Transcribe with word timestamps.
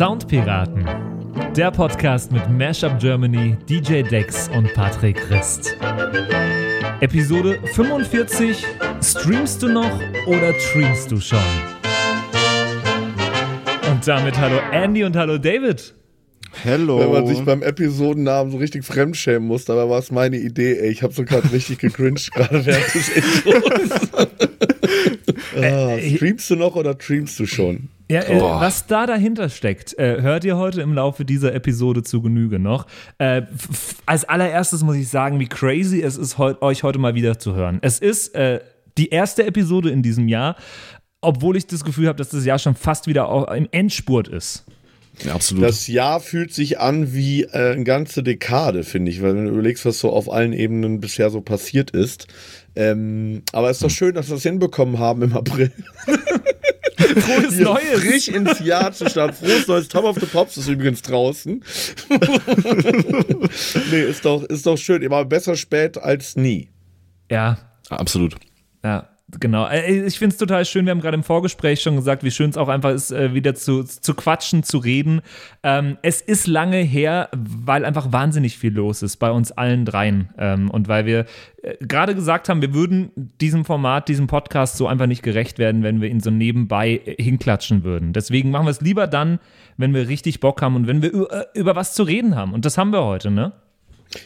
Soundpiraten, 0.00 0.88
der 1.54 1.70
Podcast 1.70 2.32
mit 2.32 2.48
Mashup 2.48 2.98
Germany, 2.98 3.58
DJ 3.68 4.00
Dex 4.00 4.48
und 4.48 4.72
Patrick 4.72 5.14
Christ. 5.16 5.76
Episode 7.00 7.58
45: 7.74 8.64
Streamst 9.02 9.62
du 9.62 9.68
noch 9.68 10.00
oder 10.26 10.58
streamst 10.58 11.10
du 11.12 11.20
schon? 11.20 11.38
Und 13.90 14.08
damit 14.08 14.38
hallo 14.38 14.56
Andy 14.72 15.04
und 15.04 15.14
hallo 15.16 15.36
David. 15.36 15.94
Hello. 16.62 17.00
Wenn 17.00 17.12
man 17.12 17.26
sich 17.26 17.44
beim 17.44 17.62
Episodennamen 17.62 18.52
so 18.52 18.56
richtig 18.56 18.86
fremdschämen 18.86 19.46
muss, 19.46 19.66
dabei 19.66 19.86
war 19.86 19.98
es 19.98 20.10
meine 20.10 20.38
Idee, 20.38 20.78
ey. 20.78 20.92
Ich 20.92 21.02
habe 21.02 21.12
so 21.12 21.24
gerade 21.24 21.52
richtig 21.52 21.78
gegrincht, 21.78 22.32
gerade 22.32 22.64
während 22.64 22.94
des 22.94 23.08
Intros. 23.10 23.90
ah, 25.62 25.98
streamst 25.98 26.48
du 26.48 26.56
noch 26.56 26.74
oder 26.74 26.94
streamst 26.98 27.38
du 27.38 27.44
schon? 27.44 27.90
Ja, 28.10 28.22
äh, 28.22 28.40
was 28.40 28.86
da 28.86 29.06
dahinter 29.06 29.48
steckt, 29.48 29.96
äh, 29.96 30.20
hört 30.20 30.44
ihr 30.44 30.56
heute 30.56 30.82
im 30.82 30.92
Laufe 30.92 31.24
dieser 31.24 31.54
Episode 31.54 32.02
zu 32.02 32.20
Genüge 32.20 32.58
noch. 32.58 32.86
Äh, 33.18 33.42
als 34.04 34.24
allererstes 34.24 34.82
muss 34.82 34.96
ich 34.96 35.08
sagen, 35.08 35.38
wie 35.38 35.46
crazy 35.46 36.02
es 36.02 36.16
ist, 36.16 36.36
heut, 36.36 36.60
euch 36.60 36.82
heute 36.82 36.98
mal 36.98 37.14
wieder 37.14 37.38
zu 37.38 37.54
hören. 37.54 37.78
Es 37.82 38.00
ist 38.00 38.34
äh, 38.34 38.60
die 38.98 39.10
erste 39.10 39.46
Episode 39.46 39.90
in 39.90 40.02
diesem 40.02 40.26
Jahr, 40.28 40.56
obwohl 41.20 41.56
ich 41.56 41.68
das 41.68 41.84
Gefühl 41.84 42.08
habe, 42.08 42.18
dass 42.18 42.30
das 42.30 42.44
Jahr 42.44 42.58
schon 42.58 42.74
fast 42.74 43.06
wieder 43.06 43.54
im 43.54 43.68
Endspurt 43.70 44.26
ist. 44.26 44.64
Ja, 45.24 45.34
absolut. 45.34 45.64
Das 45.64 45.86
Jahr 45.86 46.20
fühlt 46.20 46.52
sich 46.52 46.80
an 46.80 47.12
wie 47.12 47.42
äh, 47.42 47.72
eine 47.72 47.84
ganze 47.84 48.22
Dekade, 48.22 48.84
finde 48.84 49.10
ich, 49.10 49.22
weil 49.22 49.36
wenn 49.36 49.46
du 49.46 49.52
überlegst, 49.52 49.84
was 49.84 50.00
so 50.00 50.10
auf 50.10 50.32
allen 50.32 50.52
Ebenen 50.52 51.00
bisher 51.00 51.30
so 51.30 51.40
passiert 51.42 51.90
ist. 51.90 52.26
Ähm, 52.74 53.42
aber 53.52 53.70
es 53.70 53.78
ist 53.78 53.82
doch 53.82 53.88
hm. 53.88 53.94
schön, 53.94 54.14
dass 54.14 54.28
wir 54.28 54.34
das 54.34 54.42
hinbekommen 54.42 54.98
haben 54.98 55.22
im 55.22 55.36
April. 55.36 55.72
Frohes 57.16 57.54
Hier 57.54 57.64
Neues. 57.64 58.00
Frisch 58.00 58.28
ins 58.28 58.58
Jahr 58.60 58.92
zu 58.92 59.08
starten. 59.08 59.34
Frohes 59.34 59.66
Neues. 59.66 59.88
Top 59.88 60.04
of 60.04 60.18
the 60.18 60.26
Pops 60.26 60.56
ist 60.56 60.68
übrigens 60.68 61.02
draußen. 61.02 61.62
nee, 63.90 64.02
ist 64.02 64.24
doch, 64.24 64.42
ist 64.44 64.66
doch 64.66 64.76
schön. 64.78 65.02
Immer 65.02 65.24
besser 65.24 65.56
spät 65.56 65.98
als 65.98 66.36
nie. 66.36 66.70
Ja. 67.30 67.58
Absolut. 67.88 68.36
Ja. 68.84 69.09
Genau, 69.38 69.66
äh, 69.66 70.06
ich 70.06 70.18
finde 70.18 70.32
es 70.34 70.38
total 70.38 70.64
schön. 70.64 70.86
Wir 70.86 70.90
haben 70.90 71.00
gerade 71.00 71.16
im 71.16 71.22
Vorgespräch 71.22 71.82
schon 71.82 71.96
gesagt, 71.96 72.24
wie 72.24 72.30
schön 72.30 72.50
es 72.50 72.56
auch 72.56 72.68
einfach 72.68 72.90
ist, 72.90 73.12
äh, 73.12 73.34
wieder 73.34 73.54
zu, 73.54 73.84
zu 73.84 74.14
quatschen, 74.14 74.62
zu 74.62 74.78
reden. 74.78 75.20
Ähm, 75.62 75.98
es 76.02 76.20
ist 76.20 76.46
lange 76.46 76.78
her, 76.78 77.28
weil 77.32 77.84
einfach 77.84 78.12
wahnsinnig 78.12 78.58
viel 78.58 78.72
los 78.72 79.02
ist 79.02 79.16
bei 79.16 79.30
uns 79.30 79.52
allen 79.52 79.84
dreien. 79.84 80.30
Ähm, 80.38 80.70
und 80.70 80.88
weil 80.88 81.06
wir 81.06 81.26
äh, 81.62 81.76
gerade 81.80 82.14
gesagt 82.14 82.48
haben, 82.48 82.62
wir 82.62 82.74
würden 82.74 83.10
diesem 83.40 83.64
Format, 83.64 84.08
diesem 84.08 84.26
Podcast 84.26 84.76
so 84.76 84.86
einfach 84.86 85.06
nicht 85.06 85.22
gerecht 85.22 85.58
werden, 85.58 85.82
wenn 85.82 86.00
wir 86.00 86.08
ihn 86.08 86.20
so 86.20 86.30
nebenbei 86.30 87.00
hinklatschen 87.18 87.84
würden. 87.84 88.12
Deswegen 88.12 88.50
machen 88.50 88.66
wir 88.66 88.70
es 88.70 88.80
lieber 88.80 89.06
dann, 89.06 89.38
wenn 89.76 89.94
wir 89.94 90.08
richtig 90.08 90.40
Bock 90.40 90.62
haben 90.62 90.76
und 90.76 90.86
wenn 90.86 91.02
wir 91.02 91.10
über 91.54 91.76
was 91.76 91.94
zu 91.94 92.02
reden 92.02 92.36
haben. 92.36 92.52
Und 92.52 92.64
das 92.64 92.78
haben 92.78 92.92
wir 92.92 93.04
heute, 93.04 93.30
ne? 93.30 93.52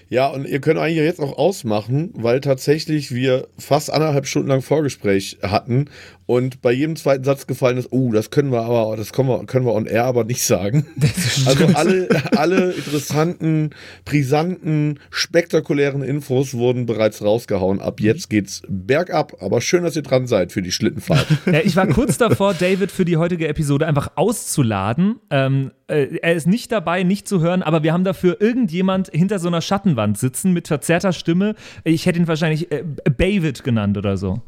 Ja, 0.08 0.28
und 0.28 0.46
ihr 0.46 0.60
könnt 0.60 0.78
eigentlich 0.78 0.96
jetzt 0.96 1.20
auch 1.20 1.36
ausmachen, 1.36 2.10
weil 2.14 2.40
tatsächlich 2.40 3.14
wir 3.14 3.48
fast 3.58 3.92
anderthalb 3.92 4.26
Stunden 4.26 4.48
lang 4.48 4.62
Vorgespräch 4.62 5.38
hatten 5.42 5.86
und 6.26 6.62
bei 6.62 6.72
jedem 6.72 6.96
zweiten 6.96 7.22
Satz 7.22 7.46
gefallen 7.46 7.76
ist, 7.76 7.92
oh, 7.92 8.10
das 8.10 8.30
können 8.30 8.50
wir 8.50 8.62
aber, 8.62 8.96
das 8.96 9.12
können 9.12 9.28
wir, 9.28 9.44
können 9.44 9.66
wir 9.66 9.74
on 9.74 9.86
air 9.86 10.04
aber 10.04 10.24
nicht 10.24 10.42
sagen. 10.42 10.86
Also 11.46 11.66
alle, 11.74 12.08
alle 12.36 12.72
interessanten, 12.72 13.70
brisanten, 14.04 15.00
spektakulären 15.10 16.02
Infos 16.02 16.54
wurden 16.54 16.86
bereits 16.86 17.22
rausgehauen. 17.22 17.80
Ab 17.80 18.00
jetzt 18.00 18.30
geht's 18.30 18.62
bergab, 18.68 19.42
aber 19.42 19.60
schön, 19.60 19.82
dass 19.82 19.96
ihr 19.96 20.02
dran 20.02 20.26
seid 20.26 20.52
für 20.52 20.62
die 20.62 20.72
Schlittenfahrt. 20.72 21.26
Ja, 21.46 21.60
ich 21.62 21.76
war 21.76 21.86
kurz 21.86 22.18
davor, 22.18 22.54
David 22.54 22.90
für 22.90 23.04
die 23.04 23.16
heutige 23.16 23.48
Episode 23.48 23.86
einfach 23.86 24.12
auszuladen. 24.16 25.16
Ähm, 25.30 25.72
äh, 25.86 26.16
er 26.22 26.34
ist 26.34 26.46
nicht 26.46 26.72
dabei, 26.72 27.02
nicht 27.02 27.28
zu 27.28 27.40
hören, 27.40 27.62
aber 27.62 27.82
wir 27.82 27.92
haben 27.92 28.04
dafür 28.04 28.40
irgendjemand 28.40 29.10
hinter 29.10 29.38
so 29.38 29.48
einer 29.48 29.60
Schattenwand 29.60 30.18
sitzen 30.18 30.52
mit 30.52 30.68
verzerrter 30.68 31.12
Stimme. 31.12 31.54
Ich 31.84 32.06
hätte 32.06 32.18
ihn 32.18 32.26
wahrscheinlich 32.26 32.72
äh, 32.72 32.84
David 33.16 33.64
genannt 33.64 33.98
oder 33.98 34.16
so. 34.16 34.40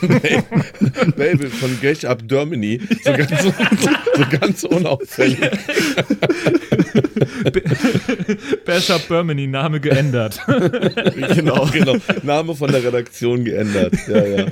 Label 1.16 1.48
von 1.48 1.78
Gesh 1.80 2.04
Up 2.04 2.26
Germany. 2.26 2.80
So 3.04 3.12
ganz, 3.12 3.42
so, 3.42 3.52
so 4.16 4.38
ganz 4.38 4.64
unauffällig. 4.64 5.38
Bash 8.64 8.90
Up 8.90 9.06
Germany, 9.08 9.46
Name 9.46 9.80
geändert. 9.80 10.40
genau, 10.46 11.66
genau. 11.72 11.96
Name 12.22 12.54
von 12.54 12.70
der 12.70 12.84
Redaktion 12.84 13.44
geändert. 13.44 13.94
Ja, 14.08 14.24
ja. 14.24 14.46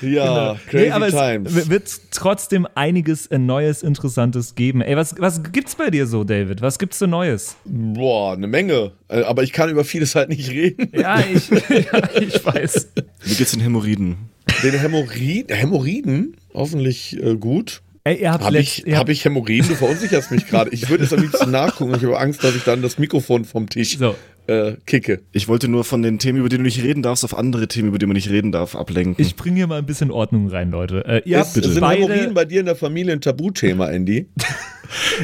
Ja, 0.00 0.52
genau. 0.52 0.56
crazy 0.68 0.84
nee, 0.84 0.90
aber 0.90 1.08
times. 1.08 1.56
Es 1.56 1.70
wird 1.70 2.00
trotzdem 2.12 2.66
einiges 2.74 3.26
äh, 3.26 3.38
Neues, 3.38 3.82
Interessantes 3.82 4.54
geben. 4.54 4.80
Ey, 4.80 4.96
was, 4.96 5.14
was 5.18 5.42
gibt's 5.52 5.74
bei 5.74 5.90
dir 5.90 6.06
so, 6.06 6.24
David? 6.24 6.62
Was 6.62 6.78
gibt's 6.78 6.98
so 6.98 7.06
Neues? 7.06 7.56
Boah, 7.64 8.34
eine 8.34 8.46
Menge. 8.46 8.92
Äh, 9.08 9.22
aber 9.22 9.42
ich 9.42 9.52
kann 9.52 9.70
über 9.70 9.84
vieles 9.84 10.14
halt 10.14 10.28
nicht 10.28 10.50
reden. 10.50 10.88
Ja, 10.92 11.20
ich, 11.20 11.48
ja, 11.68 12.20
ich 12.20 12.44
weiß. 12.44 12.88
Wie 13.24 13.34
geht's 13.34 13.52
den 13.52 13.60
Hämorrhoiden? 13.60 14.16
Den 14.62 14.74
Hämorrhoiden? 14.74 15.56
Hämorrhoiden? 15.56 16.36
Hoffentlich 16.52 17.16
äh, 17.22 17.36
gut. 17.36 17.82
Ey, 18.04 18.22
ihr 18.22 18.32
habt 18.32 18.44
Habe 18.44 18.58
ich, 18.58 18.84
hab 18.90 19.08
ich 19.08 19.24
Hämorrhoiden? 19.24 19.68
Du 19.68 19.74
verunsicherst 19.76 20.30
mich 20.32 20.46
gerade. 20.46 20.70
Ich 20.70 20.88
würde 20.88 21.04
es 21.04 21.12
am 21.12 21.20
liebsten 21.20 21.50
nachgucken. 21.50 21.94
Ich 21.94 22.02
habe 22.02 22.18
Angst, 22.18 22.42
dass 22.42 22.56
ich 22.56 22.64
dann 22.64 22.82
das 22.82 22.98
Mikrofon 22.98 23.44
vom 23.44 23.68
Tisch 23.68 23.98
so. 23.98 24.16
äh, 24.48 24.72
kicke. 24.86 25.20
Ich 25.30 25.46
wollte 25.46 25.68
nur 25.68 25.84
von 25.84 26.02
den 26.02 26.18
Themen, 26.18 26.40
über 26.40 26.48
die 26.48 26.56
du 26.56 26.62
nicht 26.62 26.82
reden 26.82 27.02
darfst, 27.02 27.24
auf 27.24 27.36
andere 27.38 27.68
Themen, 27.68 27.88
über 27.88 27.98
die 27.98 28.06
man 28.06 28.14
nicht 28.14 28.30
reden 28.30 28.50
darf, 28.50 28.74
ablenken. 28.74 29.24
Ich 29.24 29.36
bringe 29.36 29.56
hier 29.56 29.66
mal 29.68 29.78
ein 29.78 29.86
bisschen 29.86 30.10
Ordnung 30.10 30.48
rein, 30.48 30.70
Leute. 30.70 31.04
Äh, 31.06 31.22
ihr 31.24 31.38
ist, 31.38 31.54
habt 31.54 31.64
sind 31.64 31.80
beide 31.80 32.02
Hämorrhoiden 32.02 32.34
bei 32.34 32.44
dir 32.44 32.60
in 32.60 32.66
der 32.66 32.76
Familie 32.76 33.12
ein 33.12 33.20
Tabuthema, 33.20 33.88
Andy? 33.90 34.26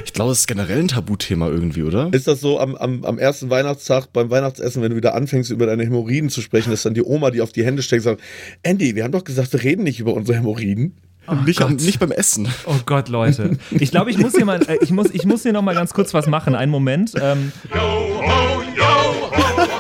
Ich 0.05 0.13
glaube, 0.13 0.33
es 0.33 0.41
ist 0.41 0.47
generell 0.47 0.81
ein 0.81 0.89
Tabuthema 0.89 1.49
irgendwie, 1.49 1.83
oder? 1.83 2.09
Ist 2.13 2.27
das 2.27 2.41
so 2.41 2.61
am, 2.61 2.75
am, 2.77 3.05
am 3.05 3.19
ersten 3.19 3.51
Weihnachtstag 3.51 4.13
beim 4.13 4.31
Weihnachtsessen, 4.31 4.83
wenn 4.83 4.91
du 4.91 4.97
wieder 4.97 5.15
anfängst, 5.15 5.51
über 5.51 5.67
deine 5.67 5.85
Hämorrhoiden 5.85 6.31
zu 6.31 6.41
sprechen, 6.41 6.71
dass 6.71 6.83
dann 6.83 6.95
die 6.95 7.03
Oma, 7.03 7.31
die 7.31 7.41
auf 7.41 7.53
die 7.53 7.65
Hände 7.65 7.83
steckt, 7.83 8.03
sagt, 8.03 8.21
Andy, 8.63 8.95
wir 8.95 9.05
haben 9.05 9.13
doch 9.13 9.25
gesagt, 9.25 9.53
wir 9.53 9.63
reden 9.63 9.85
nicht 9.85 10.01
über 10.01 10.15
unsere 10.15 10.39
Hämorrhoiden. 10.39 10.95
Oh 11.27 11.35
nicht, 11.47 11.59
nicht, 11.81 11.99
beim 11.99 12.13
Essen. 12.13 12.49
Oh 12.67 12.75
Gott, 12.85 13.09
Leute. 13.09 13.57
Ich 13.71 13.91
glaube, 13.91 14.11
ich 14.11 14.19
muss 14.19 14.35
hier 14.35 14.45
mal, 14.45 14.61
äh, 14.69 14.77
ich 14.83 14.91
muss, 14.91 15.09
ich 15.11 15.25
muss 15.25 15.43
hier 15.43 15.55
noch 15.55 15.63
mal 15.63 15.75
ganz 15.75 15.95
kurz 15.95 16.13
was 16.13 16.27
machen. 16.27 16.55
Einen 16.55 16.71
Moment. 16.71 17.13
Ähm. 17.19 17.51
Yo, 17.75 17.81
ho, 17.81 18.63
yo, 18.77 18.85
ho, 18.85 19.75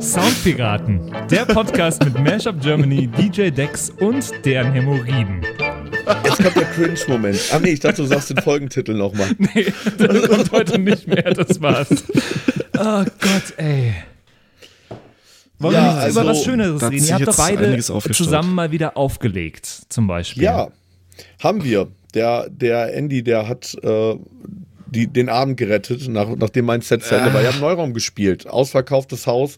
Soundpiraten, 0.00 1.12
der 1.30 1.44
Podcast 1.44 2.04
mit 2.04 2.18
Mashup 2.18 2.60
Germany, 2.60 3.08
DJ 3.08 3.50
Dex 3.50 3.90
und 3.90 4.32
deren 4.44 4.72
Hämorrhoiden. 4.72 5.40
Jetzt 6.24 6.42
kommt 6.42 6.56
der 6.56 6.64
Cringe-Moment. 6.64 7.40
Ah 7.52 7.58
nee, 7.58 7.70
ich 7.70 7.80
dachte, 7.80 8.02
du 8.02 8.06
sagst 8.06 8.30
den 8.30 8.38
Folgentitel 8.38 8.94
nochmal. 8.94 9.30
Nee, 9.38 9.72
das 9.98 10.28
kommt 10.28 10.52
heute 10.52 10.78
nicht 10.78 11.06
mehr, 11.06 11.34
das 11.34 11.60
war's. 11.60 12.04
Oh 12.78 13.04
Gott, 13.20 13.54
ey. 13.56 13.94
Wollen 15.58 15.74
ja, 15.74 15.80
wir 15.80 15.92
nicht 15.92 16.02
also, 16.02 16.20
über 16.20 16.30
was 16.30 16.42
Schöneres 16.42 16.82
reden? 16.82 17.04
Ihr 17.04 17.14
habt 17.14 17.28
doch 17.28 17.36
beide 17.36 17.78
zusammen 17.78 18.54
mal 18.54 18.70
wieder 18.70 18.96
aufgelegt, 18.96 19.66
zum 19.88 20.06
Beispiel. 20.06 20.42
Ja, 20.42 20.68
haben 21.42 21.64
wir. 21.64 21.88
Der, 22.14 22.48
der 22.48 22.94
Andy, 22.94 23.24
der 23.24 23.48
hat 23.48 23.76
äh, 23.82 24.16
die, 24.86 25.06
den 25.06 25.28
Abend 25.28 25.56
gerettet, 25.56 26.08
nach, 26.08 26.28
nachdem 26.36 26.66
mein 26.66 26.80
Set 26.80 27.02
zu 27.02 27.14
Ende 27.14 27.32
war. 27.32 27.42
Wir 27.42 27.52
haben 27.52 27.60
Neuraum 27.60 27.94
gespielt, 27.94 28.46
ausverkauftes 28.46 29.26
Haus, 29.26 29.56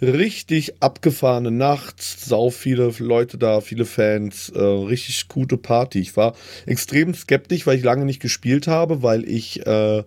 richtig 0.00 0.74
abgefahrene 0.80 1.50
Nacht, 1.50 2.02
sau 2.02 2.50
viele 2.50 2.92
Leute 2.98 3.38
da, 3.38 3.60
viele 3.60 3.84
Fans, 3.84 4.50
äh, 4.50 4.60
richtig 4.60 5.28
gute 5.28 5.56
Party. 5.56 6.00
Ich 6.00 6.16
war 6.16 6.34
extrem 6.66 7.14
skeptisch, 7.14 7.66
weil 7.66 7.78
ich 7.78 7.84
lange 7.84 8.04
nicht 8.04 8.20
gespielt 8.20 8.66
habe, 8.66 9.02
weil 9.02 9.28
ich 9.28 9.66
äh, 9.66 10.02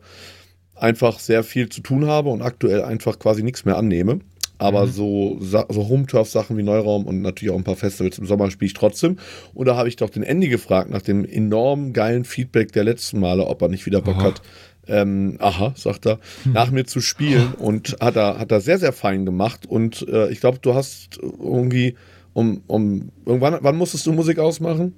einfach 0.76 1.20
sehr 1.20 1.44
viel 1.44 1.70
zu 1.70 1.82
tun 1.82 2.08
habe 2.08 2.30
und 2.30 2.42
aktuell 2.42 2.84
einfach 2.84 3.20
quasi 3.20 3.44
nichts 3.44 3.66
mehr 3.66 3.78
annehme. 3.78 4.20
Aber 4.58 4.88
mhm. 4.88 4.92
so, 4.92 5.38
so 5.40 5.88
Home-Turf-Sachen 5.90 6.58
wie 6.58 6.64
Neuraum 6.64 7.06
und 7.06 7.22
natürlich 7.22 7.54
auch 7.54 7.58
ein 7.58 7.64
paar 7.64 7.76
Festivals 7.76 8.18
im 8.18 8.26
Sommer 8.26 8.50
spiele 8.50 8.68
ich 8.68 8.74
trotzdem. 8.74 9.18
Und 9.54 9.68
da 9.68 9.76
habe 9.76 9.88
ich 9.88 9.96
doch 9.96 10.10
den 10.10 10.24
Andy 10.24 10.50
gefragt 10.50 10.90
nach 10.90 11.02
dem 11.02 11.26
enorm 11.26 11.94
geilen 11.94 12.26
Feedback 12.26 12.72
der 12.72 12.84
letzten 12.84 13.20
Male, 13.20 13.46
ob 13.46 13.62
er 13.62 13.70
nicht 13.70 13.86
wieder 13.86 14.02
Bock 14.02 14.18
Aha. 14.18 14.24
hat, 14.24 14.42
ähm, 14.88 15.36
aha, 15.40 15.74
sagt 15.76 16.08
er, 16.08 16.20
hm. 16.44 16.54
nach 16.54 16.72
mir 16.72 16.86
zu 16.86 17.02
spielen. 17.02 17.54
Und 17.54 17.98
hat 18.00 18.16
er, 18.16 18.40
hat 18.40 18.52
er 18.52 18.62
sehr, 18.62 18.80
sehr 18.80 18.94
fein 18.94 19.26
gemacht. 19.26 19.66
Und 19.68 20.08
äh, 20.08 20.30
ich 20.30 20.40
glaube, 20.40 20.60
du 20.62 20.74
hast 20.74 21.20
irgendwie 21.22 21.96
um, 22.34 22.62
um 22.68 23.12
irgendwann, 23.26 23.58
wann 23.62 23.76
musstest 23.76 24.06
du 24.06 24.14
Musik 24.14 24.40
ausmachen? 24.40 24.94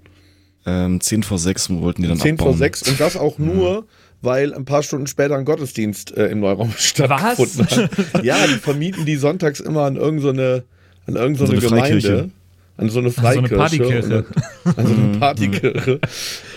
Ähm, 0.65 0.99
10 0.99 1.23
vor 1.23 1.39
6 1.39 1.69
wollten 1.81 2.01
die 2.01 2.07
dann 2.07 2.17
10 2.17 2.35
abbauen. 2.35 2.49
vor 2.49 2.57
6 2.57 2.89
und 2.89 2.99
das 2.99 3.15
auch 3.17 3.39
nur, 3.39 3.81
mhm 3.81 3.85
weil 4.21 4.53
ein 4.53 4.65
paar 4.65 4.83
Stunden 4.83 5.07
später 5.07 5.35
ein 5.35 5.45
Gottesdienst 5.45 6.15
äh, 6.17 6.27
im 6.27 6.39
Neuraum 6.41 6.73
stattgefunden 6.77 7.59
Was? 7.59 8.13
hat. 8.13 8.23
Ja, 8.23 8.45
die 8.47 8.55
vermieten 8.55 9.05
die 9.05 9.15
sonntags 9.15 9.59
immer 9.59 9.83
an 9.83 9.95
irgendeine, 9.95 10.63
so 11.05 11.13
an 11.13 11.15
irgendeine 11.15 11.47
so 11.47 11.53
eine 11.53 11.61
Gemeinde. 11.61 12.29
An 12.77 12.89
so 12.89 12.99
eine 12.99 13.11
Freikirche. 13.11 13.45
An 13.49 13.49
so 13.49 13.57
eine 13.57 13.57
Partykirche. 13.57 14.25
An 14.63 14.87
so 14.87 14.93
eine 14.93 15.17
Partykirche. 15.19 15.99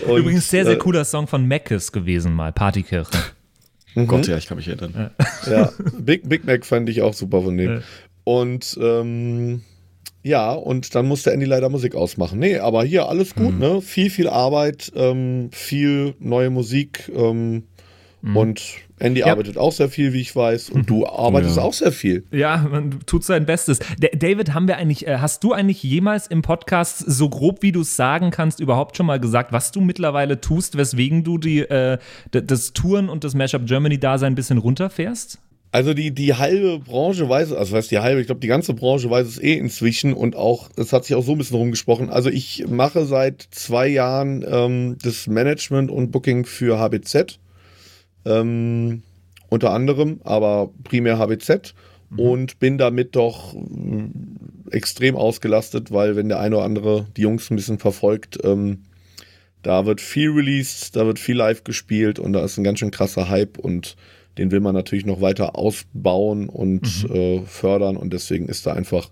Und, 0.07 0.19
Übrigens 0.19 0.49
sehr, 0.49 0.63
sehr 0.63 0.75
äh, 0.75 0.77
cooler 0.77 1.03
Song 1.03 1.27
von 1.27 1.45
Mackes 1.47 1.91
gewesen 1.91 2.33
mal, 2.33 2.53
Partykirche. 2.53 3.17
Mhm. 3.95 4.07
Gott, 4.07 4.27
ja, 4.27 4.37
ich 4.37 4.47
kann 4.47 4.57
mich 4.57 4.67
erinnern. 4.67 5.11
Ja, 5.49 5.71
Big, 5.99 6.27
Big 6.27 6.45
Mac 6.45 6.65
fand 6.65 6.89
ich 6.89 7.01
auch 7.01 7.13
super 7.13 7.41
von 7.41 7.57
dem. 7.57 7.83
Und 8.23 8.77
ähm, 8.81 9.63
Ja, 10.23 10.53
und 10.53 10.95
dann 10.95 11.05
musste 11.07 11.31
Andy 11.33 11.45
leider 11.45 11.67
Musik 11.69 11.95
ausmachen. 11.95 12.39
Nee, 12.39 12.57
aber 12.57 12.83
hier 12.85 13.09
alles 13.09 13.35
gut, 13.35 13.53
Mhm. 13.53 13.59
ne? 13.59 13.81
Viel, 13.81 14.09
viel 14.09 14.29
Arbeit, 14.29 14.91
ähm, 14.95 15.49
viel 15.51 16.15
neue 16.19 16.49
Musik 16.49 17.11
ähm, 17.15 17.63
und 18.33 18.61
Andy 18.99 19.19
Mhm. 19.19 19.25
Ja. 19.27 19.33
arbeitet 19.33 19.57
auch 19.57 19.73
sehr 19.73 19.89
viel, 19.89 20.13
wie 20.13 20.21
ich 20.21 20.33
weiß. 20.33 20.69
Und 20.69 20.89
du 20.89 21.05
arbeitest 21.05 21.57
Ja. 21.57 21.63
auch 21.63 21.73
sehr 21.73 21.91
viel. 21.91 22.23
Ja, 22.31 22.65
man 22.71 23.01
tut 23.05 23.25
sein 23.25 23.45
Bestes. 23.45 23.79
D 23.97 24.11
David, 24.15 24.53
haben 24.53 24.65
wir 24.69 24.77
eigentlich, 24.77 25.05
äh, 25.05 25.17
hast 25.17 25.43
du 25.43 25.51
eigentlich 25.51 25.83
jemals 25.83 26.27
im 26.27 26.41
Podcast, 26.41 26.99
so 26.99 27.27
grob 27.27 27.61
wie 27.61 27.73
du 27.73 27.81
es 27.81 27.97
sagen 27.97 28.31
kannst, 28.31 28.61
überhaupt 28.61 28.95
schon 28.95 29.05
mal 29.07 29.19
gesagt, 29.19 29.51
was 29.51 29.73
du 29.73 29.81
mittlerweile 29.81 30.39
tust, 30.39 30.77
weswegen 30.77 31.25
du 31.25 31.37
die, 31.37 31.59
äh, 31.63 31.97
das 32.31 32.71
Touren 32.71 33.09
und 33.09 33.25
das 33.25 33.35
Mashup 33.35 33.65
Germany-Dasein 33.65 34.31
ein 34.31 34.35
bisschen 34.35 34.57
runterfährst? 34.57 35.39
Also 35.73 35.95
die, 35.95 36.11
die 36.11 36.35
halbe 36.35 36.77
Branche 36.77 37.27
weiß, 37.27 37.47
es, 37.47 37.57
also 37.57 37.71
was 37.71 37.85
heißt 37.85 37.91
die 37.91 37.97
halbe, 37.97 38.21
ich 38.21 38.27
glaube, 38.27 38.41
die 38.41 38.47
ganze 38.47 38.75
Branche 38.75 39.09
weiß 39.09 39.25
es 39.25 39.41
eh 39.41 39.55
inzwischen 39.55 40.13
und 40.13 40.35
auch, 40.35 40.69
es 40.77 40.93
hat 40.93 41.03
sich 41.03 41.15
auch 41.15 41.23
so 41.23 41.31
ein 41.31 41.39
bisschen 41.39 41.57
rumgesprochen. 41.57 42.11
Also 42.11 42.29
ich 42.29 42.67
mache 42.67 43.07
seit 43.07 43.47
zwei 43.49 43.87
Jahren 43.87 44.45
ähm, 44.47 44.97
das 45.01 45.25
Management 45.25 45.89
und 45.89 46.11
Booking 46.11 46.45
für 46.45 46.77
HBZ. 46.77 47.39
Ähm, 48.23 49.01
unter 49.49 49.71
anderem, 49.71 50.21
aber 50.23 50.69
primär 50.83 51.17
HBZ 51.17 51.73
und 52.17 52.59
bin 52.59 52.77
damit 52.77 53.15
doch 53.15 53.55
mh, 53.55 54.09
extrem 54.69 55.15
ausgelastet, 55.15 55.91
weil 55.91 56.15
wenn 56.15 56.29
der 56.29 56.39
eine 56.39 56.57
oder 56.57 56.65
andere 56.65 57.07
die 57.17 57.21
Jungs 57.21 57.49
ein 57.49 57.55
bisschen 57.55 57.79
verfolgt, 57.79 58.37
ähm, 58.43 58.83
da 59.63 59.87
wird 59.87 60.01
viel 60.01 60.29
released, 60.29 60.95
da 60.95 61.07
wird 61.07 61.17
viel 61.17 61.37
live 61.37 61.63
gespielt 61.63 62.19
und 62.19 62.33
da 62.33 62.45
ist 62.45 62.59
ein 62.59 62.63
ganz 62.63 62.77
schön 62.77 62.91
krasser 62.91 63.27
Hype 63.27 63.57
und 63.57 63.95
den 64.37 64.51
will 64.51 64.59
man 64.59 64.73
natürlich 64.73 65.05
noch 65.05 65.21
weiter 65.21 65.57
ausbauen 65.57 66.49
und 66.49 67.09
äh, 67.09 67.41
fördern 67.45 67.97
und 67.97 68.13
deswegen 68.13 68.47
ist 68.47 68.65
da 68.65 68.73
einfach 68.73 69.09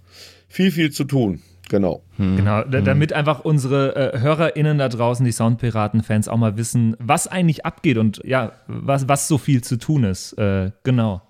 viel, 0.47 0.71
viel 0.71 0.91
zu 0.91 1.03
tun. 1.03 1.41
Genau. 1.69 2.03
Genau, 2.17 2.63
da, 2.63 2.81
damit 2.81 3.13
einfach 3.13 3.45
unsere 3.45 3.95
äh, 4.13 4.19
HörerInnen 4.19 4.77
da 4.77 4.89
draußen, 4.89 5.23
die 5.25 5.31
Soundpiraten-Fans, 5.31 6.27
auch 6.27 6.35
mal 6.35 6.57
wissen, 6.57 6.97
was 6.99 7.27
eigentlich 7.27 7.65
abgeht 7.65 7.97
und 7.97 8.21
ja, 8.25 8.51
was, 8.67 9.07
was 9.07 9.29
so 9.29 9.37
viel 9.37 9.63
zu 9.63 9.77
tun 9.77 10.03
ist. 10.03 10.33
Äh, 10.33 10.71
genau. 10.83 11.21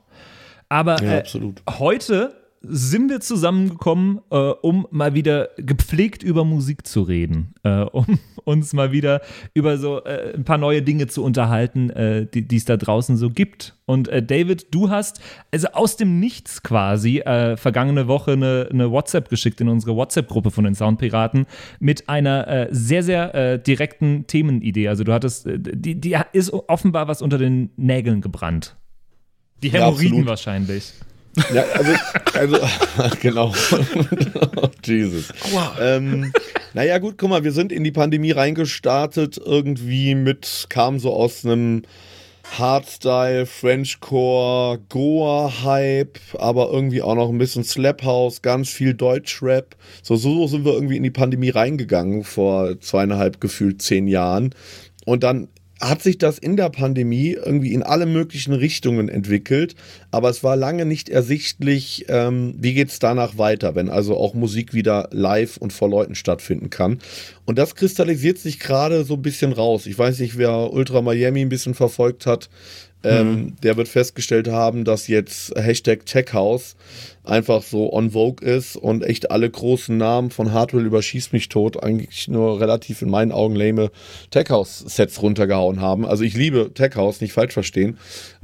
Aber 0.67 0.99
Ja, 1.03 1.11
äh, 1.11 1.19
absolut. 1.19 1.61
heute 1.69 2.33
sind 2.63 3.09
wir 3.09 3.19
zusammengekommen, 3.21 4.21
äh, 4.29 4.35
um 4.35 4.87
mal 4.91 5.15
wieder 5.15 5.49
gepflegt 5.57 6.21
über 6.21 6.45
Musik 6.45 6.85
zu 6.85 7.01
reden, 7.01 7.55
äh, 7.63 7.81
um 7.81 8.19
uns 8.43 8.73
mal 8.73 8.91
wieder 8.91 9.21
über 9.55 9.77
so 9.77 10.03
äh, 10.03 10.35
ein 10.35 10.43
paar 10.43 10.59
neue 10.59 10.83
Dinge 10.83 11.07
zu 11.07 11.23
unterhalten, 11.23 11.89
äh, 11.89 12.27
die 12.27 12.55
es 12.55 12.65
da 12.65 12.77
draußen 12.77 13.17
so 13.17 13.29
gibt. 13.29 13.75
Und 13.85 14.07
äh, 14.09 14.21
David, 14.21 14.73
du 14.73 14.89
hast 14.91 15.21
also 15.51 15.69
aus 15.69 15.97
dem 15.97 16.19
Nichts 16.19 16.61
quasi 16.61 17.19
äh, 17.19 17.57
vergangene 17.57 18.07
Woche 18.07 18.33
eine, 18.33 18.67
eine 18.71 18.91
WhatsApp 18.91 19.29
geschickt 19.29 19.59
in 19.59 19.67
unsere 19.67 19.95
WhatsApp-Gruppe 19.95 20.51
von 20.51 20.63
den 20.63 20.75
Soundpiraten 20.75 21.47
mit 21.79 22.09
einer 22.09 22.67
sehr, 22.71 23.03
sehr 23.03 23.57
direkten 23.57 24.27
Themenidee. 24.27 24.87
Also 24.87 25.03
du 25.03 25.13
hattest, 25.13 25.47
die, 25.47 25.99
die 25.99 26.17
ist 26.33 26.51
offenbar 26.53 27.07
was 27.07 27.21
unter 27.21 27.37
den 27.37 27.71
Nägeln 27.75 28.21
gebrannt. 28.21 28.75
Die 29.61 29.67
Ja, 29.67 29.73
Hämorrhoiden 29.73 30.05
absolut. 30.07 30.27
wahrscheinlich. 30.27 30.93
Ja, 31.53 31.63
also, 31.73 31.93
also 32.33 32.57
genau. 33.21 33.53
Jesus. 34.85 35.29
Ähm, 35.79 36.33
naja, 36.73 36.97
gut, 36.97 37.17
guck 37.17 37.29
mal, 37.29 37.43
wir 37.43 37.51
sind 37.51 37.71
in 37.71 37.83
die 37.83 37.91
Pandemie 37.91 38.31
reingestartet, 38.31 39.37
irgendwie 39.43 40.15
mit, 40.15 40.65
kam 40.69 40.99
so 40.99 41.13
aus 41.13 41.45
einem 41.45 41.83
Hardstyle, 42.57 43.45
Frenchcore, 43.45 44.79
Goa-Hype, 44.89 46.19
aber 46.37 46.69
irgendwie 46.71 47.01
auch 47.01 47.15
noch 47.15 47.29
ein 47.29 47.37
bisschen 47.37 47.63
Slap 47.63 48.03
House, 48.03 48.41
ganz 48.41 48.69
viel 48.69 48.93
Deutschrap. 48.93 49.75
So, 50.03 50.17
so 50.17 50.47
sind 50.47 50.65
wir 50.65 50.73
irgendwie 50.73 50.97
in 50.97 51.03
die 51.03 51.11
Pandemie 51.11 51.49
reingegangen 51.49 52.25
vor 52.25 52.79
zweieinhalb, 52.81 53.39
gefühlt 53.39 53.81
zehn 53.81 54.07
Jahren. 54.07 54.53
Und 55.05 55.23
dann 55.23 55.47
hat 55.81 56.01
sich 56.03 56.17
das 56.17 56.37
in 56.37 56.55
der 56.57 56.69
Pandemie 56.69 57.31
irgendwie 57.31 57.73
in 57.73 57.81
alle 57.83 58.05
möglichen 58.05 58.53
Richtungen 58.53 59.09
entwickelt, 59.09 59.75
aber 60.11 60.29
es 60.29 60.43
war 60.43 60.55
lange 60.55 60.85
nicht 60.85 61.09
ersichtlich, 61.09 62.05
ähm, 62.07 62.53
wie 62.57 62.73
geht 62.73 62.89
es 62.89 62.99
danach 62.99 63.37
weiter, 63.37 63.75
wenn 63.75 63.89
also 63.89 64.15
auch 64.15 64.33
Musik 64.35 64.73
wieder 64.73 65.09
live 65.11 65.57
und 65.57 65.73
vor 65.73 65.89
Leuten 65.89 66.15
stattfinden 66.15 66.69
kann. 66.69 66.99
Und 67.45 67.57
das 67.57 67.75
kristallisiert 67.75 68.37
sich 68.37 68.59
gerade 68.59 69.03
so 69.03 69.15
ein 69.15 69.21
bisschen 69.23 69.51
raus. 69.51 69.87
Ich 69.87 69.97
weiß 69.97 70.19
nicht, 70.19 70.37
wer 70.37 70.71
Ultra 70.71 71.01
Miami 71.01 71.41
ein 71.41 71.49
bisschen 71.49 71.73
verfolgt 71.73 72.27
hat, 72.27 72.49
ähm, 73.03 73.55
der 73.63 73.77
wird 73.77 73.87
festgestellt 73.87 74.47
haben, 74.47 74.83
dass 74.83 75.07
jetzt 75.07 75.53
Hashtag 75.55 76.05
Tech 76.05 76.33
House 76.33 76.75
einfach 77.23 77.61
so 77.61 77.93
on 77.93 78.11
Vogue 78.11 78.45
ist 78.45 78.75
und 78.75 79.03
echt 79.03 79.31
alle 79.31 79.49
großen 79.49 79.95
Namen 79.95 80.31
von 80.31 80.51
Hardware 80.51 80.83
über 80.83 81.01
Schieß 81.01 81.31
mich 81.31 81.49
tot 81.49 81.81
eigentlich 81.81 82.27
nur 82.27 82.59
relativ 82.59 83.01
in 83.01 83.09
meinen 83.09 83.31
Augen 83.31 83.55
lame 83.55 83.91
Tech 84.31 84.49
House 84.49 84.79
Sets 84.79 85.21
runtergehauen 85.21 85.81
haben. 85.81 86.05
Also 86.05 86.23
ich 86.23 86.35
liebe 86.35 86.71
Tech 86.73 86.95
House, 86.95 87.21
nicht 87.21 87.33
falsch 87.33 87.53
verstehen, 87.53 87.97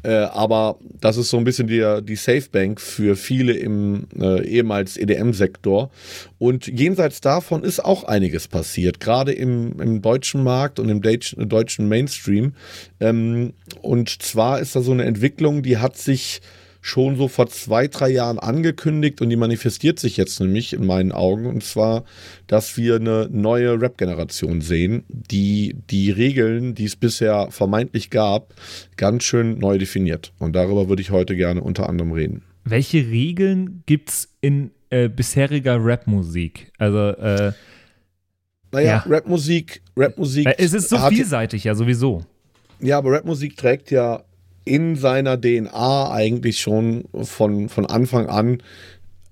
äh, 0.04 0.12
aber 0.12 0.78
das 1.02 1.18
ist 1.18 1.30
so 1.30 1.38
ein 1.38 1.44
bisschen 1.44 1.68
die, 1.68 2.02
die 2.04 2.16
Safe 2.16 2.46
Bank 2.52 2.80
für 2.80 3.16
viele 3.16 3.54
im 3.54 4.08
äh, 4.20 4.46
ehemals 4.48 4.96
EDM-Sektor. 4.96 5.90
Und 6.38 6.68
jenseits 6.68 7.20
davon 7.20 7.64
ist 7.64 7.84
auch 7.84 8.04
einiges 8.04 8.48
passiert, 8.48 9.00
gerade 9.00 9.34
im, 9.34 9.82
im 9.82 10.02
deutschen 10.02 10.44
Markt 10.44 10.80
und 10.80 10.90
im 10.90 11.02
Deutsch- 11.02 11.36
deutschen 11.38 11.88
Mainstream. 11.88 12.54
Ähm, 13.00 13.54
und 13.82 14.22
zwar 14.22 14.60
ist 14.60 14.76
da 14.76 14.82
so 14.82 14.92
eine 14.92 15.06
Entwicklung, 15.06 15.64
die 15.64 15.78
hat 15.78 15.98
sich 15.98 16.42
schon 16.82 17.16
so 17.18 17.28
vor 17.28 17.48
zwei, 17.48 17.88
drei 17.88 18.10
Jahren 18.10 18.40
angekündigt 18.40 19.22
und 19.22 19.30
die 19.30 19.36
manifestiert 19.36 20.00
sich 20.00 20.18
jetzt 20.18 20.40
nämlich 20.40 20.74
in 20.74 20.86
meinen 20.86 21.12
Augen. 21.12 21.46
Und 21.46 21.64
zwar, 21.64 22.04
dass 22.48 22.78
wir 22.78 22.96
eine 22.96 23.28
neue 23.32 23.80
Rap-Generation 23.82 24.62
sehen, 24.62 25.04
die 25.10 25.76
die 25.90 26.12
Regeln, 26.12 26.76
die 26.76 26.86
es 26.86 26.96
bisher 26.96 27.48
vermeintlich 27.52 28.10
gab, 28.10 28.54
ganz 28.96 29.24
schön 29.24 29.58
neu 29.60 29.78
definiert. 29.78 30.32
Und 30.40 30.56
darüber 30.56 30.90
würde 30.90 31.02
ich 31.02 31.12
heute 31.12 31.36
gerne 31.36 31.62
unter 31.62 31.90
anderem 31.90 32.12
reden. 32.12 32.44
Welche 32.64 32.98
Regeln 33.00 33.84
gibt 33.86 34.10
es 34.10 34.30
in 34.42 34.72
äh, 34.90 35.10
bisheriger 35.10 35.78
Rapmusik? 35.80 36.72
Also, 36.78 37.10
äh, 37.12 37.52
Naja, 38.72 38.88
Ja. 38.88 39.04
Rapmusik, 39.08 39.82
Rapmusik. 39.96 40.48
es 40.58 40.74
ist 40.74 40.90
so 40.90 40.98
vielseitig 40.98 41.64
ja 41.64 41.76
sowieso. 41.76 42.24
Ja, 42.80 42.98
aber 42.98 43.14
Rapmusik 43.14 43.56
trägt 43.58 43.90
ja 43.92 44.24
in 44.68 44.96
seiner 44.96 45.40
DNA 45.40 46.12
eigentlich 46.12 46.60
schon 46.60 47.06
von, 47.24 47.70
von 47.70 47.86
Anfang 47.86 48.28
an 48.28 48.58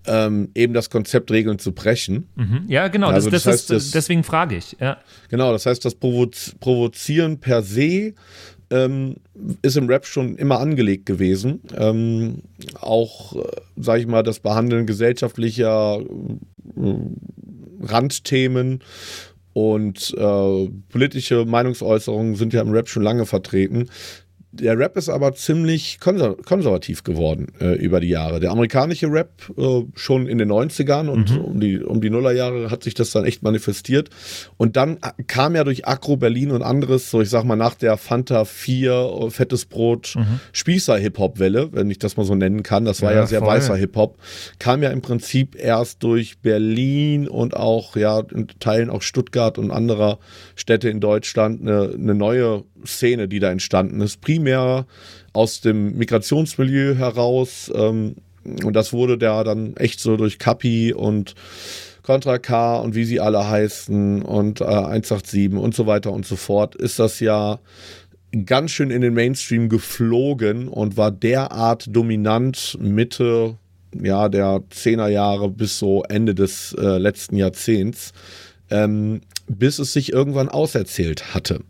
ähm, 0.08 0.50
eben 0.54 0.74
das 0.74 0.90
Konzept 0.92 1.32
Regeln 1.32 1.58
zu 1.58 1.72
brechen. 1.72 2.28
Mhm. 2.36 2.66
Ja, 2.68 2.88
genau, 2.90 3.08
Also 3.08 3.30
das, 3.30 3.44
das 3.44 3.44
das 3.44 3.54
heißt, 3.54 3.72
ist, 3.72 3.86
das- 3.88 3.92
deswegen 3.92 4.24
frage 4.24 4.56
ich. 4.56 4.76
Ja. 4.80 4.98
Genau, 5.30 5.52
das 5.52 5.66
heißt, 5.66 5.84
das 5.84 5.96
Provoz 5.96 6.54
Provozieren 6.60 7.40
per 7.40 7.64
se 7.64 8.14
ähm, 8.72 9.16
ist 9.62 9.78
im 9.78 9.88
Rap 9.88 10.06
schon 10.06 10.36
immer 10.38 10.60
angelegt 10.60 11.06
gewesen. 11.08 11.62
Ähm, 11.76 12.42
auch, 12.82 13.36
äh, 13.36 13.44
sag 13.78 14.00
ich 14.00 14.08
mal, 14.08 14.22
das 14.24 14.40
Behandeln 14.40 14.86
gesellschaftlicher 14.86 16.00
äh, 16.02 16.94
Randthemen 17.82 18.80
und 19.54 20.14
äh, 20.18 20.70
politische 20.90 21.46
Meinungsäußerungen 21.46 22.36
sind 22.36 22.54
ja 22.54 22.62
im 22.62 22.72
Rap 22.72 22.90
schon 22.90 23.04
lange 23.04 23.26
vertreten. 23.26 23.90
Der 24.60 24.78
Rap 24.78 24.98
ist 24.98 25.10
aber 25.10 25.34
ziemlich 25.34 26.00
konser 26.00 26.36
konservativ 26.36 27.04
geworden 27.04 27.48
äh, 27.60 27.76
über 27.76 28.00
die 28.00 28.10
Jahre. 28.10 28.40
Der 28.40 28.52
amerikanische 28.52 29.08
Rap 29.12 29.30
äh, 29.58 29.82
schon 29.96 30.28
in 30.28 30.38
den 30.38 30.52
90ern 30.52 31.08
und 31.10 31.38
um, 31.38 31.60
die, 31.60 31.80
um 31.82 32.02
die 32.02 32.10
Nullerjahre 32.10 32.72
hat 32.72 32.84
sich 32.84 32.94
das 32.94 33.12
dann 33.12 33.26
echt 33.26 33.44
manifestiert. 33.44 34.10
Und 34.58 34.76
dann 34.76 34.98
äh, 34.98 35.24
kam 35.28 35.56
ja 35.56 35.64
durch 35.64 35.88
Agro 35.88 36.18
Berlin 36.18 36.52
und 36.52 36.62
anderes, 36.62 37.12
so 37.12 37.22
ich 37.22 37.30
sag 37.30 37.44
mal 37.44 37.56
nach 37.56 37.76
der 37.76 37.98
Fanta 37.98 38.46
4, 38.46 38.92
äh, 38.92 39.30
fettes 39.30 39.66
Brot, 39.66 40.16
Spießer-Hip-Hop-Welle, 40.54 41.70
wenn 41.74 41.90
ich 41.90 42.00
das 42.00 42.18
mal 42.18 42.26
so 42.26 42.36
nennen 42.36 42.64
kann. 42.64 42.86
Das 42.86 43.02
war 43.02 43.12
ja, 43.12 43.20
Ja, 43.22 43.28
sehr 43.28 43.40
voll. 43.40 43.50
weißer 43.50 43.76
Hip-Hop. 43.76 44.18
Kam 44.60 44.84
ja 44.84 44.90
im 44.90 45.02
Prinzip 45.02 45.56
erst 45.56 46.02
durch 46.04 46.40
Berlin 46.40 47.28
und 47.28 47.56
auch, 47.56 47.96
ja, 47.96 48.20
in 48.34 48.48
Teilen 48.60 48.90
auch 48.90 49.02
Stuttgart 49.02 49.58
und 49.58 49.72
anderer 49.72 50.20
Städte 50.56 50.90
in 50.90 51.00
Deutschland 51.00 51.62
eine, 51.62 51.92
eine 51.94 52.16
neue 52.16 52.64
Szene, 52.86 53.28
die 53.28 53.40
da 53.40 53.52
entstanden 53.52 54.02
ist. 54.02 54.22
Primär 54.22 54.45
aus 55.34 55.62
dem 55.62 55.98
Migrationsmilieu 55.98 56.96
heraus. 56.96 57.72
Ähm, 57.74 58.16
und 58.64 58.74
das 58.74 58.94
wurde 58.94 59.18
da 59.18 59.44
dann 59.44 59.76
echt 59.78 60.00
so 60.00 60.18
durch 60.18 60.38
Kapi 60.38 60.94
und 60.94 61.36
Contra 62.04 62.38
K 62.38 62.78
und 62.78 62.94
wie 62.94 63.06
sie 63.06 63.20
alle 63.20 63.50
heißen 63.50 64.22
und 64.22 64.62
äh, 64.62 64.66
187 64.66 65.54
und 65.54 65.74
so 65.74 65.88
weiter 65.88 66.12
und 66.12 66.26
so 66.26 66.36
fort, 66.36 66.76
ist 66.76 67.00
das 67.00 67.20
ja 67.20 67.60
ganz 68.46 68.72
schön 68.72 68.92
in 68.92 69.02
den 69.02 69.16
Mainstream 69.16 69.70
geflogen 69.70 70.68
und 70.68 70.98
war 70.98 71.10
derart 71.10 71.88
dominant 71.90 72.78
Mitte 72.80 73.58
ja, 74.02 74.30
der 74.30 74.62
10er 74.72 75.08
Jahre 75.08 75.50
bis 75.50 75.80
so 75.80 76.04
Ende 76.04 76.36
des 76.36 76.74
äh, 76.74 76.98
letzten 76.98 77.38
Jahrzehnts, 77.38 78.14
ähm, 78.70 79.22
bis 79.48 79.80
es 79.80 79.94
sich 79.94 80.12
irgendwann 80.12 80.50
auserzählt 80.50 81.34
hatte. 81.34 81.62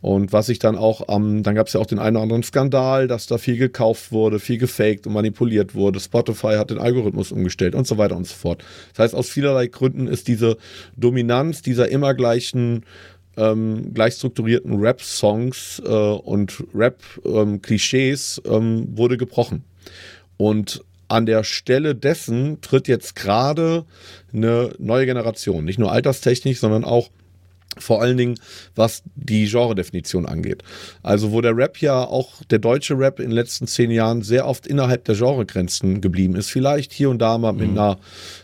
Und 0.00 0.32
was 0.32 0.48
ich 0.48 0.58
dann 0.58 0.76
auch 0.76 1.08
am, 1.08 1.42
dann 1.42 1.54
gab 1.54 1.66
es 1.66 1.74
ja 1.74 1.80
auch 1.80 1.86
den 1.86 1.98
einen 1.98 2.16
oder 2.16 2.22
anderen 2.22 2.42
Skandal, 2.42 3.08
dass 3.08 3.26
da 3.26 3.38
viel 3.38 3.56
gekauft 3.56 4.12
wurde, 4.12 4.38
viel 4.38 4.58
gefaked 4.58 5.06
und 5.06 5.12
manipuliert 5.12 5.74
wurde. 5.74 6.00
Spotify 6.00 6.54
hat 6.56 6.70
den 6.70 6.78
Algorithmus 6.78 7.32
umgestellt 7.32 7.74
und 7.74 7.86
so 7.86 7.98
weiter 7.98 8.16
und 8.16 8.26
so 8.26 8.34
fort. 8.34 8.64
Das 8.90 9.04
heißt, 9.04 9.14
aus 9.14 9.28
vielerlei 9.28 9.66
Gründen 9.66 10.06
ist 10.06 10.28
diese 10.28 10.56
Dominanz 10.96 11.62
dieser 11.62 11.88
immer 11.88 12.14
gleichen 12.14 12.84
ähm, 13.36 13.94
gleich 13.94 14.14
strukturierten 14.14 14.80
Rap-Songs 14.80 15.82
äh, 15.84 15.88
und 15.88 16.64
Rap-Klischees 16.74 18.42
ähm, 18.44 18.88
wurde 18.96 19.16
gebrochen. 19.16 19.64
Und 20.36 20.82
an 21.08 21.26
der 21.26 21.42
Stelle 21.44 21.94
dessen 21.94 22.60
tritt 22.60 22.86
jetzt 22.86 23.16
gerade 23.16 23.84
eine 24.32 24.72
neue 24.78 25.06
Generation, 25.06 25.64
nicht 25.64 25.78
nur 25.78 25.90
alterstechnisch, 25.90 26.60
sondern 26.60 26.84
auch 26.84 27.10
vor 27.78 28.02
allen 28.02 28.16
Dingen, 28.16 28.38
was 28.74 29.02
die 29.14 29.46
Genredefinition 29.46 30.26
angeht. 30.26 30.62
Also, 31.02 31.32
wo 31.32 31.40
der 31.40 31.56
Rap 31.56 31.78
ja 31.80 32.02
auch, 32.02 32.42
der 32.50 32.58
deutsche 32.58 32.98
Rap 32.98 33.20
in 33.20 33.26
den 33.26 33.34
letzten 33.34 33.66
zehn 33.66 33.90
Jahren 33.90 34.22
sehr 34.22 34.46
oft 34.46 34.66
innerhalb 34.66 35.04
der 35.04 35.14
Genregrenzen 35.14 36.00
geblieben 36.00 36.34
ist. 36.34 36.50
Vielleicht 36.50 36.92
hier 36.92 37.10
und 37.10 37.20
da 37.20 37.38
mal 37.38 37.52
mit, 37.52 37.70
mhm. 37.70 37.78
einer, 37.78 37.98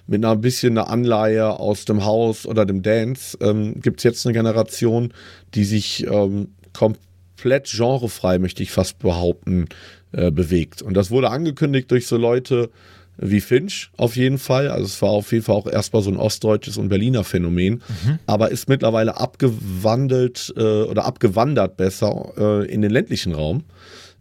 mit 0.06 0.24
einer 0.24 0.36
bisschen 0.36 0.78
einer 0.78 0.88
Anleihe 0.88 1.58
aus 1.58 1.84
dem 1.84 2.04
Haus 2.04 2.46
oder 2.46 2.64
dem 2.64 2.82
Dance, 2.82 3.36
ähm, 3.40 3.80
gibt 3.80 4.00
es 4.00 4.04
jetzt 4.04 4.26
eine 4.26 4.32
Generation, 4.32 5.12
die 5.54 5.64
sich 5.64 6.06
ähm, 6.06 6.48
komplett 6.72 7.70
genrefrei, 7.70 8.38
möchte 8.38 8.62
ich 8.62 8.70
fast 8.70 8.98
behaupten, 8.98 9.66
äh, 10.12 10.30
bewegt. 10.30 10.82
Und 10.82 10.94
das 10.94 11.10
wurde 11.10 11.30
angekündigt 11.30 11.90
durch 11.90 12.06
so 12.06 12.16
Leute, 12.16 12.70
wie 13.18 13.40
Finch 13.40 13.90
auf 13.96 14.16
jeden 14.16 14.38
Fall. 14.38 14.68
Also 14.68 14.84
es 14.84 15.00
war 15.02 15.10
auf 15.10 15.32
jeden 15.32 15.44
Fall 15.44 15.56
auch 15.56 15.66
erstmal 15.66 16.02
so 16.02 16.10
ein 16.10 16.16
ostdeutsches 16.16 16.76
und 16.76 16.88
Berliner 16.88 17.24
Phänomen, 17.24 17.82
mhm. 18.04 18.18
aber 18.26 18.50
ist 18.50 18.68
mittlerweile 18.68 19.18
abgewandelt 19.18 20.52
äh, 20.56 20.82
oder 20.82 21.04
abgewandert 21.04 21.76
besser 21.76 22.32
äh, 22.36 22.66
in 22.66 22.82
den 22.82 22.90
ländlichen 22.90 23.34
Raum. 23.34 23.64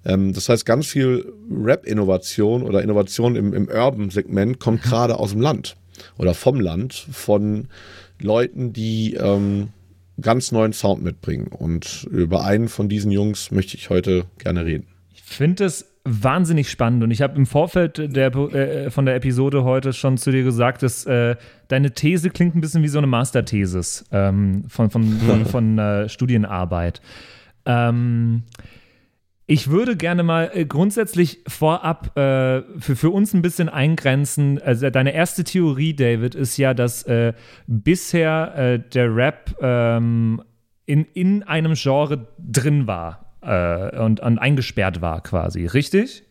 Ähm, 0.05 0.33
das 0.33 0.49
heißt, 0.49 0.65
ganz 0.65 0.87
viel 0.87 1.33
Rap-Innovation 1.51 2.63
oder 2.63 2.81
Innovation 2.81 3.35
im, 3.35 3.53
im 3.53 3.67
Urban-Segment 3.67 4.59
kommt 4.59 4.85
mhm. 4.85 4.89
gerade 4.89 5.19
aus 5.19 5.31
dem 5.31 5.41
Land 5.41 5.75
oder 6.17 6.33
vom 6.33 6.59
Land 6.59 6.93
von 6.93 7.67
Leuten, 8.19 8.71
die 8.71 9.15
ähm, 9.15 9.69
ganz 10.21 10.51
neuen 10.51 10.73
Sound 10.73 11.03
mitbringen. 11.03 11.47
Und 11.47 12.07
über 12.09 12.45
einen 12.45 12.69
von 12.69 12.87
diesen 12.87 13.11
Jungs 13.11 13.51
möchte 13.51 13.75
ich 13.75 13.89
heute 13.89 14.25
gerne 14.37 14.65
reden. 14.65 14.87
Ich 15.13 15.21
finde 15.23 15.65
es 15.65 15.85
wahnsinnig 16.05 16.69
spannend 16.69 17.03
und 17.03 17.09
ich 17.09 17.21
habe 17.21 17.35
im 17.35 17.47
Vorfeld 17.47 18.15
der, 18.15 18.33
äh, 18.35 18.91
von 18.91 19.05
der 19.05 19.15
Episode 19.15 19.63
heute 19.63 19.91
schon 19.91 20.17
zu 20.17 20.31
dir 20.31 20.43
gesagt, 20.43 20.83
dass 20.83 21.05
äh, 21.05 21.35
deine 21.67 21.91
These 21.91 22.29
klingt 22.29 22.55
ein 22.55 22.61
bisschen 22.61 22.83
wie 22.83 22.87
so 22.87 22.99
eine 22.99 23.07
Masterthesis 23.07 24.05
ähm, 24.11 24.65
von, 24.67 24.91
von, 24.91 25.03
von, 25.19 25.45
von 25.47 25.79
äh, 25.79 26.07
Studienarbeit. 26.07 27.01
Ähm, 27.65 28.43
ich 29.47 29.69
würde 29.69 29.97
gerne 29.97 30.21
mal 30.21 30.51
äh, 30.53 30.65
grundsätzlich 30.65 31.39
vorab 31.47 32.15
äh, 32.17 32.61
für, 32.79 32.95
für 32.95 33.09
uns 33.09 33.33
ein 33.33 33.41
bisschen 33.41 33.67
eingrenzen. 33.67 34.61
Also 34.61 34.91
deine 34.91 35.13
erste 35.13 35.43
Theorie, 35.43 35.95
David, 35.95 36.35
ist 36.35 36.57
ja, 36.57 36.75
dass 36.75 37.01
äh, 37.03 37.33
bisher 37.65 38.77
der 38.77 39.15
Rap 39.15 39.55
ähm, 39.59 40.41
in, 40.85 41.05
in 41.13 41.41
einem 41.43 41.73
Genre 41.73 42.27
drin 42.37 42.85
war 42.85 43.24
äh, 43.45 43.97
und, 43.99 44.19
und 44.19 44.39
eingesperrt 44.39 45.01
war 45.01 45.21
quasi, 45.21 45.65
richtig? 45.65 46.23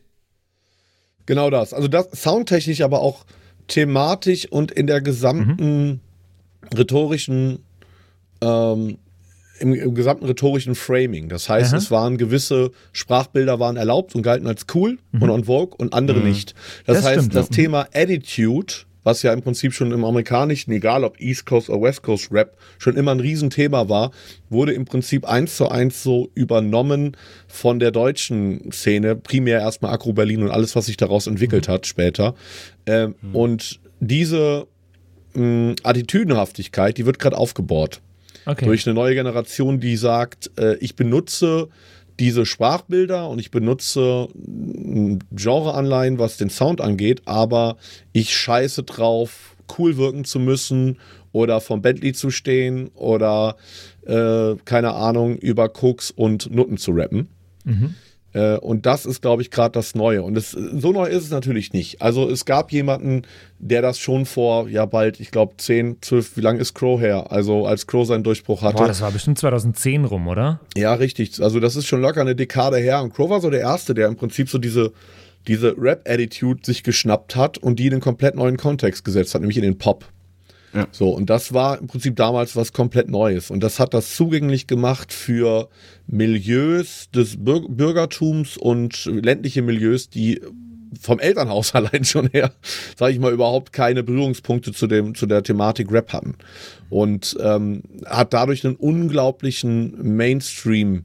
Genau 1.26 1.50
das. 1.50 1.73
Also 1.73 1.88
das 1.88 2.09
soundtechnisch, 2.12 2.83
aber 2.83 3.00
auch 3.00 3.25
thematisch 3.68 4.50
und 4.50 4.71
in 4.71 4.87
der 4.87 5.00
gesamten 5.00 5.87
mhm. 5.87 6.00
rhetorischen, 6.76 7.61
ähm, 8.40 8.99
im, 9.61 9.73
im, 9.73 9.94
gesamten 9.94 10.26
rhetorischen 10.26 10.75
Framing. 10.75 11.28
Das 11.28 11.49
heißt, 11.49 11.73
Aha. 11.73 11.78
es 11.78 11.90
waren 11.90 12.18
gewisse 12.18 12.73
Sprachbilder 12.92 13.61
waren 13.61 13.76
erlaubt 13.76 14.14
und 14.14 14.23
galten 14.23 14.47
als 14.47 14.66
cool 14.75 14.99
mhm. 15.12 15.23
und 15.23 15.30
on 15.30 15.44
vogue 15.44 15.76
und 15.78 15.94
andere 15.94 16.18
mhm. 16.18 16.26
nicht. 16.26 16.54
Das, 16.87 16.99
das 16.99 17.06
heißt, 17.06 17.18
stimmt, 17.21 17.35
das 17.35 17.49
ja. 17.49 17.54
Thema 17.54 17.87
Attitude 17.94 18.75
was 19.04 19.23
ja 19.23 19.32
im 19.32 19.42
Prinzip 19.42 19.73
schon 19.73 19.92
im 19.92 20.04
amerikanischen, 20.04 20.73
egal 20.73 21.04
ob 21.04 21.20
East 21.20 21.46
Coast 21.46 21.70
oder 21.70 21.82
West 21.82 22.02
Coast 22.02 22.32
Rap, 22.32 22.56
schon 22.78 22.96
immer 22.96 23.12
ein 23.12 23.20
Riesenthema 23.20 23.88
war, 23.88 24.11
wurde 24.49 24.73
im 24.73 24.87
Prinzip 24.87 25.26
eins 25.26 25.56
zu 25.56 25.68
eins 25.68 26.02
so 26.02 26.30
übernommen 26.34 27.16
von 27.46 27.78
der 27.78 27.90
deutschen 27.90 28.73
Szene, 28.73 29.14
primär 29.14 29.61
erstmal 29.61 29.92
Agro 29.92 30.12
Berlin 30.12 30.42
und 30.42 30.50
alles, 30.50 30.75
was 30.75 30.87
sich 30.87 30.96
daraus 30.96 31.26
entwickelt 31.26 31.68
mhm. 31.68 31.73
hat 31.73 31.87
später. 31.87 32.34
Ähm, 32.87 33.14
mhm. 33.20 33.37
Und 33.37 33.80
diese 34.00 34.66
mh, 35.34 35.76
Attitüdenhaftigkeit, 35.82 36.96
die 36.99 37.06
wird 37.06 37.18
gerade 37.18 37.37
aufgebaut. 37.37 38.00
Okay. 38.46 38.66
Durch 38.66 38.87
eine 38.87 38.94
neue 38.94 39.14
Generation, 39.14 39.80
die 39.80 39.96
sagt, 39.96 40.50
äh, 40.58 40.76
ich 40.76 40.96
benutze 40.96 41.68
diese 42.21 42.47
Sprachbilder 42.47 43.28
und 43.28 43.38
ich 43.38 43.50
benutze 43.50 44.28
Genreanleihen, 45.33 46.18
was 46.18 46.37
den 46.37 46.50
Sound 46.50 46.80
angeht, 46.80 47.23
aber 47.25 47.76
ich 48.12 48.35
scheiße 48.35 48.85
drauf, 48.85 49.56
cool 49.78 49.97
wirken 49.97 50.25
zu 50.25 50.38
müssen 50.38 50.99
oder 51.33 51.61
vom 51.61 51.83
Bentley 51.83 52.12
zu 52.12 52.30
stehen 52.30 52.88
oder 52.94 53.56
äh, 54.06 54.54
keine 54.64 54.94
Ahnung, 54.94 55.37
über 55.37 55.68
Koks 55.68 56.11
und 56.11 56.54
Nutten 56.54 56.76
zu 56.76 56.92
rappen. 56.92 57.28
Mhm. 57.64 57.94
Äh, 58.34 58.56
und 58.58 58.84
das 58.84 59.06
ist, 59.06 59.22
glaube 59.22 59.42
ich, 59.42 59.50
gerade 59.50 59.72
das 59.72 59.94
Neue. 59.94 60.22
Und 60.22 60.36
es, 60.36 60.50
so 60.50 60.92
neu 60.92 61.06
ist 61.06 61.24
es 61.24 61.30
natürlich 61.30 61.72
nicht. 61.72 62.02
Also 62.02 62.28
es 62.28 62.44
gab 62.44 62.72
jemanden, 62.72 63.22
der 63.58 63.80
das 63.80 63.98
schon 63.98 64.26
vor, 64.26 64.68
ja 64.68 64.84
bald, 64.84 65.20
ich 65.20 65.30
glaube 65.30 65.54
10, 65.56 65.98
12, 66.02 66.36
wie 66.36 66.40
lange 66.40 66.58
ist 66.58 66.74
Crow 66.74 67.00
her? 67.00 67.30
Also 67.30 67.64
als 67.66 67.86
Crow 67.86 68.06
seinen 68.06 68.24
Durchbruch 68.24 68.62
hatte. 68.62 68.76
Boah, 68.76 68.88
das 68.88 69.00
war 69.00 69.12
bestimmt 69.12 69.38
2010 69.38 70.04
rum, 70.04 70.26
oder? 70.26 70.60
Ja, 70.76 70.94
richtig. 70.94 71.40
Also 71.40 71.60
das 71.60 71.76
ist 71.76 71.86
schon 71.86 72.00
locker 72.00 72.20
eine 72.20 72.34
Dekade 72.34 72.78
her. 72.78 73.02
Und 73.02 73.14
Crow 73.14 73.30
war 73.30 73.40
so 73.40 73.50
der 73.50 73.60
Erste, 73.60 73.94
der 73.94 74.08
im 74.08 74.16
Prinzip 74.16 74.50
so 74.50 74.58
diese, 74.58 74.92
diese 75.46 75.76
Rap-Attitude 75.78 76.60
sich 76.64 76.82
geschnappt 76.82 77.36
hat 77.36 77.58
und 77.58 77.78
die 77.78 77.86
in 77.86 77.92
einen 77.92 78.02
komplett 78.02 78.34
neuen 78.34 78.56
Kontext 78.56 79.04
gesetzt 79.04 79.34
hat, 79.34 79.42
nämlich 79.42 79.58
in 79.58 79.62
den 79.62 79.78
Pop. 79.78 80.04
Ja. 80.74 80.88
So, 80.90 81.10
und 81.10 81.30
das 81.30 81.54
war 81.54 81.78
im 81.78 81.86
Prinzip 81.86 82.16
damals 82.16 82.56
was 82.56 82.72
komplett 82.72 83.08
Neues. 83.08 83.50
Und 83.50 83.60
das 83.60 83.78
hat 83.78 83.94
das 83.94 84.14
zugänglich 84.16 84.66
gemacht 84.66 85.12
für 85.12 85.68
Milieus 86.06 87.08
des 87.14 87.36
Bür 87.42 87.62
Bürgertums 87.68 88.56
und 88.56 89.04
ländliche 89.06 89.62
Milieus, 89.62 90.10
die 90.10 90.40
vom 91.00 91.20
Elternhaus 91.20 91.74
allein 91.74 92.04
schon 92.04 92.28
her, 92.28 92.52
sage 92.96 93.12
ich 93.12 93.18
mal, 93.18 93.32
überhaupt 93.32 93.72
keine 93.72 94.02
Berührungspunkte 94.02 94.72
zu, 94.72 94.86
dem, 94.86 95.14
zu 95.14 95.26
der 95.26 95.42
Thematik 95.42 95.90
Rap 95.92 96.12
hatten. 96.12 96.36
Und 96.90 97.36
ähm, 97.40 97.82
hat 98.06 98.32
dadurch 98.32 98.64
einen 98.64 98.76
unglaublichen 98.76 100.16
Mainstream 100.16 101.04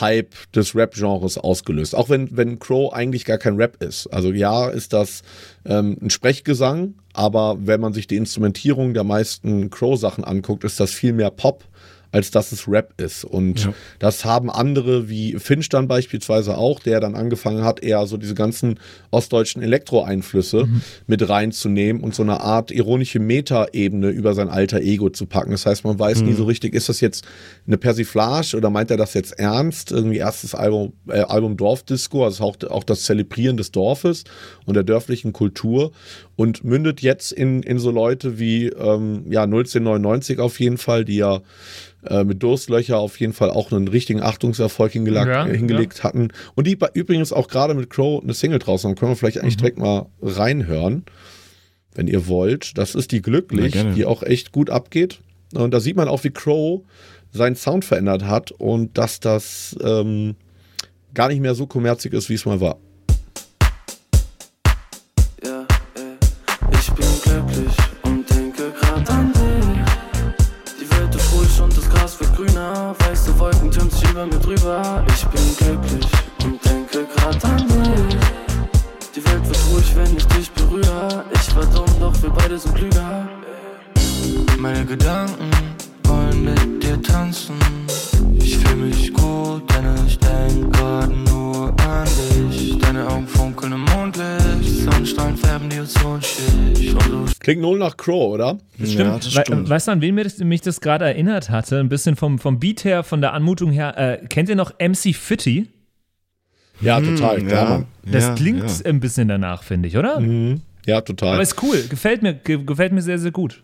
Hype 0.00 0.34
des 0.52 0.74
Rap-Genres 0.74 1.38
ausgelöst. 1.38 1.94
Auch 1.94 2.08
wenn, 2.08 2.36
wenn 2.36 2.58
Crow 2.58 2.92
eigentlich 2.92 3.24
gar 3.24 3.38
kein 3.38 3.56
Rap 3.56 3.82
ist. 3.82 4.08
Also 4.08 4.32
ja, 4.32 4.68
ist 4.68 4.92
das 4.92 5.22
ähm, 5.64 5.96
ein 6.02 6.10
Sprechgesang, 6.10 6.94
aber 7.16 7.56
wenn 7.60 7.80
man 7.80 7.92
sich 7.92 8.06
die 8.06 8.16
Instrumentierung 8.16 8.92
der 8.92 9.04
meisten 9.04 9.70
Crow-Sachen 9.70 10.24
anguckt, 10.24 10.64
ist 10.64 10.78
das 10.78 10.92
viel 10.92 11.12
mehr 11.12 11.30
Pop 11.30 11.64
als 12.16 12.30
dass 12.30 12.50
es 12.50 12.66
Rap 12.66 12.94
ist. 12.96 13.24
Und 13.24 13.64
ja. 13.64 13.74
das 13.98 14.24
haben 14.24 14.50
andere 14.50 15.08
wie 15.10 15.34
Finch 15.38 15.68
dann 15.68 15.86
beispielsweise 15.86 16.56
auch, 16.56 16.80
der 16.80 16.98
dann 16.98 17.14
angefangen 17.14 17.62
hat, 17.62 17.82
eher 17.82 18.06
so 18.06 18.16
diese 18.16 18.34
ganzen 18.34 18.78
ostdeutschen 19.10 19.62
Elektro-Einflüsse 19.62 20.64
mhm. 20.64 20.80
mit 21.06 21.28
reinzunehmen 21.28 22.02
und 22.02 22.14
so 22.14 22.22
eine 22.22 22.40
Art 22.40 22.70
ironische 22.70 23.18
Meta-Ebene 23.18 24.08
über 24.08 24.32
sein 24.32 24.48
alter 24.48 24.80
Ego 24.80 25.10
zu 25.10 25.26
packen. 25.26 25.50
Das 25.50 25.66
heißt, 25.66 25.84
man 25.84 25.98
weiß 25.98 26.20
mhm. 26.20 26.28
nie 26.28 26.32
so 26.32 26.44
richtig, 26.44 26.74
ist 26.74 26.88
das 26.88 27.02
jetzt 27.02 27.26
eine 27.66 27.76
Persiflage 27.76 28.56
oder 28.56 28.70
meint 28.70 28.90
er 28.90 28.96
das 28.96 29.12
jetzt 29.12 29.38
ernst? 29.38 29.92
Irgendwie 29.92 30.16
erstes 30.16 30.54
Album, 30.54 30.94
äh, 31.08 31.20
Album 31.20 31.58
Dorfdisco, 31.58 32.24
also 32.24 32.44
auch, 32.44 32.56
auch 32.70 32.84
das 32.84 33.02
Zelebrieren 33.02 33.58
des 33.58 33.72
Dorfes 33.72 34.24
und 34.64 34.74
der 34.74 34.84
dörflichen 34.84 35.34
Kultur 35.34 35.92
und 36.36 36.64
mündet 36.64 37.00
jetzt 37.00 37.32
in, 37.32 37.62
in 37.62 37.78
so 37.78 37.90
Leute 37.90 38.38
wie 38.38 38.68
ähm, 38.68 39.24
ja 39.30 39.42
1999 39.42 40.38
auf 40.38 40.60
jeden 40.60 40.78
Fall, 40.78 41.04
die 41.04 41.16
ja 41.16 41.40
äh, 42.04 42.24
mit 42.24 42.42
Durstlöcher 42.42 42.98
auf 42.98 43.18
jeden 43.18 43.32
Fall 43.32 43.50
auch 43.50 43.72
einen 43.72 43.88
richtigen 43.88 44.22
Achtungserfolg 44.22 44.92
hingelegt, 44.92 45.26
ja, 45.26 45.46
hingelegt 45.46 45.98
ja. 45.98 46.04
hatten. 46.04 46.28
Und 46.54 46.66
die 46.66 46.78
übrigens 46.94 47.32
auch 47.32 47.48
gerade 47.48 47.74
mit 47.74 47.90
Crow 47.90 48.22
eine 48.22 48.34
Single 48.34 48.58
draußen 48.58 48.88
haben. 48.88 48.96
Können 48.96 49.12
wir 49.12 49.16
vielleicht 49.16 49.40
eigentlich 49.40 49.56
mhm. 49.56 49.60
direkt 49.60 49.78
mal 49.78 50.06
reinhören, 50.20 51.04
wenn 51.94 52.06
ihr 52.06 52.28
wollt. 52.28 52.76
Das 52.78 52.94
ist 52.94 53.12
die 53.12 53.22
Glücklich, 53.22 53.74
ja, 53.74 53.84
die 53.84 54.04
auch 54.04 54.22
echt 54.22 54.52
gut 54.52 54.70
abgeht. 54.70 55.20
Und 55.54 55.72
da 55.72 55.80
sieht 55.80 55.96
man 55.96 56.08
auch, 56.08 56.22
wie 56.24 56.30
Crow 56.30 56.82
seinen 57.32 57.56
Sound 57.56 57.84
verändert 57.84 58.24
hat 58.24 58.52
und 58.52 58.98
dass 58.98 59.20
das 59.20 59.76
ähm, 59.82 60.36
gar 61.14 61.28
nicht 61.28 61.40
mehr 61.40 61.54
so 61.54 61.66
kommerzig 61.66 62.12
ist, 62.12 62.28
wie 62.28 62.34
es 62.34 62.44
mal 62.44 62.60
war. 62.60 62.78
Klingt 97.46 97.62
null 97.62 97.78
nach 97.78 97.96
Crow, 97.96 98.32
oder? 98.34 98.58
Das 98.76 98.90
stimmt. 98.90 99.08
Ja, 99.08 99.16
das 99.18 99.36
We 99.36 99.40
stimmt. 99.42 99.68
weißt 99.68 99.86
du, 99.86 99.92
an 99.92 100.00
wen 100.00 100.16
mir 100.16 100.24
das, 100.24 100.38
mich 100.38 100.62
das 100.62 100.80
gerade 100.80 101.04
erinnert 101.04 101.48
hatte? 101.48 101.78
Ein 101.78 101.88
bisschen 101.88 102.16
vom, 102.16 102.40
vom 102.40 102.58
Beat 102.58 102.82
her, 102.82 103.04
von 103.04 103.20
der 103.20 103.34
Anmutung 103.34 103.70
her. 103.70 103.96
Äh, 103.96 104.26
kennt 104.26 104.48
ihr 104.48 104.56
noch 104.56 104.72
MC 104.80 105.14
Fitty? 105.14 105.68
Ja, 106.80 107.00
total. 107.00 107.36
Hm, 107.36 107.46
klar, 107.46 107.62
ja, 107.62 107.70
Mann. 107.70 107.86
Das 108.04 108.24
ja, 108.24 108.34
klingt 108.34 108.64
ja. 108.68 108.86
ein 108.86 108.98
bisschen 108.98 109.28
danach, 109.28 109.62
finde 109.62 109.86
ich, 109.86 109.96
oder? 109.96 110.18
Mhm. 110.18 110.62
Ja, 110.86 111.02
total. 111.02 111.34
Aber 111.34 111.42
ist 111.44 111.62
cool. 111.62 111.84
Gefällt 111.88 112.20
mir, 112.22 112.34
ge 112.34 112.64
gefällt 112.64 112.92
mir 112.92 113.02
sehr, 113.02 113.20
sehr 113.20 113.30
gut. 113.30 113.62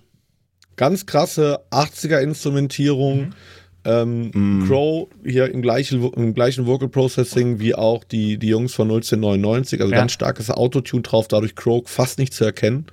Ganz 0.76 1.04
krasse 1.04 1.58
80er-Instrumentierung. 1.72 3.32
Ähm, 3.84 4.64
Crow 4.68 5.08
hier 5.24 5.52
im 5.52 5.60
gleichen, 5.60 6.08
im 6.12 6.34
gleichen 6.34 6.66
Vocal 6.66 6.88
Processing 6.88 7.58
wie 7.58 7.74
auch 7.74 8.04
die, 8.04 8.38
die 8.38 8.46
Jungs 8.46 8.74
von 8.74 8.86
1999. 8.86 9.80
Also 9.80 9.92
Ja. 9.92 9.98
ganz 9.98 10.12
starkes 10.12 10.52
Autotune 10.52 11.02
drauf, 11.02 11.26
dadurch 11.26 11.56
Crow 11.56 11.82
fast 11.84 12.20
nicht 12.20 12.32
zu 12.32 12.44
erkennen. 12.44 12.86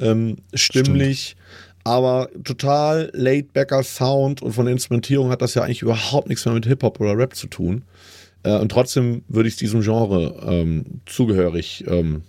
Ähm, 0.00 0.36
stimmlich, 0.54 1.36
aber 1.84 2.28
total 2.44 3.10
laid-backer 3.14 3.82
Sound 3.82 4.42
und 4.42 4.52
von 4.52 4.66
der 4.66 4.72
Instrumentierung 4.72 5.30
hat 5.30 5.42
das 5.42 5.54
ja 5.54 5.62
eigentlich 5.62 5.82
überhaupt 5.82 6.28
nichts 6.28 6.44
mehr 6.44 6.54
mit 6.54 6.66
Hip-Hop 6.66 7.00
oder 7.00 7.16
Rap 7.16 7.34
zu 7.34 7.46
tun. 7.46 7.84
Äh, 8.42 8.58
und 8.58 8.70
trotzdem 8.70 9.22
würde 9.28 9.48
ich 9.48 9.56
diesem 9.56 9.82
Genre 9.82 10.42
ähm, 10.46 11.00
zugehörig 11.06 11.84
ähm, 11.88 12.22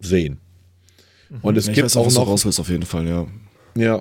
sehen. 0.00 0.38
Und 1.42 1.56
es 1.56 1.66
Ja, 1.66 1.72
gibt 1.72 1.84
weiß 1.86 1.96
auch, 1.96 2.12
noch 2.12 2.28
raus 2.28 2.60
auf 2.60 2.68
jeden 2.68 2.84
Fall, 2.84 3.08
ja. 3.08 3.26
ja, 3.76 3.96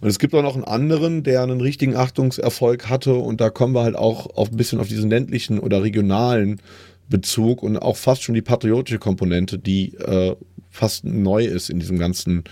und 0.00 0.08
es 0.08 0.18
gibt 0.18 0.34
auch 0.34 0.42
noch 0.42 0.54
einen 0.54 0.64
anderen, 0.64 1.22
der 1.22 1.42
einen 1.42 1.60
richtigen 1.60 1.96
Achtungserfolg 1.96 2.88
hatte 2.88 3.14
und 3.14 3.40
da 3.40 3.50
kommen 3.50 3.74
wir 3.74 3.82
halt 3.82 3.96
auch 3.96 4.26
auf 4.36 4.50
ein 4.50 4.56
bisschen 4.56 4.78
auf 4.78 4.88
diesen 4.88 5.10
ländlichen 5.10 5.58
oder 5.58 5.82
regionalen 5.82 6.60
Bezug 7.08 7.62
und 7.62 7.76
auch 7.78 7.96
fast 7.96 8.22
schon 8.22 8.34
die 8.34 8.42
patriotische 8.42 8.98
Komponente, 8.98 9.58
die 9.58 9.94
äh, 9.94 10.36
fast 10.76 11.04
neu 11.04 11.44
ist 11.44 11.70
in 11.70 11.80
diesem 11.80 11.98
ganzen 11.98 12.44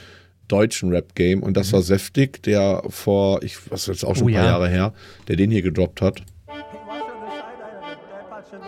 deutschen 0.48 0.90
Rap-Game 0.90 1.42
und 1.42 1.56
das 1.56 1.72
war 1.72 1.82
Säftig, 1.82 2.42
der 2.42 2.82
vor, 2.88 3.42
ich 3.42 3.70
was 3.70 3.82
ist 3.82 3.86
jetzt 3.88 4.04
auch 4.04 4.16
schon 4.16 4.24
Oh 4.24 4.28
ein 4.28 4.34
paar 4.34 4.44
ja. 4.44 4.50
Jahre 4.50 4.68
her, 4.68 4.92
der 5.28 5.36
den 5.36 5.50
hier 5.50 5.62
gedroppt 5.62 6.00
hat. 6.00 6.22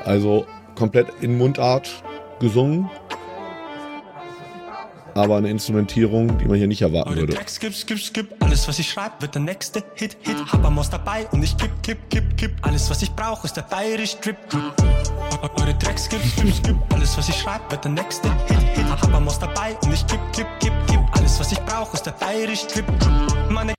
Also 0.04 0.46
komplett 0.74 1.06
in 1.20 1.36
Mundart 1.38 2.02
gesungen, 2.38 2.88
aber 5.16 5.36
eine 5.38 5.50
Instrumentierung, 5.50 6.38
die 6.38 6.44
man 6.44 6.56
hier 6.58 6.66
nicht 6.66 6.82
erwarten 6.82 7.10
Eure 7.10 7.20
würde. 7.20 7.34
Tracks, 7.34 7.54
skip, 7.56 7.74
skip, 7.74 7.98
skip. 7.98 8.28
Alles, 8.40 8.68
was 8.68 8.78
ich 8.78 8.88
schreib, 8.90 9.20
wird 9.22 9.34
der 9.34 9.42
nächste 9.42 9.82
Hit, 9.94 10.16
Hit. 10.22 10.36
Hab 10.52 10.64
am 10.64 10.74
Maus 10.74 10.90
dabei 10.90 11.26
und 11.32 11.42
ich 11.42 11.56
kipp, 11.56 11.70
kipp, 11.82 11.98
kipp, 12.10 12.36
kipp. 12.36 12.52
Alles, 12.62 12.88
was 12.90 13.02
ich 13.02 13.10
brauch, 13.12 13.44
ist 13.44 13.56
der 13.56 13.62
bayerisch 13.62 14.16
Drip, 14.18 14.36
Drip. 14.50 14.62
Eu- 15.42 15.60
Eure 15.62 15.78
Tracks, 15.78 16.04
skip, 16.04 16.20
skip, 16.22 16.52
skip. 16.54 16.76
Alles, 16.92 17.16
was 17.16 17.28
ich 17.28 17.36
schreib, 17.36 17.70
wird 17.70 17.84
der 17.84 17.92
nächste 17.92 18.28
Hit, 18.46 18.58
Hit. 18.76 18.84
Hab 18.90 19.12
am 19.14 19.24
Maus 19.24 19.38
dabei 19.38 19.76
und 19.82 19.92
ich 19.92 20.06
kipp, 20.06 20.20
kipp, 20.32 20.46
kipp, 20.60 20.72
kipp. 20.88 21.00
Alles, 21.12 21.40
was 21.40 21.50
ich 21.52 21.58
brauch, 21.60 21.92
ist 21.94 22.02
der 22.04 22.12
bayerisch 22.12 22.66
Drip, 22.66 22.86
Drip. 22.98 23.50
Meine 23.50 23.74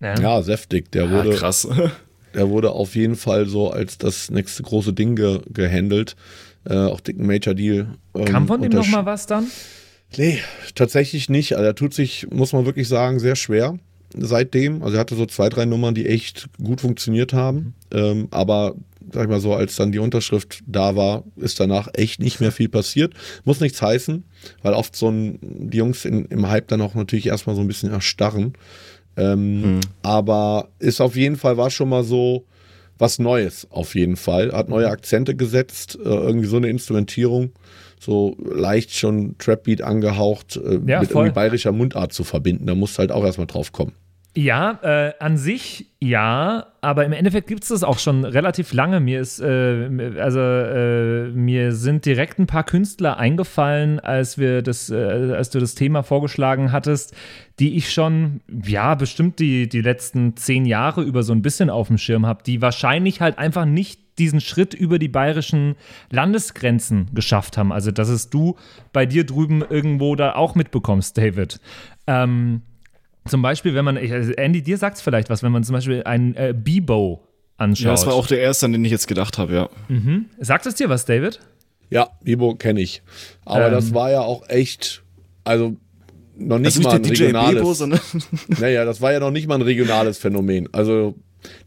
Ja, 0.00 0.42
säftig. 0.42 0.92
Der 0.92 1.10
wurde, 1.10 1.30
krass. 1.36 1.66
der 2.34 2.48
wurde 2.50 2.70
auf 2.72 2.94
jeden 2.94 3.16
Fall 3.16 3.46
so 3.46 3.70
als 3.70 3.98
das 3.98 4.30
nächste 4.30 4.62
große 4.62 4.92
Ding 4.92 5.16
ge 5.16 5.40
gehandelt. 5.48 6.16
Äh, 6.64 6.76
auch 6.76 7.00
dicken 7.00 7.26
Major 7.26 7.54
Deal. 7.54 7.98
Ähm, 8.14 8.24
Kam 8.26 8.46
von 8.46 8.62
ihm 8.62 8.70
noch 8.70 8.84
untersch- 8.84 8.90
mal 8.90 9.06
was 9.06 9.26
dann? 9.26 9.46
Nee, 10.16 10.38
tatsächlich 10.74 11.28
nicht. 11.28 11.54
Also 11.54 11.64
er 11.64 11.74
tut 11.74 11.94
sich, 11.94 12.26
muss 12.30 12.52
man 12.52 12.66
wirklich 12.66 12.88
sagen, 12.88 13.18
sehr 13.18 13.36
schwer 13.36 13.78
seitdem. 14.16 14.82
Also 14.82 14.96
er 14.96 15.00
hatte 15.00 15.14
so 15.14 15.26
zwei, 15.26 15.48
drei 15.48 15.64
Nummern, 15.64 15.94
die 15.94 16.06
echt 16.06 16.48
gut 16.62 16.82
funktioniert 16.82 17.32
haben. 17.32 17.74
Ähm, 17.92 18.28
aber 18.30 18.74
sag 19.12 19.24
ich 19.24 19.28
mal 19.28 19.40
so, 19.40 19.54
als 19.54 19.76
dann 19.76 19.92
die 19.92 19.98
Unterschrift 19.98 20.60
da 20.66 20.96
war, 20.96 21.24
ist 21.36 21.60
danach 21.60 21.88
echt 21.94 22.20
nicht 22.20 22.40
mehr 22.40 22.52
viel 22.52 22.68
passiert. 22.68 23.14
Muss 23.44 23.60
nichts 23.60 23.82
heißen, 23.82 24.24
weil 24.62 24.74
oft 24.74 24.94
so 24.94 25.10
ein, 25.10 25.38
die 25.42 25.78
Jungs 25.78 26.04
in, 26.04 26.26
im 26.26 26.48
Hype 26.48 26.68
dann 26.68 26.80
auch 26.82 26.94
natürlich 26.94 27.26
erstmal 27.26 27.56
so 27.56 27.62
ein 27.62 27.68
bisschen 27.68 27.90
erstarren. 27.90 28.54
Ähm, 29.16 29.80
Aber 30.02 30.68
ist 30.78 31.00
auf 31.00 31.16
jeden 31.16 31.36
Fall, 31.36 31.56
war 31.56 31.70
schon 31.70 31.88
mal 31.88 32.04
so 32.04 32.44
was 32.98 33.18
Neues, 33.18 33.66
auf 33.70 33.94
jeden 33.94 34.16
Fall. 34.16 34.52
Hat 34.52 34.68
neue 34.68 34.88
Akzente 34.88 35.34
gesetzt, 35.34 35.98
äh, 36.02 36.08
irgendwie 36.08 36.46
so 36.46 36.56
eine 36.56 36.68
Instrumentierung, 36.68 37.50
so 38.02 38.36
leicht 38.38 38.94
schon 38.94 39.36
Trapbeat 39.38 39.82
angehaucht, 39.82 40.56
äh, 40.56 40.80
Ja, 40.86 41.00
mit 41.00 41.10
voll. 41.10 41.22
irgendwie 41.26 41.34
bayerischer 41.34 41.72
Mundart 41.72 42.12
zu 42.12 42.24
verbinden. 42.24 42.66
Da 42.66 42.74
musst 42.74 42.96
du 42.96 43.00
halt 43.00 43.12
auch 43.12 43.24
erstmal 43.24 43.46
drauf 43.46 43.72
kommen. 43.72 43.92
Ja, 44.34 44.78
äh, 44.82 45.12
an 45.20 45.36
sich 45.36 45.86
ja, 46.00 46.68
aber 46.80 47.04
im 47.04 47.12
Endeffekt 47.12 47.48
gibt 47.48 47.64
es 47.64 47.68
das 47.68 47.84
auch 47.84 47.98
schon 47.98 48.24
relativ 48.24 48.72
lange. 48.72 48.98
Mir 48.98 49.20
ist, 49.20 49.40
äh, 49.40 49.88
also 50.18 50.40
äh, 50.40 51.28
mir 51.28 51.72
sind 51.72 52.06
direkt 52.06 52.38
ein 52.38 52.46
paar 52.46 52.64
Künstler 52.64 53.18
eingefallen, 53.18 54.00
als 54.00 54.38
wir 54.38 54.62
das, 54.62 54.88
äh, 54.88 54.94
als 54.96 55.50
du 55.50 55.60
das 55.60 55.74
Thema 55.74 56.02
vorgeschlagen 56.02 56.72
hattest, 56.72 57.14
die 57.60 57.76
ich 57.76 57.92
schon, 57.92 58.40
ja, 58.64 58.94
bestimmt 58.94 59.38
die, 59.38 59.68
die 59.68 59.82
letzten 59.82 60.34
zehn 60.34 60.64
Jahre 60.64 61.02
über 61.02 61.22
so 61.22 61.34
ein 61.34 61.42
bisschen 61.42 61.68
auf 61.68 61.88
dem 61.88 61.98
Schirm 61.98 62.24
habe, 62.24 62.42
die 62.42 62.62
wahrscheinlich 62.62 63.20
halt 63.20 63.36
einfach 63.38 63.66
nicht 63.66 64.01
diesen 64.18 64.40
Schritt 64.40 64.74
über 64.74 64.98
die 64.98 65.08
bayerischen 65.08 65.76
Landesgrenzen 66.10 67.10
geschafft 67.14 67.56
haben. 67.56 67.72
Also, 67.72 67.90
dass 67.90 68.08
es 68.08 68.30
du 68.30 68.56
bei 68.92 69.06
dir 69.06 69.24
drüben 69.24 69.64
irgendwo 69.68 70.16
da 70.16 70.34
auch 70.34 70.54
mitbekommst, 70.54 71.16
David. 71.16 71.60
Ähm, 72.06 72.62
zum 73.26 73.40
Beispiel, 73.42 73.74
wenn 73.74 73.84
man, 73.84 73.96
also 73.96 74.32
Andy, 74.32 74.62
dir 74.62 74.76
sagt 74.78 74.96
es 74.96 75.02
vielleicht 75.02 75.30
was, 75.30 75.42
wenn 75.42 75.52
man 75.52 75.64
zum 75.64 75.74
Beispiel 75.74 76.02
einen 76.04 76.34
äh, 76.34 76.54
Bebo 76.56 77.26
anschaut. 77.56 77.84
Ja, 77.84 77.90
das 77.92 78.06
war 78.06 78.14
auch 78.14 78.26
der 78.26 78.40
erste, 78.40 78.66
an 78.66 78.72
den 78.72 78.84
ich 78.84 78.90
jetzt 78.90 79.06
gedacht 79.06 79.38
habe, 79.38 79.54
ja. 79.54 79.68
Sagt 80.40 80.66
es 80.66 80.74
dir 80.74 80.88
was, 80.88 81.04
David? 81.04 81.40
Ja, 81.90 82.08
Bibo 82.22 82.54
kenne 82.54 82.80
ich. 82.80 83.02
Aber 83.44 83.66
Ähm. 83.66 83.72
das 83.72 83.92
war 83.94 84.10
ja 84.10 84.20
auch 84.22 84.48
echt, 84.48 85.02
also 85.44 85.76
noch 86.36 86.58
nicht 86.58 86.76
Also 86.76 86.88
mal 86.88 86.98
nicht 86.98 87.10
ein 87.10 87.14
DJ 87.14 87.22
regionales. 87.24 87.54
Bebo, 87.56 87.74
sondern 87.74 88.00
Naja, 88.60 88.84
das 88.84 89.00
war 89.00 89.12
ja 89.12 89.20
noch 89.20 89.30
nicht 89.30 89.46
mal 89.46 89.56
ein 89.56 89.62
regionales 89.62 90.18
Phänomen. 90.18 90.68
Also 90.72 91.14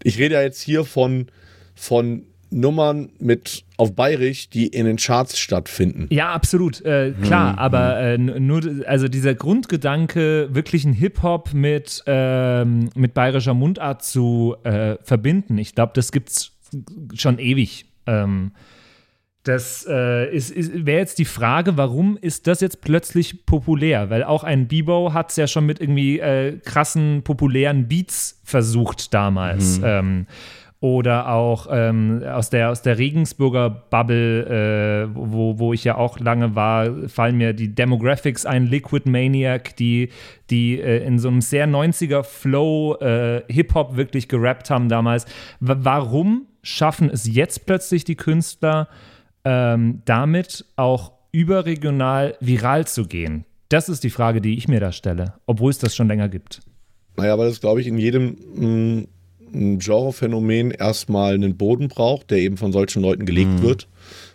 ich 0.04 0.18
rede 0.18 0.36
ja 0.36 0.42
jetzt 0.42 0.62
hier 0.62 0.84
von, 0.84 1.28
von 1.76 2.24
Nummern 2.52 3.10
mit 3.20 3.64
auf 3.78 3.96
Bayerisch, 3.96 4.50
die 4.50 4.68
in 4.68 4.86
den 4.86 4.98
Charts 4.98 5.38
stattfinden. 5.38 6.08
Ja, 6.10 6.32
absolut, 6.34 6.82
äh, 6.86 7.14
klar, 7.22 7.58
aber 7.58 8.00
äh, 8.00 8.14
n- 8.16 8.46
nur, 8.48 8.62
also 8.88 9.08
dieser 9.08 9.34
Grundgedanke, 9.36 10.50
wirklich 10.52 10.86
einen 10.86 10.94
Hip-Hop 10.94 11.54
mit, 11.54 12.04
ähm, 12.06 12.90
mit 12.96 13.14
bayerischer 13.14 13.54
Mundart 13.54 14.04
zu 14.04 14.56
äh, 14.64 14.96
verbinden, 15.04 15.58
ich 15.58 15.76
glaube, 15.76 15.92
das 15.96 16.12
gibt's 16.12 16.54
schon 17.14 17.40
ewig. 17.40 17.86
Ähm, 18.08 18.52
das 19.44 19.86
äh, 19.88 20.34
ist, 20.36 20.50
ist, 20.50 20.86
wäre 20.88 20.98
jetzt 21.00 21.20
die 21.20 21.26
Frage, 21.26 21.78
warum 21.78 22.18
ist 22.20 22.48
das 22.48 22.62
jetzt 22.62 22.82
plötzlich 22.82 23.46
populär? 23.46 24.10
Weil 24.10 24.24
auch 24.24 24.44
ein 24.44 24.68
Bebo 24.68 25.14
hat 25.14 25.30
es 25.30 25.36
ja 25.36 25.46
schon 25.46 25.68
mit 25.68 25.80
irgendwie 25.80 26.20
äh, 26.20 26.58
krassen, 26.66 27.22
populären 27.24 27.88
Beats 27.88 28.40
versucht 28.44 29.14
damals. 29.14 29.80
Ähm, 29.84 30.26
oder 30.86 31.30
auch 31.30 31.66
ähm, 31.72 32.22
aus, 32.24 32.52
der, 32.52 32.70
aus 32.70 32.84
der 32.84 33.00
Regensburger 33.00 33.72
Bubble, 33.72 35.08
äh, 35.10 35.16
wo, 35.16 35.58
wo 35.58 35.74
ich 35.74 35.84
ja 35.84 35.98
auch 35.98 36.20
lange 36.20 36.54
war, 36.54 37.10
fallen 37.10 37.38
mir 37.38 37.54
die 37.54 37.74
Demographics 37.74 38.46
ein, 38.46 38.68
Liquid 38.68 39.10
Maniac, 39.10 39.76
die, 39.78 40.10
die 40.52 40.80
äh, 40.80 41.04
in 41.04 41.18
so 41.18 41.30
einem 41.30 41.42
sehr 41.42 41.68
90er 41.68 42.22
Flow 42.22 42.98
äh, 42.98 43.42
Hip-Hop 43.52 43.98
wirklich 43.98 44.28
gerappt 44.28 44.70
haben 44.70 44.88
damals. 44.88 45.26
W 45.60 45.74
warum 45.80 46.46
schaffen 46.62 47.10
es 47.10 47.26
jetzt 47.26 47.66
plötzlich 47.66 48.04
die 48.04 48.16
Künstler, 48.16 48.88
ähm, 49.44 50.04
damit 50.06 50.66
auch 50.76 51.14
überregional 51.32 52.36
viral 52.42 52.86
zu 52.86 53.08
gehen? 53.08 53.46
Das 53.70 53.90
ist 53.90 54.04
die 54.04 54.12
Frage, 54.12 54.40
die 54.40 54.56
ich 54.56 54.68
mir 54.68 54.82
da 54.82 54.92
stelle, 54.92 55.34
obwohl 55.48 55.72
es 55.72 55.80
das 55.80 55.96
schon 55.96 56.08
länger 56.08 56.30
gibt. 56.30 56.62
Naja, 57.18 57.40
weil 57.40 57.48
es, 57.48 57.60
glaube 57.60 57.82
ich, 57.82 57.88
in 57.88 57.98
jedem 57.98 58.38
mh, 58.56 59.08
ein 59.56 59.80
Genrephänomen 59.80 60.72
erstmal 60.72 61.34
einen 61.34 61.58
Boden 61.58 61.88
braucht, 61.88 62.32
der 62.32 62.40
eben 62.40 62.58
von 62.58 62.72
solchen 62.72 63.02
Leuten 63.02 63.26
gelegt 63.26 63.62
wird, 63.62 63.88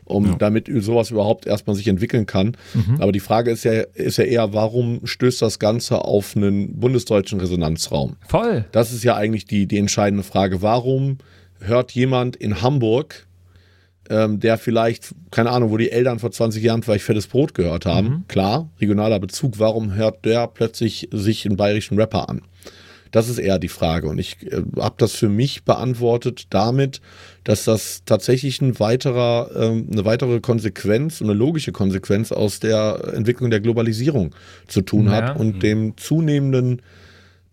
um 0.05 0.39
damit 0.39 0.69
sowas 0.81 1.11
überhaupt 1.11 1.47
erstmal 1.47 1.77
sich 1.77 1.87
entwickeln 1.87 2.27
kann. 2.27 2.57
Aber 2.99 3.13
die 3.13 3.21
Frage 3.21 3.51
ist 3.51 3.65
ja, 3.65 3.73
ist 3.95 4.19
ja 4.19 4.25
eher, 4.25 4.53
warum 4.53 5.01
stößt 5.05 5.41
das 5.43 5.59
Ganze 5.59 6.05
auf 6.05 6.37
einen 6.37 6.81
bundesdeutschen 6.81 7.39
Resonanzraum? 7.41 8.17
Voll. 8.27 8.65
Das 8.73 8.93
ist 8.93 9.05
ja 9.05 9.15
eigentlich 9.15 9.45
die, 9.45 9.67
die 9.67 9.79
entscheidende 9.79 10.25
Frage. 10.25 10.63
Warum 10.63 11.19
hört 11.61 11.93
jemand 11.93 12.37
in 12.37 12.63
Hamburg, 12.63 13.27
ähm, 14.09 14.41
der 14.41 14.59
vielleicht, 14.59 15.15
keine 15.31 15.51
Ahnung, 15.51 15.71
wo 15.71 15.77
die 15.77 15.93
Eltern 15.93 16.19
vor 16.19 16.33
20 16.33 16.63
Jahren 16.63 16.83
vielleicht 16.83 17.05
fettes 17.05 17.29
Brot 17.29 17.55
gehört 17.55 17.87
haben, 17.87 18.25
klar, 18.29 18.69
regionaler 18.81 19.21
Bezug, 19.21 19.59
warum 19.59 19.95
hört 19.95 20.25
der 20.25 20.49
plötzlich 20.49 21.09
sich 21.13 21.47
einen 21.47 21.57
bayerischen 21.57 21.97
Rapper 21.99 22.29
an? 22.29 22.43
Das 23.11 23.29
ist 23.29 23.39
eher 23.39 23.59
die 23.59 23.69
Frage. 23.69 24.09
Und 24.09 24.19
ich 24.19 24.47
äh, 24.47 24.63
habe 24.79 24.95
das 24.99 25.13
für 25.13 25.29
mich 25.29 25.65
beantwortet 25.65 26.47
damit, 26.51 27.01
dass 27.45 27.65
das 27.65 28.03
tatsächlich 28.05 28.61
ein 28.61 28.79
weiterer, 28.79 29.51
ähm, 29.55 29.89
eine 29.91 30.05
weitere 30.05 30.41
Konsequenz, 30.41 31.21
eine 31.21 31.33
logische 31.33 31.73
Konsequenz 31.73 32.33
aus 32.33 32.61
der 32.61 33.13
Entwicklung 33.15 33.51
der 33.51 33.61
Globalisierung 33.61 34.35
zu 34.69 34.83
tun 34.83 35.07
Ja. 35.07 35.13
hat 35.13 35.37
und 35.39 35.63
dem 35.63 35.97
zunehmenden 35.97 36.83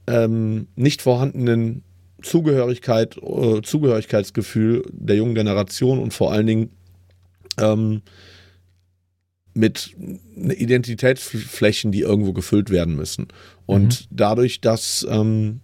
ähm, 0.08 0.67
nicht 0.76 1.02
vorhandenen 1.02 1.84
Zugehörigkeit, 2.22 3.17
äh, 3.17 3.62
Zugehörigkeitsgefühl 3.62 4.84
der 4.91 5.17
jungen 5.17 5.36
Generation 5.36 6.00
und 6.00 6.13
vor 6.13 6.32
allen 6.32 6.48
Dingen 6.48 6.70
ähm, 7.60 8.02
mit 9.54 9.96
Identitätsflächen, 10.36 11.91
die 11.91 12.02
irgendwo 12.02 12.32
gefüllt 12.32 12.70
werden 12.70 12.96
müssen. 12.96 13.28
Und 13.67 14.08
dadurch, 14.10 14.62
dass 14.62 15.06
ähm, 15.08 15.60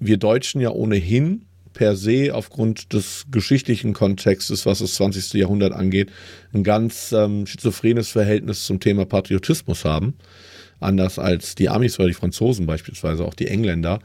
wir 0.00 0.16
Deutschen 0.16 0.60
ja 0.60 0.70
ohnehin 0.70 1.44
per 1.72 1.96
se 1.96 2.34
aufgrund 2.34 2.92
des 2.92 3.26
geschichtlichen 3.30 3.92
Kontextes, 3.92 4.64
was 4.64 4.78
das 4.78 4.94
20. 4.94 5.34
Jahrhundert 5.34 5.72
angeht, 5.72 6.10
ein 6.52 6.64
ganz 6.64 7.12
ähm, 7.12 7.46
schizophrenes 7.46 8.08
Verhältnis 8.08 8.64
zum 8.64 8.80
Thema 8.80 9.04
Patriotismus 9.04 9.84
haben. 9.84 10.14
Anders 10.80 11.18
als 11.18 11.54
die 11.54 11.68
Amis 11.68 11.98
oder 11.98 12.08
die 12.08 12.14
Franzosen 12.14 12.66
beispielsweise, 12.66 13.24
auch 13.24 13.34
die 13.34 13.48
Engländer, 13.48 14.00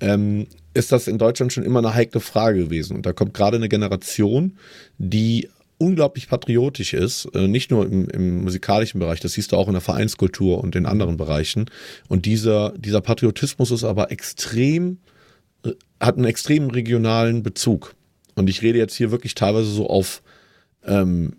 ähm, 0.00 0.46
ist 0.74 0.92
das 0.92 1.08
in 1.08 1.18
Deutschland 1.18 1.52
schon 1.52 1.64
immer 1.64 1.80
eine 1.80 1.94
heikle 1.94 2.20
Frage 2.20 2.64
gewesen. 2.64 2.96
Und 2.96 3.06
da 3.06 3.12
kommt 3.12 3.34
gerade 3.34 3.56
eine 3.56 3.68
Generation, 3.68 4.56
die 4.98 5.48
unglaublich 5.80 6.28
patriotisch 6.28 6.92
ist, 6.92 7.24
äh, 7.34 7.48
nicht 7.48 7.70
nur 7.70 7.86
im, 7.86 8.08
im 8.10 8.44
musikalischen 8.44 9.00
Bereich, 9.00 9.20
das 9.20 9.32
siehst 9.32 9.52
du 9.52 9.56
auch 9.56 9.66
in 9.66 9.72
der 9.72 9.80
Vereinskultur 9.80 10.62
und 10.62 10.76
in 10.76 10.86
anderen 10.86 11.16
Bereichen. 11.16 11.66
Und 12.08 12.26
dieser, 12.26 12.74
dieser 12.76 13.00
Patriotismus 13.00 13.70
ist 13.70 13.84
aber 13.84 14.12
extrem, 14.12 14.98
äh, 15.64 15.72
hat 15.98 16.16
einen 16.16 16.26
extremen 16.26 16.70
regionalen 16.70 17.42
Bezug. 17.42 17.94
Und 18.34 18.50
ich 18.50 18.62
rede 18.62 18.78
jetzt 18.78 18.94
hier 18.94 19.10
wirklich 19.10 19.34
teilweise 19.34 19.70
so 19.70 19.88
auf 19.88 20.22
ähm, 20.86 21.32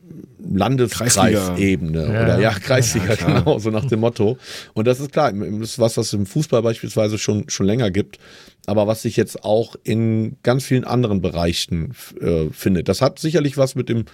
Landeskreisebene 0.53 2.01
Ja. 2.01 2.23
oder 2.23 2.39
ja, 2.39 2.51
Kreisliga, 2.51 3.13
Ja, 3.13 3.15
genau, 3.15 3.59
so 3.59 3.69
nach 3.69 3.85
dem 3.85 3.99
Motto. 3.99 4.37
Und 4.73 4.87
das 4.87 4.99
ist 4.99 5.11
klar, 5.11 5.31
das 5.31 5.71
ist 5.71 5.79
was, 5.79 5.97
was 5.97 6.07
es 6.07 6.13
im 6.13 6.25
Fußball 6.25 6.61
beispielsweise 6.61 7.17
schon, 7.17 7.49
schon 7.49 7.65
länger 7.65 7.91
gibt, 7.91 8.17
aber 8.65 8.87
was 8.87 9.01
sich 9.03 9.17
jetzt 9.17 9.43
auch 9.43 9.75
in 9.83 10.37
ganz 10.43 10.65
vielen 10.65 10.83
anderen 10.83 11.21
Bereichen 11.21 11.93
äh, 12.19 12.49
findet. 12.51 12.89
Das 12.89 13.01
hat 13.01 13.19
sicherlich 13.19 13.57
was 13.57 13.75
mit 13.75 13.89
dem 13.89 14.05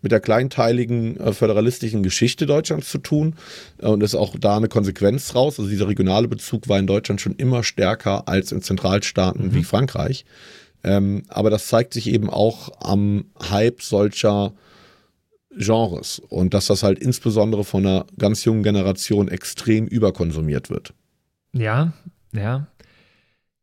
mit 0.00 0.12
der 0.12 0.20
kleinteiligen 0.20 1.18
äh, 1.18 1.32
föderalistischen 1.32 2.04
Geschichte 2.04 2.46
Deutschlands 2.46 2.88
zu 2.88 2.98
tun 2.98 3.34
äh, 3.82 3.86
und 3.86 4.00
ist 4.04 4.14
auch 4.14 4.36
da 4.38 4.56
eine 4.56 4.68
Konsequenz 4.68 5.34
raus. 5.34 5.58
Also 5.58 5.68
dieser 5.68 5.88
regionale 5.88 6.28
Bezug 6.28 6.68
war 6.68 6.78
in 6.78 6.86
Deutschland 6.86 7.20
schon 7.20 7.34
immer 7.34 7.64
stärker 7.64 8.28
als 8.28 8.52
in 8.52 8.62
Zentralstaaten 8.62 9.54
wie 9.54 9.64
Frankreich. 9.64 10.24
Ähm, 10.84 11.24
aber 11.26 11.50
das 11.50 11.66
zeigt 11.66 11.94
sich 11.94 12.08
eben 12.08 12.30
auch 12.30 12.70
am 12.80 13.24
Hype 13.50 13.82
solcher 13.82 14.52
Genres 15.58 16.20
und 16.28 16.54
dass 16.54 16.66
das 16.66 16.82
halt 16.82 16.98
insbesondere 16.98 17.64
von 17.64 17.86
einer 17.86 18.06
ganz 18.18 18.44
jungen 18.44 18.62
Generation 18.62 19.28
extrem 19.28 19.86
überkonsumiert 19.86 20.70
wird. 20.70 20.94
Ja, 21.52 21.92
ja. 22.32 22.68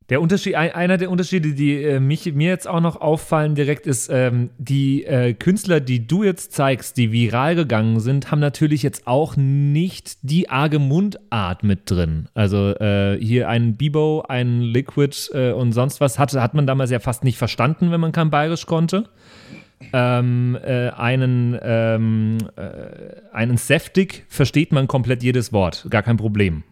Der 0.09 0.21
Unterschied, 0.21 0.53
ein, 0.53 0.71
einer 0.71 0.97
der 0.97 1.09
Unterschiede, 1.09 1.53
die 1.53 1.81
äh, 1.81 1.99
mich, 1.99 2.31
mir 2.31 2.49
jetzt 2.49 2.67
auch 2.67 2.79
noch 2.79 3.01
auffallen 3.01 3.55
direkt, 3.55 3.87
ist, 3.87 4.07
ähm, 4.11 4.51
die 4.59 5.03
äh, 5.03 5.33
Künstler, 5.33 5.79
die 5.79 6.05
du 6.05 6.23
jetzt 6.23 6.51
zeigst, 6.51 6.97
die 6.97 7.11
viral 7.11 7.55
gegangen 7.55 7.99
sind, 7.99 8.29
haben 8.29 8.39
natürlich 8.39 8.83
jetzt 8.83 9.07
auch 9.07 9.35
nicht 9.35 10.17
die 10.21 10.47
arge 10.47 10.77
Mundart 10.77 11.63
mit 11.63 11.89
drin. 11.89 12.27
Also 12.35 12.75
äh, 12.75 13.17
hier 13.19 13.49
ein 13.49 13.77
Bibo, 13.77 14.23
ein 14.27 14.61
Liquid 14.61 15.15
äh, 15.33 15.53
und 15.53 15.71
sonst 15.71 15.99
was 16.01 16.19
hatte, 16.19 16.39
hat 16.39 16.53
man 16.53 16.67
damals 16.67 16.91
ja 16.91 16.99
fast 16.99 17.23
nicht 17.23 17.39
verstanden, 17.39 17.89
wenn 17.89 17.99
man 17.99 18.11
kein 18.11 18.29
Bayerisch 18.29 18.67
konnte. 18.67 19.05
Ähm, 19.93 20.57
äh, 20.63 20.89
einen, 20.89 21.57
ähm, 21.61 22.37
äh, 22.55 23.33
einen 23.33 23.57
Seftig 23.57 24.25
versteht 24.29 24.71
man 24.71 24.87
komplett 24.87 25.21
jedes 25.21 25.51
Wort, 25.53 25.85
gar 25.89 26.01
kein 26.03 26.17
Problem. 26.17 26.63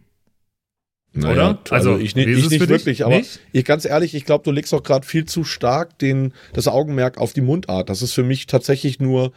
Oder? 1.15 1.59
Also, 1.69 1.91
Also, 1.91 1.97
ich, 1.97 2.15
ich 2.15 2.27
es 2.27 2.49
nicht 2.49 2.61
dich? 2.61 2.69
wirklich, 2.69 3.05
aber 3.05 3.17
Nicht? 3.17 3.39
ich 3.51 3.65
ganz 3.65 3.85
ehrlich, 3.85 4.15
ich 4.15 4.25
glaube, 4.25 4.43
du 4.43 4.51
legst 4.51 4.73
auch 4.73 4.81
gerade 4.81 5.05
viel 5.05 5.25
zu 5.25 5.43
stark 5.43 5.99
den, 5.99 6.33
das 6.53 6.67
Augenmerk 6.67 7.19
auf 7.19 7.33
die 7.33 7.41
Mundart. 7.41 7.89
Das 7.89 8.01
ist 8.01 8.13
für 8.13 8.23
mich 8.23 8.47
tatsächlich 8.47 8.99
nur, 8.99 9.31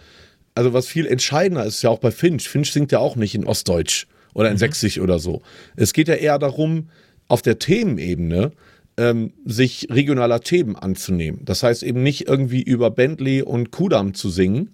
also 0.55 0.73
was 0.73 0.87
viel 0.87 1.07
entscheidender 1.07 1.65
ist, 1.67 1.83
ja 1.83 1.91
auch 1.91 1.99
bei 1.99 2.11
Finch. 2.11 2.49
Finch 2.49 2.73
singt 2.73 2.93
ja 2.93 2.99
auch 2.99 3.17
nicht 3.17 3.35
in 3.35 3.45
Ostdeutsch 3.45 4.07
oder 4.33 4.49
in 4.49 4.55
Mhm. 4.55 4.59
Sächsisch 4.59 4.99
oder 4.99 5.19
so. 5.19 5.43
Es 5.77 5.93
geht 5.93 6.09
ja 6.09 6.15
eher 6.15 6.39
darum, 6.39 6.89
auf 7.29 7.43
der 7.43 7.59
Themenebene 7.59 8.53
ähm, 8.97 9.33
sich 9.45 9.89
regionaler 9.91 10.41
Themen 10.41 10.77
anzunehmen. 10.77 11.41
Das 11.45 11.63
heißt 11.63 11.83
eben 11.83 12.03
nicht 12.03 12.29
irgendwie 12.29 12.63
über 12.63 12.91
Bentley 12.91 13.43
und 13.43 13.71
Kudam 13.71 14.15
zu 14.15 14.31
singen, 14.31 14.71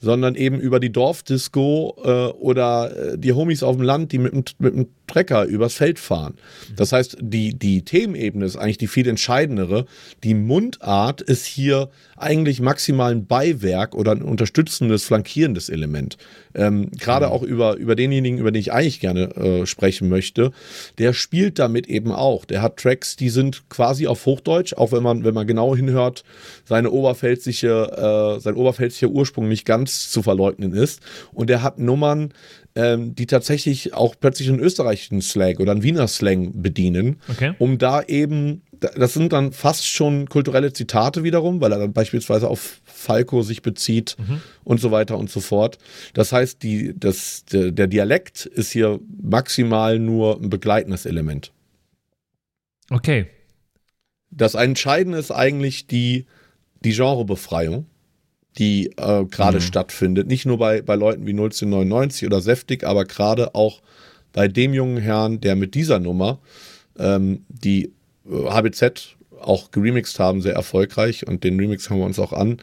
sondern 0.00 0.34
eben 0.34 0.60
über 0.60 0.80
die 0.80 0.92
Dorfdisco 0.92 1.96
äh, 2.04 2.10
oder 2.38 3.12
äh, 3.14 3.18
die 3.18 3.32
Homies 3.32 3.62
auf 3.62 3.76
dem 3.76 3.84
Land, 3.84 4.12
die 4.12 4.18
mit 4.18 4.34
mit 4.58 4.74
dem 4.74 4.88
Trecker 5.06 5.44
übers 5.44 5.74
Feld 5.74 5.98
fahren. 5.98 6.34
Das 6.74 6.92
heißt, 6.92 7.18
die, 7.20 7.58
die 7.58 7.84
Themenebene 7.84 8.44
ist 8.44 8.56
eigentlich 8.56 8.78
die 8.78 8.86
viel 8.86 9.08
entscheidendere. 9.08 9.86
Die 10.24 10.34
Mundart 10.34 11.20
ist 11.20 11.46
hier 11.46 11.90
eigentlich 12.16 12.60
maximal 12.60 13.12
ein 13.12 13.26
Beiwerk 13.26 13.94
oder 13.94 14.12
ein 14.12 14.22
unterstützendes, 14.22 15.04
flankierendes 15.04 15.68
Element. 15.68 16.16
Ähm, 16.54 16.90
Gerade 16.92 17.30
auch 17.30 17.42
über, 17.42 17.76
über 17.76 17.94
denjenigen, 17.94 18.38
über 18.38 18.50
den 18.50 18.60
ich 18.60 18.72
eigentlich 18.72 19.00
gerne 19.00 19.36
äh, 19.36 19.66
sprechen 19.66 20.08
möchte, 20.08 20.52
der 20.98 21.12
spielt 21.12 21.58
damit 21.58 21.86
eben 21.86 22.12
auch. 22.12 22.44
Der 22.44 22.62
hat 22.62 22.78
Tracks, 22.78 23.16
die 23.16 23.28
sind 23.28 23.68
quasi 23.68 24.06
auf 24.06 24.24
Hochdeutsch, 24.26 24.74
auch 24.74 24.92
wenn 24.92 25.02
man, 25.02 25.24
wenn 25.24 25.34
man 25.34 25.46
genau 25.46 25.76
hinhört, 25.76 26.24
seine 26.64 26.90
oberpfälzische, 26.90 28.36
äh, 28.36 28.40
sein 28.40 28.54
oberpfälzischer 28.54 29.08
Ursprung 29.08 29.48
nicht 29.48 29.64
ganz 29.66 30.10
zu 30.10 30.22
verleugnen 30.22 30.72
ist. 30.72 31.00
Und 31.32 31.50
er 31.50 31.62
hat 31.62 31.78
Nummern, 31.78 32.32
ähm, 32.76 33.14
die 33.14 33.26
tatsächlich 33.26 33.94
auch 33.94 34.14
plötzlich 34.20 34.48
einen 34.48 34.60
österreichischen 34.60 35.20
Slang 35.22 35.56
oder 35.56 35.72
einen 35.72 35.82
Wiener 35.82 36.06
Slang 36.06 36.62
bedienen, 36.62 37.20
Okay. 37.28 37.54
um 37.58 37.78
da 37.78 38.02
eben, 38.02 38.62
das 38.70 39.14
sind 39.14 39.32
dann 39.32 39.52
fast 39.52 39.86
schon 39.86 40.28
kulturelle 40.28 40.72
Zitate 40.72 41.24
wiederum, 41.24 41.60
weil 41.60 41.72
er 41.72 41.78
dann 41.78 41.92
beispielsweise 41.92 42.48
auf 42.48 42.80
Falco 42.84 43.42
sich 43.42 43.62
bezieht 43.62 44.16
und 44.64 44.80
so 44.80 44.90
weiter 44.90 45.16
und 45.18 45.30
so 45.30 45.40
fort. 45.40 45.78
Das 46.14 46.32
heißt, 46.32 46.62
die, 46.62 46.92
das, 46.96 47.44
der, 47.46 47.72
der 47.72 47.86
Dialekt 47.86 48.46
ist 48.46 48.70
hier 48.72 49.00
maximal 49.22 49.98
nur 49.98 50.40
ein 50.40 50.50
begleitendes 50.50 51.06
Element. 51.06 51.52
Okay. 52.90 53.26
Das 54.30 54.54
Entscheidende 54.54 55.18
ist 55.18 55.30
eigentlich 55.30 55.86
die, 55.86 56.26
die 56.84 56.92
Genrebefreiung, 56.92 57.86
die 58.58 58.92
äh, 58.96 59.24
gerade 59.24 59.60
stattfindet. 59.60 60.26
Nicht 60.28 60.46
nur 60.46 60.58
bei, 60.58 60.82
bei 60.82 60.94
Leuten 60.94 61.26
wie 61.26 61.30
1999 61.30 62.26
oder 62.26 62.40
Seftig, 62.40 62.84
aber 62.84 63.04
gerade 63.04 63.54
auch 63.54 63.82
bei 64.32 64.48
dem 64.48 64.74
jungen 64.74 64.98
Herrn, 64.98 65.40
der 65.40 65.56
mit 65.56 65.74
dieser 65.74 65.98
Nummer 65.98 66.38
ähm, 66.98 67.44
die 67.48 67.92
äh, 68.30 68.50
HBZ 68.50 69.16
auch 69.40 69.70
geremixt 69.70 70.18
haben, 70.18 70.40
sehr 70.40 70.54
erfolgreich 70.54 71.26
und 71.26 71.44
den 71.44 71.58
Remix 71.58 71.90
haben 71.90 71.98
wir 71.98 72.06
uns 72.06 72.18
auch 72.18 72.32
an, 72.32 72.58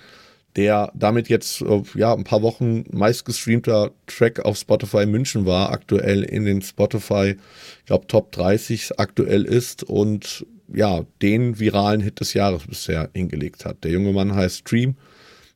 der 0.56 0.92
damit 0.96 1.30
jetzt 1.30 1.62
äh, 1.62 1.82
ja 1.96 2.14
ein 2.14 2.24
paar 2.24 2.42
Wochen 2.42 2.86
meistgestreamter 2.92 3.92
Track 4.08 4.40
auf 4.40 4.58
Spotify 4.58 5.06
München 5.06 5.46
war, 5.46 5.72
aktuell 5.72 6.24
in 6.24 6.46
den 6.46 6.62
Spotify, 6.62 7.36
ich 7.80 7.86
glaube 7.86 8.08
Top 8.08 8.32
30 8.32 9.00
aktuell 9.00 9.46
ist 9.46 9.84
und 9.84 10.46
ja, 10.74 11.06
den 11.22 11.60
viralen 11.60 12.02
Hit 12.02 12.20
des 12.20 12.34
Jahres 12.34 12.66
bisher 12.66 13.10
hingelegt 13.14 13.66
hat. 13.66 13.84
Der 13.84 13.92
junge 13.92 14.12
Mann 14.12 14.34
heißt 14.34 14.60
Stream, 14.60 14.96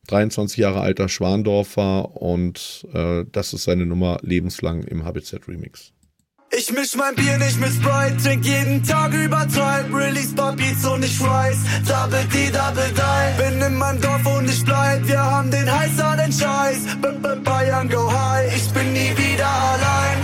23 0.08 0.58
Jahre 0.58 0.82
alter 0.82 1.10
Schwandorfer 1.10 2.16
und 2.16 2.88
äh, 2.94 3.26
das 3.32 3.54
ist 3.54 3.64
seine 3.64 3.86
Nummer 3.86 4.18
lebenslang 4.22 4.84
im 4.84 5.06
HBZ 5.06 5.48
Remix. 5.48 5.94
Ich 6.50 6.72
misch 6.72 6.96
mein 6.96 7.14
Bier 7.14 7.38
nicht 7.38 7.60
mit 7.60 7.74
Sprite, 7.74 8.16
trink 8.24 8.46
jeden 8.46 8.82
Tag 8.82 9.14
übertreib, 9.14 9.94
release 9.94 10.34
Beats 10.34 10.86
und 10.86 11.04
ich 11.04 11.20
rise, 11.20 11.60
double 11.86 12.24
D, 12.34 12.50
double 12.50 12.90
die. 12.96 13.38
Bin 13.38 13.62
in 13.62 13.76
meinem 13.78 14.00
Dorf 14.00 14.26
und 14.26 14.50
ich 14.50 14.64
bleib, 14.64 15.06
wir 15.08 15.20
haben 15.20 15.52
den 15.52 15.70
heißer 15.70 16.16
den 16.16 16.32
Scheiß, 16.32 16.78
B 17.02 17.08
-b 17.10 17.44
Bayern 17.44 17.90
go 17.90 18.10
high, 18.10 18.56
ich 18.56 18.70
bin 18.72 18.94
nie 18.94 19.12
wieder 19.18 19.48
allein. 19.48 20.18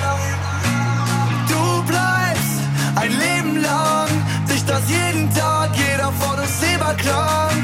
Du 1.50 1.84
bleibst 1.92 2.58
ein 2.96 3.12
Leben 3.12 3.62
lang, 3.62 4.10
dich 4.50 4.64
das 4.64 4.90
jeden 4.90 5.30
Tag, 5.36 5.72
jeder 5.76 6.12
von 6.14 6.40
uns 6.40 6.60
selber 6.62 6.96
krank. 7.04 7.64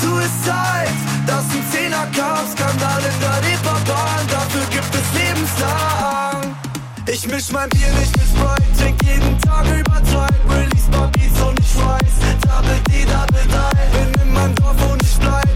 Suicide, 0.00 0.92
das 1.28 1.44
sind 1.52 1.70
Zehnerkampf, 1.70 2.52
Skandal 2.52 3.02
in 3.04 3.20
der 3.20 3.36
Reeperbahn, 3.44 4.26
dafür 4.30 4.64
gibt 4.70 4.92
es 4.94 5.08
lebenslang. 5.20 6.56
Ich 7.06 7.26
misch 7.26 7.52
mein 7.52 7.68
Bier 7.68 7.92
nicht 8.00 8.16
mit 8.16 8.26
Sprite, 8.32 8.68
trink 8.78 9.02
jeden 9.04 9.38
Tag 9.40 9.66
übertreib, 9.66 10.34
release 10.48 10.90
paar 10.90 11.08
Beats 11.12 11.40
und 11.40 11.58
ich 11.60 11.76
rise, 11.76 12.18
double 12.40 12.80
D, 12.88 13.04
double 13.04 13.46
die. 13.52 13.98
Bin 13.98 14.22
in 14.22 14.32
meinem 14.32 14.54
Dorf 14.56 14.90
und 14.90 15.02
ich 15.02 15.18
bleib, 15.18 15.47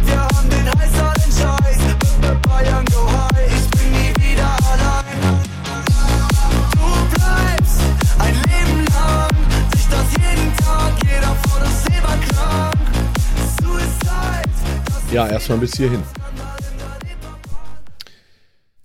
Ja, 15.12 15.28
erstmal 15.28 15.58
bis 15.58 15.76
hierhin. 15.76 16.02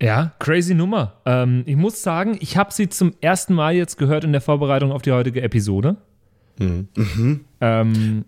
Ja, 0.02 0.34
crazy 0.40 0.74
Nummer. 0.76 1.22
Ähm, 1.26 1.64
ich 1.66 1.76
muss 1.76 2.04
sagen, 2.04 2.38
ich 2.40 2.58
habe 2.58 2.72
sie 2.74 2.90
zum 2.90 3.14
ersten 3.22 3.54
Mal 3.54 3.74
jetzt 3.76 3.98
gehört 3.98 4.24
in 4.24 4.32
der 4.32 4.42
Vorbereitung 4.42 4.92
auf 4.92 5.02
die 5.02 5.12
heutige 5.12 5.42
Episode. 5.42 5.98
Ähm, 6.60 8.26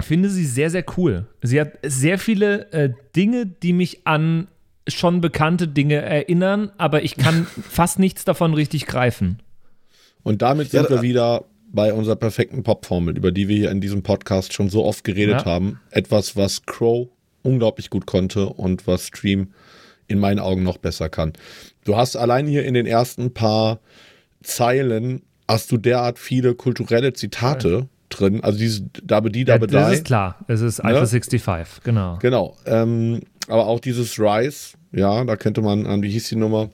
finde 0.00 0.28
sie 0.28 0.44
sehr, 0.44 0.70
sehr 0.70 0.84
cool. 0.96 1.26
Sie 1.42 1.60
hat 1.60 1.72
sehr 1.82 2.18
viele 2.18 2.70
äh, 2.72 2.92
Dinge, 3.16 3.46
die 3.46 3.72
mich 3.72 4.06
an 4.06 4.48
schon 4.86 5.20
bekannte 5.20 5.66
Dinge 5.66 5.96
erinnern, 5.96 6.70
aber 6.76 7.02
ich 7.04 7.16
kann 7.16 7.46
fast 7.70 7.98
nichts 7.98 8.24
davon 8.24 8.54
richtig 8.54 8.86
greifen. 8.86 9.38
Und 10.22 10.42
damit 10.42 10.70
sind 10.70 10.84
Ja, 10.84 10.90
wir 10.90 11.02
wieder 11.02 11.44
bei 11.72 11.92
unserer 11.92 12.16
perfekten 12.16 12.62
Popformel, 12.62 13.16
über 13.16 13.32
die 13.32 13.48
wir 13.48 13.56
hier 13.56 13.70
in 13.72 13.80
diesem 13.80 14.02
Podcast 14.04 14.52
schon 14.52 14.68
so 14.70 14.84
oft 14.84 15.02
geredet 15.02 15.40
Ja. 15.40 15.44
haben. 15.44 15.80
Etwas, 15.90 16.36
was 16.36 16.64
Crow 16.66 17.08
unglaublich 17.44 17.90
gut 17.90 18.06
konnte 18.06 18.46
und 18.46 18.86
was 18.88 19.06
Stream 19.06 19.52
in 20.08 20.18
meinen 20.18 20.40
Augen 20.40 20.62
noch 20.64 20.78
besser 20.78 21.08
kann. 21.08 21.32
Du 21.84 21.96
hast 21.96 22.16
allein 22.16 22.46
hier 22.46 22.64
in 22.64 22.74
den 22.74 22.86
ersten 22.86 23.32
paar 23.32 23.78
Zeilen 24.42 25.22
hast 25.48 25.70
du 25.72 25.76
derart 25.76 26.18
viele 26.18 26.54
kulturelle 26.54 27.12
Zitate 27.12 27.88
drin. 28.08 28.42
Also 28.42 28.58
dieses 28.58 28.82
Dabe 29.02 29.30
die, 29.30 29.40
Ja, 29.40 29.44
Dabe 29.58 29.66
das 29.66 29.88
die. 29.88 29.94
ist 29.96 30.04
klar. 30.04 30.38
Es 30.48 30.60
ist 30.60 30.78
Ne? 30.78 30.84
Alpha 30.86 31.06
65, 31.06 31.82
genau. 31.84 32.18
Genau. 32.20 32.56
Ähm, 32.66 33.20
aber 33.48 33.66
auch 33.66 33.80
dieses 33.80 34.18
Rise, 34.18 34.76
ja, 34.92 35.24
da 35.24 35.36
könnte 35.36 35.60
man 35.62 35.86
an, 35.86 36.02
wie 36.02 36.10
hieß 36.10 36.28
die 36.30 36.36
Nummer 36.36 36.70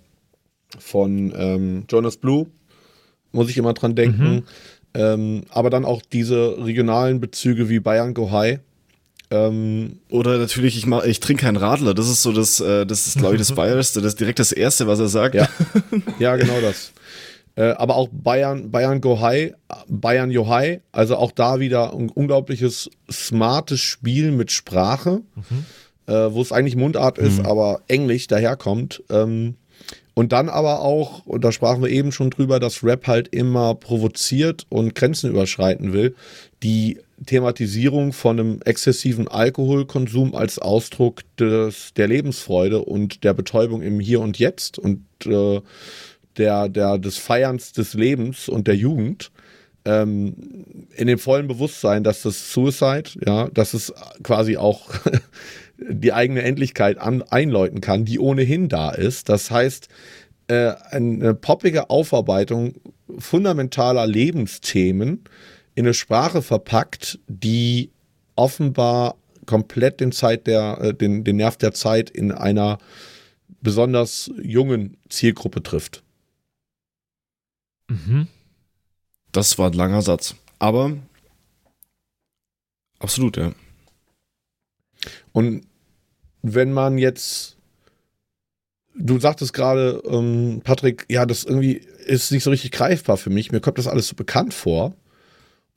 von 0.79 1.33
ähm, 1.37 1.85
Jonas 1.91 2.17
Blue, 2.17 2.47
muss 3.33 3.51
ich 3.51 3.59
immer 3.59 3.75
dran 3.75 3.95
denken. 3.95 4.45
Ähm, 4.95 5.43
aber 5.51 5.71
dann 5.71 5.85
auch 5.85 6.03
diese 6.03 6.65
regionalen 6.65 7.21
Bezüge 7.21 7.69
wie 7.69 7.81
Bayern 7.81 8.15
Go 8.15 8.31
High. 8.33 8.59
Ähm, 9.31 10.01
Oder 10.11 10.39
natürlich, 10.39 10.77
ich, 10.77 10.87
mach, 10.87 11.05
ich 11.05 11.21
trinke 11.21 11.45
keinen 11.45 11.57
Radler. 11.57 11.95
Das 11.95 12.09
ist 12.09 12.23
so 12.23 12.33
das, 12.33 12.59
äh, 12.61 12.85
das 12.85 13.07
ist, 13.07 13.19
glaube 13.19 13.35
ich, 13.35 13.41
das 13.41 13.53
Bayerste. 13.55 14.01
Das 14.01 14.15
ist 14.15 14.21
direkt 14.21 14.41
das 14.41 14.53
Erste, 14.53 14.87
was 14.87 14.99
er 14.99 15.09
sagt. 15.09 15.35
Ja. 15.35 15.49
ja, 16.19 16.37
genau 16.37 16.61
das. 16.61 16.93
Äh, 17.55 17.71
aber 17.73 17.97
auch 17.97 18.09
Bayern, 18.11 18.71
Bayern 18.71 19.01
Go 19.01 19.21
High, 19.21 19.55
Bayern 19.89 20.31
Yo 20.31 20.49
High, 20.49 20.81
also 20.93 21.17
auch 21.17 21.33
da 21.33 21.61
wieder 21.61 21.93
ein 21.93 22.09
unglaubliches 22.09 22.91
smartes 23.11 23.81
Spiel 23.81 24.31
mit 24.31 24.51
Sprache, 24.53 25.21
äh, 26.07 26.13
wo 26.13 26.43
es 26.43 26.53
eigentlich 26.53 26.77
Mundart 26.77 27.19
ist, 27.19 27.45
aber 27.45 27.83
Englisch 27.89 28.29
daherkommt. 28.29 29.03
Ähm, 29.11 29.57
und 30.21 30.33
dann 30.33 30.51
aber 30.51 30.83
auch, 30.83 31.25
und 31.25 31.45
da 31.45 31.51
sprachen 31.51 31.83
wir 31.83 31.89
eben 31.89 32.13
schon 32.13 32.29
drüber, 32.29 32.61
dass 32.61 32.85
Rap 32.85 33.07
halt 33.07 33.29
immer 33.29 33.75
provoziert 33.75 34.67
und 34.69 34.95
Grenzen 34.95 35.31
überschreiten 35.31 35.95
will. 35.95 36.15
Die 36.63 36.99
Thematisierung 37.25 38.13
von 38.13 38.39
einem 38.39 38.61
exzessiven 38.63 39.29
Alkoholkonsum 39.29 40.35
als 40.35 40.59
Ausdruck 40.59 41.23
des, 41.39 41.95
der 41.95 42.09
Lebensfreude 42.09 42.81
und 42.81 43.25
der 43.25 43.33
Betäubung 43.33 43.81
im 43.81 43.99
Hier 43.99 44.21
und 44.21 44.39
Jetzt 44.39 44.79
und 44.79 45.07
äh, 45.25 45.63
der, 46.37 46.69
der, 46.69 46.99
des 46.99 47.17
Feierns 47.17 47.73
des 47.73 47.95
Lebens 47.95 48.51
und 48.51 48.67
der 48.69 48.77
Jugend 48.77 49.31
ähm, 49.87 50.35
in 50.97 51.07
dem 51.07 51.19
vollen 51.19 51.49
Bewusstsein, 51.49 52.05
dass 52.05 52.21
das 52.21 52.53
Suicide, 52.53 53.09
ja, 53.25 53.49
dass 53.49 53.73
es 53.73 53.91
quasi 54.23 54.59
auch 54.59 54.91
die 55.89 56.13
eigene 56.13 56.43
Endlichkeit 56.43 56.99
an, 56.99 57.23
einläuten 57.23 57.81
kann, 57.81 58.05
die 58.05 58.19
ohnehin 58.19 58.69
da 58.69 58.91
ist. 58.91 59.29
Das 59.29 59.51
heißt, 59.51 59.89
äh, 60.49 60.75
eine 60.91 61.35
poppige 61.35 61.91
Aufarbeitung 61.91 62.75
fundamentaler 63.19 64.07
Lebensthemen 64.07 65.25
in 65.75 65.87
eine 65.87 65.95
Sprache 65.95 66.43
verpackt, 66.43 67.19
die 67.29 67.91
offenbar 68.37 69.17
komplett 69.47 70.01
den, 70.01 70.13
Zeit 70.13 70.47
der, 70.47 70.79
äh, 70.81 70.95
den, 70.95 71.25
den 71.25 71.37
Nerv 71.37 71.57
der 71.57 71.73
Zeit 71.73 72.11
in 72.11 72.33
einer 72.33 72.79
besonders 73.61 74.31
jungen 74.43 74.97
Zielgruppe 75.09 75.63
trifft. 75.63 76.03
Mhm. 77.89 78.29
Das 79.33 79.59
war 79.59 79.71
ein 79.71 79.75
langer 79.75 80.03
Satz. 80.03 80.35
Aber 80.59 80.97
absolut, 82.99 83.37
ja. 83.37 83.53
Und 85.33 85.67
wenn 86.43 86.73
man 86.73 86.99
jetzt, 86.99 87.57
du 88.95 89.19
sagtest 89.19 89.53
gerade, 89.53 90.03
ähm, 90.07 90.61
Patrick, 90.65 91.07
ja, 91.09 91.27
das 91.27 91.45
irgendwie 91.45 91.83
ist 92.07 92.33
nicht 92.33 92.45
so 92.45 92.51
richtig 92.51 92.73
greifbar 92.73 93.17
für 93.17 93.31
mich. 93.31 93.53
Mir 93.53 93.61
kommt 93.61 93.79
das 93.79 93.87
alles 93.87 94.09
so 94.09 94.17
bekannt 94.17 94.55
vor. 94.55 94.95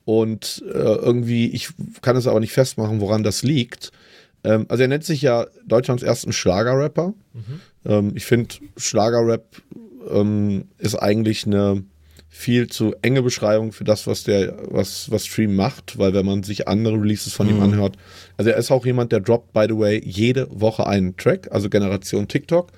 Und 0.06 0.63
äh, 0.67 0.78
irgendwie, 0.78 1.47
ich 1.47 1.69
kann 2.02 2.17
es 2.17 2.28
aber 2.28 2.41
nicht 2.41 2.52
festmachen, 2.52 2.99
woran 2.99 3.23
das 3.23 3.41
liegt. 3.41 3.91
Ähm, 4.43 4.65
also 4.67 4.84
er 4.84 4.89
nennt 4.89 5.06
sich 5.06 5.21
ja 5.21 5.47
Deutschlands 5.65 6.04
ersten 6.04 6.34
Schlagerrapper. 6.34 7.13
Ähm, 7.86 8.12
ich 8.15 8.26
finde, 8.26 8.56
Schlagerrap 8.76 9.45
ähm, 10.10 10.65
ist 10.78 10.95
eigentlich 10.95 11.45
eine 11.45 11.84
viel 12.36 12.67
zu 12.67 12.96
enge 13.04 13.22
Beschreibung 13.22 13.72
für 13.72 13.84
das, 13.84 14.08
was 14.08 14.24
der, 14.24 14.58
was, 14.67 15.12
was 15.12 15.28
Stream 15.28 15.56
macht, 15.56 16.00
weil 16.00 16.15
wenn 16.15 16.26
man 16.26 16.41
sich 16.41 16.67
andere 16.67 16.96
Releases 16.96 17.32
von 17.32 17.48
ihm 17.48 17.62
anhört, 17.62 17.96
also 18.38 18.50
er 18.50 18.58
ist 18.58 18.72
auch 18.72 18.88
jemand, 18.88 19.12
der 19.12 19.19
droppt, 19.19 19.54
by 19.54 19.67
the 19.69 19.78
way, 19.78 20.02
jede 20.04 20.48
Woche 20.50 20.88
einen 20.88 21.15
Track, 21.15 21.48
also 21.52 21.69
Generation 21.69 22.28
TikTok, 22.28 22.72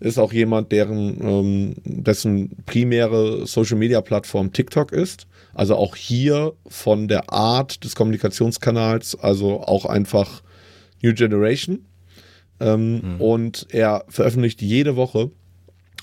ist 0.00 0.18
auch 0.18 0.32
jemand, 0.32 0.72
deren, 0.72 1.20
ähm, 1.22 1.74
dessen 1.84 2.56
primäre 2.66 3.46
Social 3.46 3.78
Media 3.78 4.00
Plattform 4.00 4.52
TikTok 4.52 4.90
ist. 4.90 5.28
Also 5.54 5.76
auch 5.76 5.94
hier 5.94 6.54
von 6.66 7.06
der 7.06 7.32
Art 7.32 7.84
des 7.84 7.94
Kommunikationskanals, 7.94 9.18
also 9.18 9.60
auch 9.60 9.86
einfach 9.86 10.42
New 11.00 11.14
Generation. 11.14 11.86
Ähm, 12.58 13.20
Und 13.20 13.68
er 13.70 14.04
veröffentlicht 14.08 14.60
jede 14.62 14.96
Woche 14.96 15.30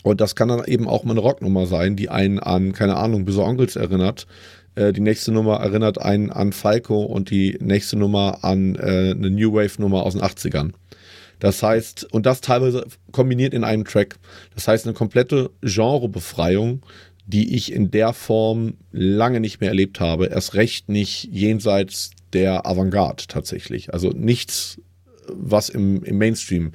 und 0.03 0.21
das 0.21 0.35
kann 0.35 0.49
dann 0.49 0.63
eben 0.65 0.87
auch 0.87 1.03
mal 1.03 1.11
eine 1.11 1.21
Rocknummer 1.21 1.65
sein, 1.65 1.95
die 1.95 2.09
einen 2.09 2.39
an, 2.39 2.73
keine 2.73 2.97
Ahnung, 2.97 3.25
Böse 3.25 3.43
Onkels 3.43 3.75
erinnert. 3.75 4.27
Äh, 4.75 4.93
die 4.93 5.01
nächste 5.01 5.31
Nummer 5.31 5.57
erinnert 5.57 5.99
einen 5.99 6.29
an 6.29 6.51
Falco 6.51 7.03
und 7.03 7.29
die 7.29 7.57
nächste 7.59 7.97
Nummer 7.97 8.43
an 8.43 8.75
äh, 8.75 9.11
eine 9.11 9.29
New 9.29 9.53
Wave-Nummer 9.53 10.03
aus 10.03 10.13
den 10.13 10.21
80ern. 10.21 10.73
Das 11.39 11.63
heißt, 11.63 12.13
und 12.13 12.25
das 12.25 12.41
teilweise 12.41 12.85
kombiniert 13.11 13.53
in 13.53 13.63
einem 13.63 13.85
Track. 13.85 14.17
Das 14.55 14.67
heißt, 14.67 14.85
eine 14.85 14.93
komplette 14.93 15.49
Genrebefreiung, 15.61 16.81
die 17.25 17.55
ich 17.55 17.71
in 17.71 17.91
der 17.91 18.13
Form 18.13 18.75
lange 18.91 19.39
nicht 19.39 19.61
mehr 19.61 19.69
erlebt 19.69 19.99
habe. 19.99 20.27
Erst 20.27 20.53
recht 20.53 20.89
nicht 20.89 21.25
jenseits 21.31 22.11
der 22.33 22.65
Avantgarde 22.65 23.23
tatsächlich. 23.27 23.93
Also 23.93 24.09
nichts, 24.09 24.79
was 25.27 25.69
im, 25.69 26.03
im 26.03 26.17
Mainstream 26.17 26.73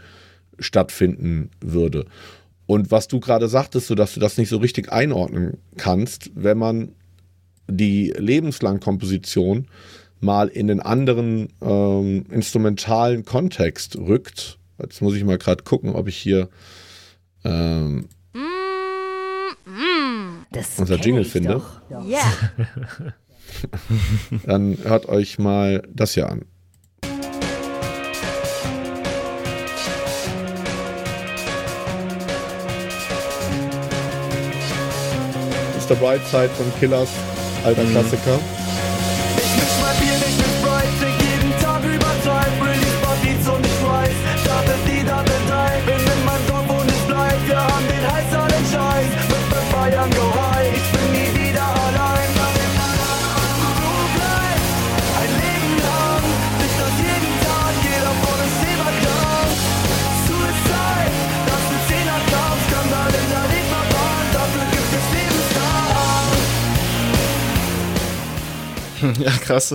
stattfinden 0.59 1.51
würde. 1.61 2.07
Und 2.69 2.91
was 2.91 3.09
du 3.09 3.19
gerade 3.19 3.49
sagtest, 3.49 3.87
so 3.87 3.95
dass 3.95 4.13
du 4.13 4.21
das 4.21 4.37
nicht 4.37 4.51
so 4.51 4.59
richtig 4.59 4.93
einordnen 4.93 5.57
kannst, 5.79 6.31
wenn 6.35 6.59
man 6.59 6.93
die 7.67 8.13
Lebenslangkomposition 8.15 9.69
mal 10.21 10.49
in 10.49 10.67
den 10.67 10.81
anderen 10.81 11.49
ähm, 11.63 12.27
instrumentalen 12.31 13.25
Kontext 13.25 13.97
rückt. 13.97 14.59
Jetzt 14.79 15.01
muss 15.01 15.15
ich 15.15 15.25
mal 15.25 15.39
gerade 15.39 15.65
gucken, 15.65 15.95
ob 15.95 16.09
ich 16.09 16.19
hier 16.19 16.51
ähm, 17.43 18.11
Das 20.53 20.79
unser 20.79 20.97
Jingle 20.97 21.25
finde. 21.25 21.63
Ja. 21.89 22.23
Dann 24.45 24.77
hört 24.83 25.09
euch 25.09 25.39
mal 25.39 25.89
das 25.91 26.13
hier 26.13 26.29
an. 26.29 26.45
Mr. 35.89 35.95
Brightside 35.95 36.51
von 36.51 36.67
Killers, 36.79 37.09
alter 37.65 37.83
Klassiker. 37.87 38.39
Ja, 69.19 69.31
krass. 69.31 69.75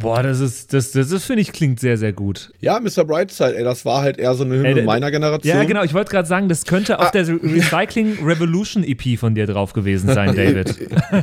Boah, 0.00 0.22
das 0.22 0.40
ist, 0.40 0.72
das, 0.72 0.92
das, 0.92 1.10
das 1.10 1.24
finde 1.26 1.42
ich 1.42 1.52
klingt 1.52 1.78
sehr, 1.78 1.98
sehr 1.98 2.14
gut. 2.14 2.52
Ja, 2.60 2.80
Mr. 2.80 3.04
Brightside, 3.04 3.54
ey, 3.58 3.64
das 3.64 3.84
war 3.84 4.00
halt 4.00 4.18
eher 4.18 4.34
so 4.34 4.44
eine 4.44 4.54
Hymne 4.54 4.80
Ey, 4.80 4.82
meiner 4.82 5.10
Generation. 5.10 5.54
Ja, 5.54 5.62
genau, 5.64 5.82
ich 5.82 5.92
wollte 5.92 6.10
gerade 6.10 6.26
sagen, 6.26 6.48
das 6.48 6.64
könnte 6.64 6.98
auf 6.98 7.10
der 7.10 7.28
Recycling 7.28 8.24
Revolution 8.24 8.82
EP 8.82 9.18
von 9.18 9.34
dir 9.34 9.46
drauf 9.46 9.74
gewesen 9.74 10.08
sein, 10.14 10.28
David. 10.34 10.74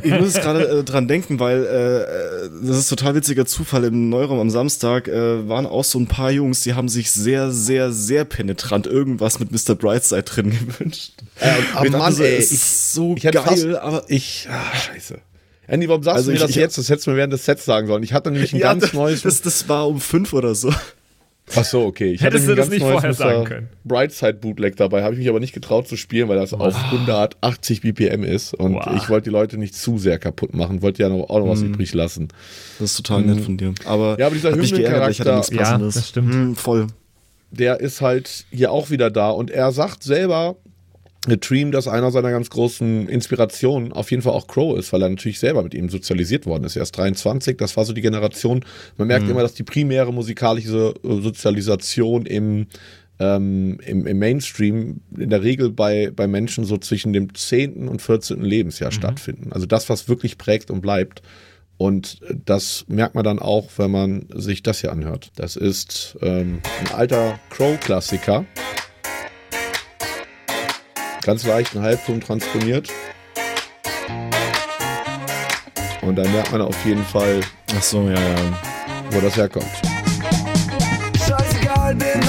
Ich 0.04 0.12
muss 0.12 0.34
jetzt 0.34 0.42
gerade 0.44 0.62
äh, 0.78 0.84
dran 0.84 1.08
denken, 1.08 1.40
weil 1.40 1.64
äh, 1.64 2.44
äh, 2.46 2.50
das 2.68 2.78
ist 2.78 2.88
total 2.88 3.16
witziger 3.16 3.46
Zufall. 3.46 3.82
Im 3.82 4.10
Neuraum 4.10 4.38
am 4.38 4.50
Samstag 4.50 5.08
äh, 5.08 5.48
waren 5.48 5.66
auch 5.66 5.84
so 5.84 5.98
ein 5.98 6.06
paar 6.06 6.30
Jungs, 6.30 6.60
die 6.60 6.74
haben 6.74 6.88
sich 6.88 7.10
sehr, 7.10 7.50
sehr, 7.50 7.90
sehr 7.90 8.24
penetrant 8.24 8.86
irgendwas 8.86 9.40
mit 9.40 9.50
Mr. 9.50 9.74
Brightside 9.74 10.22
drin 10.22 10.50
gewünscht. 10.78 11.14
Äh, 11.40 11.48
ah, 11.48 11.56
Ich 11.58 11.90
dachte 11.90 11.98
Mann, 11.98 12.12
so, 12.12 12.22
ey, 12.22 12.36
es 12.36 12.52
ich, 12.52 12.58
ist 12.58 12.92
so 12.92 13.16
ich 13.16 13.24
geil, 13.24 13.32
fast, 13.32 13.66
aber 13.74 14.04
ich, 14.06 14.46
ah, 14.48 14.76
scheiße. 14.76 15.18
Andy, 15.68 15.88
warum 15.88 16.02
sagst 16.02 16.16
Also 16.16 16.26
du 16.28 16.32
mir 16.32 16.36
ich- 16.36 16.42
das 16.42 16.50
ich- 16.50 16.56
jetzt? 16.56 16.78
Das 16.78 16.88
hättest 16.88 17.06
du 17.06 17.10
mir 17.12 17.18
während 17.18 17.32
des 17.32 17.44
Sets 17.44 17.64
sagen 17.64 17.86
sollen. 17.86 18.02
Ich 18.02 18.12
hatte 18.12 18.30
nämlich 18.30 18.52
ein 18.52 18.58
ja, 18.60 18.74
ganz 18.74 18.92
neues. 18.92 19.22
das, 19.22 19.42
das 19.42 19.68
war 19.68 19.86
um 19.86 20.00
fünf 20.00 20.32
oder 20.32 20.54
so. 20.54 20.72
Ach 21.56 21.64
so, 21.64 21.84
okay. 21.86 22.12
Ich 22.12 22.20
Hättest 22.20 22.44
hatte 22.44 22.56
du 22.56 22.60
das 22.60 22.68
nicht 22.68 22.82
vorher 22.82 23.14
sagen 23.14 23.44
können. 23.44 23.68
Brightside 23.84 24.34
Bootleg 24.34 24.76
dabei, 24.76 25.02
habe 25.02 25.14
ich 25.14 25.18
mich 25.20 25.28
aber 25.30 25.40
nicht 25.40 25.54
getraut 25.54 25.88
zu 25.88 25.96
spielen, 25.96 26.28
weil 26.28 26.36
das 26.36 26.52
auf 26.52 26.74
180 26.90 27.80
BPM 27.80 28.22
ist 28.22 28.52
und 28.52 28.74
Wow. 28.74 28.88
ich 28.96 29.08
wollte 29.08 29.24
die 29.24 29.30
Leute 29.30 29.56
nicht 29.56 29.74
zu 29.74 29.96
sehr 29.98 30.18
kaputt 30.18 30.52
machen, 30.54 30.82
wollte 30.82 31.02
ja 31.02 31.08
noch, 31.08 31.30
auch 31.30 31.38
noch 31.38 31.48
was 31.48 31.62
übrig 31.62 31.94
lassen. 31.94 32.28
Das 32.78 32.90
ist 32.90 32.96
total 32.98 33.22
nett 33.22 33.40
von 33.40 33.56
dir. 33.56 33.72
Aber, 33.86 34.18
Ja, 34.18 34.26
aber 34.26 34.34
dieser 34.34 34.50
Hymnencharakter- 34.52 35.54
Ja, 35.54 35.78
das 35.78 36.08
stimmt. 36.08 36.34
Hm, 36.34 36.54
voll. 36.56 36.86
der 37.50 37.80
ist 37.80 38.02
halt 38.02 38.44
hier 38.50 38.70
auch 38.70 38.90
wieder 38.90 39.10
da 39.10 39.30
und 39.30 39.50
er 39.50 39.72
sagt 39.72 40.02
selber, 40.02 40.56
Dream, 41.26 41.72
dass 41.72 41.88
einer 41.88 42.10
seiner 42.10 42.30
ganz 42.30 42.48
großen 42.48 43.08
Inspirationen 43.08 43.92
auf 43.92 44.10
jeden 44.10 44.22
Fall 44.22 44.32
auch 44.32 44.46
Crow 44.46 44.78
ist, 44.78 44.92
weil 44.92 45.02
er 45.02 45.08
natürlich 45.08 45.40
selber 45.40 45.62
mit 45.62 45.74
ihm 45.74 45.88
sozialisiert 45.88 46.46
worden 46.46 46.64
ist. 46.64 46.76
Er 46.76 46.82
ist 46.82 46.92
23, 46.92 47.56
das 47.56 47.76
war 47.76 47.84
so 47.84 47.92
die 47.92 48.00
Generation. 48.00 48.64
Man 48.96 49.08
merkt 49.08 49.28
immer, 49.28 49.42
dass 49.42 49.54
die 49.54 49.64
primäre 49.64 50.12
musikalische 50.12 50.94
äh, 51.02 51.20
Sozialisation 51.20 52.24
im, 52.24 52.66
ähm, 53.18 53.78
im, 53.84 54.06
im 54.06 54.18
Mainstream 54.18 55.00
in 55.16 55.30
der 55.30 55.42
Regel 55.42 55.70
bei, 55.70 56.10
bei 56.14 56.28
Menschen 56.28 56.64
so 56.64 56.78
zwischen 56.78 57.12
dem 57.12 57.34
10. 57.34 57.88
und 57.88 58.00
14. 58.00 58.40
Lebensjahr 58.40 58.92
stattfinden. 58.92 59.52
Also 59.52 59.66
das, 59.66 59.88
was 59.88 60.08
wirklich 60.08 60.38
prägt 60.38 60.70
und 60.70 60.80
bleibt. 60.80 61.22
Und 61.78 62.20
das 62.44 62.84
merkt 62.88 63.14
man 63.14 63.24
dann 63.24 63.38
auch, 63.38 63.70
wenn 63.76 63.90
man 63.90 64.26
sich 64.34 64.62
das 64.62 64.80
hier 64.80 64.92
anhört. 64.92 65.30
Das 65.36 65.54
ist 65.56 66.18
ähm, 66.22 66.60
ein 66.80 66.94
alter 66.94 67.38
Crow-Klassiker. 67.50 68.44
Ganz 71.22 71.44
leichten 71.44 71.82
Halbton 71.82 72.20
transponiert. 72.20 72.88
Und 76.02 76.16
da 76.16 76.22
merkt 76.28 76.52
man 76.52 76.62
auf 76.62 76.84
jeden 76.84 77.04
Fall, 77.04 77.40
Ach 77.76 77.82
so, 77.82 78.08
ja, 78.08 78.18
ja. 78.18 78.36
wo 79.10 79.20
das 79.20 79.36
herkommt. 79.36 79.66
Scheißegal, 81.18 81.94
bin 81.94 82.27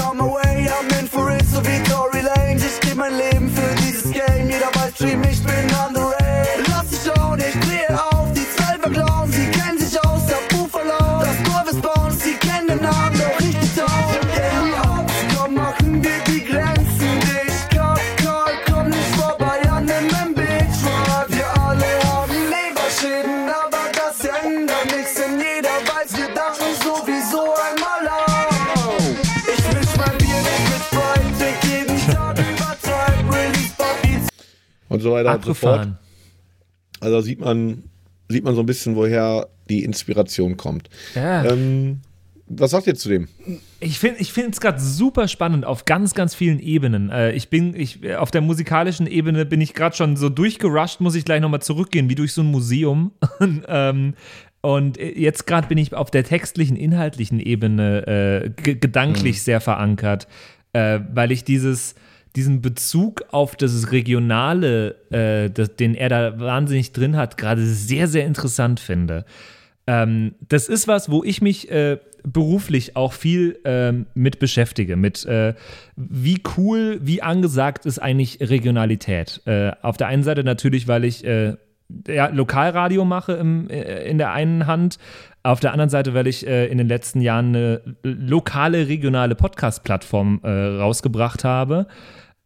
Und 34.90 35.00
so 35.00 35.12
weiter 35.12 35.34
und 35.34 35.44
so 35.44 35.54
fort. 35.54 35.78
Abgefahren. 35.80 35.98
Also 37.00 37.20
sieht 37.22 37.40
man, 37.40 37.84
sieht 38.28 38.44
man 38.44 38.54
so 38.54 38.60
ein 38.60 38.66
bisschen, 38.66 38.94
woher 38.96 39.48
die 39.70 39.84
Inspiration 39.84 40.56
kommt. 40.58 40.90
Ja. 41.14 41.44
Ähm, 41.46 42.00
was 42.52 42.72
sagt 42.72 42.88
ihr 42.88 42.96
zu 42.96 43.08
dem? 43.08 43.28
Ich 43.78 44.00
finde 44.00 44.20
ich 44.20 44.36
es 44.36 44.60
gerade 44.60 44.80
super 44.80 45.28
spannend 45.28 45.64
auf 45.64 45.84
ganz, 45.84 46.14
ganz 46.14 46.34
vielen 46.34 46.58
Ebenen. 46.58 47.08
Äh, 47.08 47.30
ich 47.32 47.48
bin, 47.48 47.74
ich, 47.76 48.14
auf 48.16 48.32
der 48.32 48.40
musikalischen 48.40 49.06
Ebene 49.06 49.46
bin 49.46 49.60
ich 49.60 49.72
gerade 49.72 49.94
schon 49.96 50.16
so 50.16 50.28
durchgerusht, 50.28 51.00
muss 51.00 51.14
ich 51.14 51.24
gleich 51.24 51.40
nochmal 51.40 51.62
zurückgehen, 51.62 52.10
wie 52.10 52.16
durch 52.16 52.32
so 52.32 52.42
ein 52.42 52.50
Museum. 52.50 53.12
Und, 53.38 53.62
ähm, 53.68 54.14
und 54.62 54.98
äh, 54.98 55.12
jetzt 55.18 55.46
gerade 55.46 55.68
bin 55.68 55.78
ich 55.78 55.94
auf 55.94 56.10
der 56.10 56.24
textlichen, 56.24 56.76
inhaltlichen 56.76 57.40
Ebene 57.40 58.06
äh, 58.06 58.50
ge- 58.62 58.74
gedanklich 58.74 59.40
sehr 59.42 59.60
verankert, 59.62 60.26
äh, 60.74 61.00
weil 61.14 61.32
ich 61.32 61.44
dieses, 61.44 61.94
diesen 62.36 62.62
Bezug 62.62 63.24
auf 63.30 63.56
das 63.56 63.92
Regionale, 63.92 64.96
äh, 65.10 65.50
das, 65.50 65.76
den 65.76 65.94
er 65.94 66.08
da 66.08 66.38
wahnsinnig 66.38 66.92
drin 66.92 67.16
hat, 67.16 67.36
gerade 67.36 67.64
sehr, 67.64 68.08
sehr 68.08 68.26
interessant 68.26 68.80
finde. 68.80 69.24
Ähm, 69.86 70.34
das 70.48 70.68
ist 70.68 70.86
was, 70.86 71.10
wo 71.10 71.24
ich 71.24 71.42
mich 71.42 71.70
äh, 71.70 71.98
beruflich 72.22 72.96
auch 72.96 73.12
viel 73.12 73.58
ähm, 73.64 74.06
mit 74.14 74.38
beschäftige, 74.38 74.96
mit 74.96 75.24
äh, 75.24 75.54
wie 75.96 76.42
cool, 76.56 77.00
wie 77.02 77.22
angesagt 77.22 77.86
ist 77.86 77.98
eigentlich 77.98 78.38
Regionalität. 78.40 79.40
Äh, 79.46 79.72
auf 79.82 79.96
der 79.96 80.06
einen 80.08 80.22
Seite 80.22 80.44
natürlich, 80.44 80.86
weil 80.86 81.04
ich 81.04 81.24
äh, 81.24 81.56
ja, 82.08 82.28
Lokalradio 82.28 83.04
mache 83.04 83.32
im, 83.32 83.68
äh, 83.70 84.08
in 84.08 84.18
der 84.18 84.32
einen 84.32 84.66
Hand, 84.66 84.98
auf 85.42 85.60
der 85.60 85.72
anderen 85.72 85.88
Seite, 85.90 86.12
weil 86.12 86.26
ich 86.26 86.46
äh, 86.46 86.66
in 86.66 86.76
den 86.78 86.88
letzten 86.88 87.20
Jahren 87.22 87.48
eine 87.48 87.80
lokale, 88.02 88.88
regionale 88.88 89.34
Podcast-Plattform 89.34 90.40
äh, 90.42 90.48
rausgebracht 90.50 91.44
habe 91.44 91.86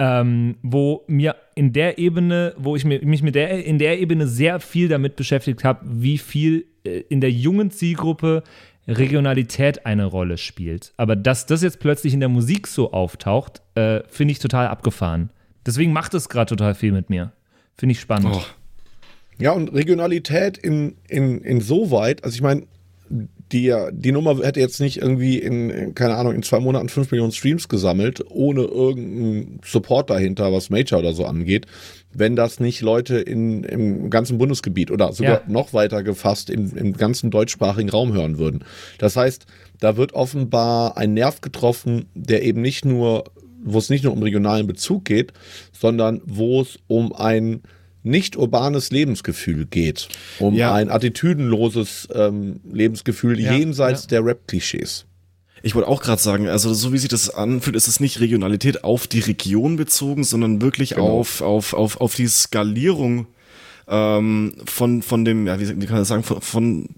ähm, 0.01 0.57
wo 0.63 1.05
mir 1.07 1.37
in 1.55 1.73
der 1.73 1.99
Ebene, 1.99 2.53
wo 2.57 2.75
ich 2.75 2.85
mir- 2.85 3.05
mich 3.07 3.23
mit 3.23 3.37
der 3.37 3.65
in 3.65 3.79
der 3.79 4.01
Ebene 4.01 4.27
sehr 4.27 4.59
viel 4.59 4.89
damit 4.89 5.15
beschäftigt 5.15 5.63
habe, 5.63 5.81
wie 5.85 6.19
viel 6.19 6.67
äh, 6.85 7.03
in 7.09 7.21
der 7.21 7.31
jungen 7.31 7.71
Zielgruppe 7.71 8.43
Regionalität 8.89 9.87
eine 9.87 10.05
Rolle 10.05 10.37
spielt. 10.37 10.93
Aber 10.97 11.17
dass 11.17 11.47
das 11.47 11.63
jetzt 11.63 11.81
plötzlich 11.81 12.13
in 12.13 12.21
der 12.21 12.29
Musik 12.29 12.67
so 12.67 12.93
auftaucht, 12.93 13.63
äh, 13.77 14.01
finde 14.09 14.33
ich 14.33 14.39
total 14.41 14.67
abgefahren. 14.69 15.31
Deswegen 15.65 15.93
macht 15.93 16.13
es 16.15 16.29
gerade 16.29 16.49
total 16.55 16.75
viel 16.75 16.93
mit 16.93 17.09
mir. 17.09 17.33
Finde 17.79 17.93
ich 17.93 18.01
spannend. 18.01 18.35
Oh. 18.35 18.43
Ja, 19.39 19.53
und 19.53 19.73
Regionalität 19.75 20.59
in, 20.59 20.97
in, 21.09 21.41
insoweit, 21.41 22.23
also 22.25 22.35
ich 22.35 22.43
meine, 22.43 22.65
die, 23.53 23.73
die 23.93 24.11
Nummer 24.13 24.39
hätte 24.43 24.59
jetzt 24.59 24.81
nicht 24.81 24.97
irgendwie 24.97 25.39
in, 25.39 25.71
in, 25.71 25.95
keine 25.95 26.15
Ahnung, 26.17 26.35
in 26.35 26.43
zwei 26.43 26.61
Monaten 26.61 26.89
fünf 26.89 27.11
Millionen 27.11 27.31
Streams 27.33 27.69
gesammelt, 27.69 28.25
ohne 28.31 28.63
irgendeinen 28.63 29.61
Support 29.65 30.11
dahinter, 30.11 30.53
was 30.53 30.71
Major 30.71 30.99
oder 31.01 31.13
so 31.13 31.25
angeht, 31.27 31.67
wenn 32.13 32.37
das 32.37 32.59
nicht 32.59 32.81
Leute 32.81 33.19
in, 33.19 33.63
im 33.65 34.09
ganzen 34.11 34.39
Bundesgebiet 34.39 34.91
oder 34.91 35.13
sogar 35.13 35.43
Ja. 35.43 35.53
noch 35.53 35.73
weiter 35.75 36.03
gefasst 36.03 36.49
im, 36.49 36.77
im 36.77 36.95
ganzen 36.95 37.31
deutschsprachigen 37.31 37.91
Raum 37.91 38.13
hören 38.13 38.39
würden. 38.39 38.65
Das 38.99 39.17
heißt, 39.17 39.47
da 39.79 39.97
wird 39.97 40.15
offenbar 40.15 40.97
ein 40.97 41.15
Nerv 41.15 41.41
getroffen, 41.41 42.07
der 42.15 42.43
eben 42.43 42.63
nicht 42.63 42.85
nur, 42.85 43.25
wo 43.63 43.79
es 43.79 43.91
nicht 43.91 44.05
nur 44.05 44.15
um 44.15 44.23
regionalen 44.23 44.67
Bezug 44.67 45.05
geht, 45.05 45.33
sondern 45.73 46.23
wo 46.25 46.63
es 46.63 46.79
um 46.87 47.13
ein 47.13 47.63
nicht 48.05 48.37
urbanes 48.37 48.91
Lebensgefühl 48.91 49.67
geht, 49.67 50.09
um 50.39 50.55
Ja. 50.55 50.73
ein 50.75 50.91
attitüdenloses 50.91 52.07
ähm, 52.15 52.61
Lebensgefühl 52.71 53.41
Ja, 53.41 53.55
jenseits 53.55 54.03
ja. 54.03 54.09
der 54.11 54.25
Rap-Klischees. 54.27 55.07
Ich 55.63 55.75
wollte 55.75 55.89
auch 55.89 56.03
gerade 56.03 56.21
sagen, 56.21 56.47
also 56.47 56.75
so 56.75 56.93
wie 56.93 56.99
sich 56.99 57.09
das 57.09 57.31
anfühlt, 57.31 57.75
ist 57.75 57.89
es 57.89 57.99
nicht 57.99 58.21
Regionalität 58.21 58.85
auf 58.85 59.07
die 59.07 59.21
Region 59.21 59.77
bezogen, 59.77 60.23
sondern 60.23 60.61
wirklich 60.61 60.91
Genau. 60.91 61.09
auf, 61.09 61.41
auf, 61.41 61.73
auf, 61.73 62.01
auf 62.03 62.15
die 62.15 62.27
Skalierung 62.29 63.27
ähm, 63.89 64.55
von, 64.67 65.01
von 65.03 65.25
dem, 65.25 65.47
ja, 65.47 65.59
wie, 65.59 65.69
wie 65.69 65.87
kann 65.87 65.95
man 65.95 66.01
das 66.03 66.09
sagen, 66.09 66.23
von, 66.23 66.41
von 66.43 66.89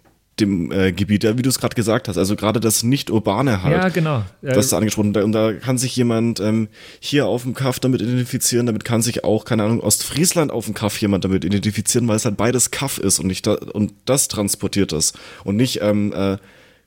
dem 0.41 0.71
äh, 0.71 0.93
Gebiet, 0.93 1.25
ja, 1.25 1.39
wie 1.39 1.43
du 1.43 1.49
es 1.49 1.59
gerade 1.59 1.75
gesagt 1.75 2.09
hast, 2.09 2.19
also 2.19 2.37
gerade 2.37 2.61
das 2.61 2.83
nicht-urbane 2.83 3.63
halt. 3.63 3.77
Ja, 3.77 3.89
genau. 3.89 4.19
Äh, 4.43 4.53
Das 4.53 4.67
ist 4.67 4.73
angesprochen. 4.75 5.13
Da- 5.15 5.25
Und 5.25 5.33
da 5.33 5.53
kann 5.55 5.79
sich 5.79 5.97
jemand 5.97 6.41
ähm, 6.41 6.69
hier 7.01 7.27
auf 7.27 7.43
dem 7.45 7.55
Kaff 7.55 7.81
damit 7.81 8.03
identifizieren. 8.03 8.67
Damit 8.67 8.85
kann 8.85 9.01
sich 9.01 9.25
auch, 9.25 9.45
keine 9.47 9.63
Ahnung, 9.65 9.81
Ostfriesland 9.81 10.51
auf 10.53 10.67
dem 10.67 10.75
Kaff 10.75 11.01
jemand 11.01 11.25
damit 11.25 11.45
identifizieren, 11.45 12.07
weil 12.09 12.17
es 12.17 12.25
halt 12.27 12.37
beides 12.37 12.71
Kaff 12.71 12.99
ist 12.99 13.19
und 13.19 13.29
nicht 13.29 13.47
da, 13.47 13.55
und 13.55 13.95
das 14.05 14.29
transportiert 14.29 14.93
das. 14.93 15.15
Und 15.45 15.57
nicht, 15.57 15.81
ähm, 15.81 16.13
äh, 16.13 16.37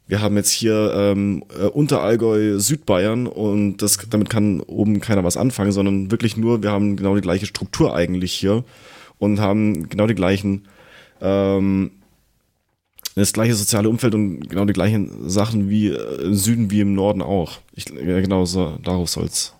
wir 0.08 0.22
haben 0.22 0.36
jetzt 0.38 0.52
hier 0.52 0.92
ähm, 0.96 1.44
äh, 1.60 1.66
Unterallgäu, 1.66 2.60
Südbayern 2.60 3.28
und 3.28 3.78
das, 3.78 3.98
damit 4.10 4.30
kann 4.30 4.60
oben 4.62 5.02
keiner 5.02 5.24
was 5.24 5.38
anfangen, 5.38 5.72
sondern 5.72 6.12
wirklich 6.12 6.36
nur, 6.38 6.62
wir 6.64 6.72
haben 6.72 6.96
genau 6.98 7.16
die 7.16 7.22
gleiche 7.22 7.46
Struktur 7.46 7.96
eigentlich 7.96 8.34
hier 8.34 8.64
und 9.20 9.40
haben 9.40 9.88
genau 9.90 10.08
die 10.08 10.16
gleichen 10.16 10.66
ähm, 11.22 11.92
das 13.20 13.34
gleiche 13.34 13.56
soziale 13.56 13.90
Umfeld 13.90 14.16
und 14.16 14.50
genau 14.50 14.66
die 14.66 14.74
gleichen 14.74 15.30
Sachen 15.30 15.70
wie 15.70 15.88
äh, 15.90 16.24
im 16.24 16.36
Süden 16.36 16.72
wie 16.72 16.82
im 16.82 16.94
Norden 16.94 17.22
auch. 17.22 17.60
Ich, 17.74 17.86
genau 17.86 18.46
so, 18.46 18.78
darauf 18.84 19.10
soll's. 19.10 19.54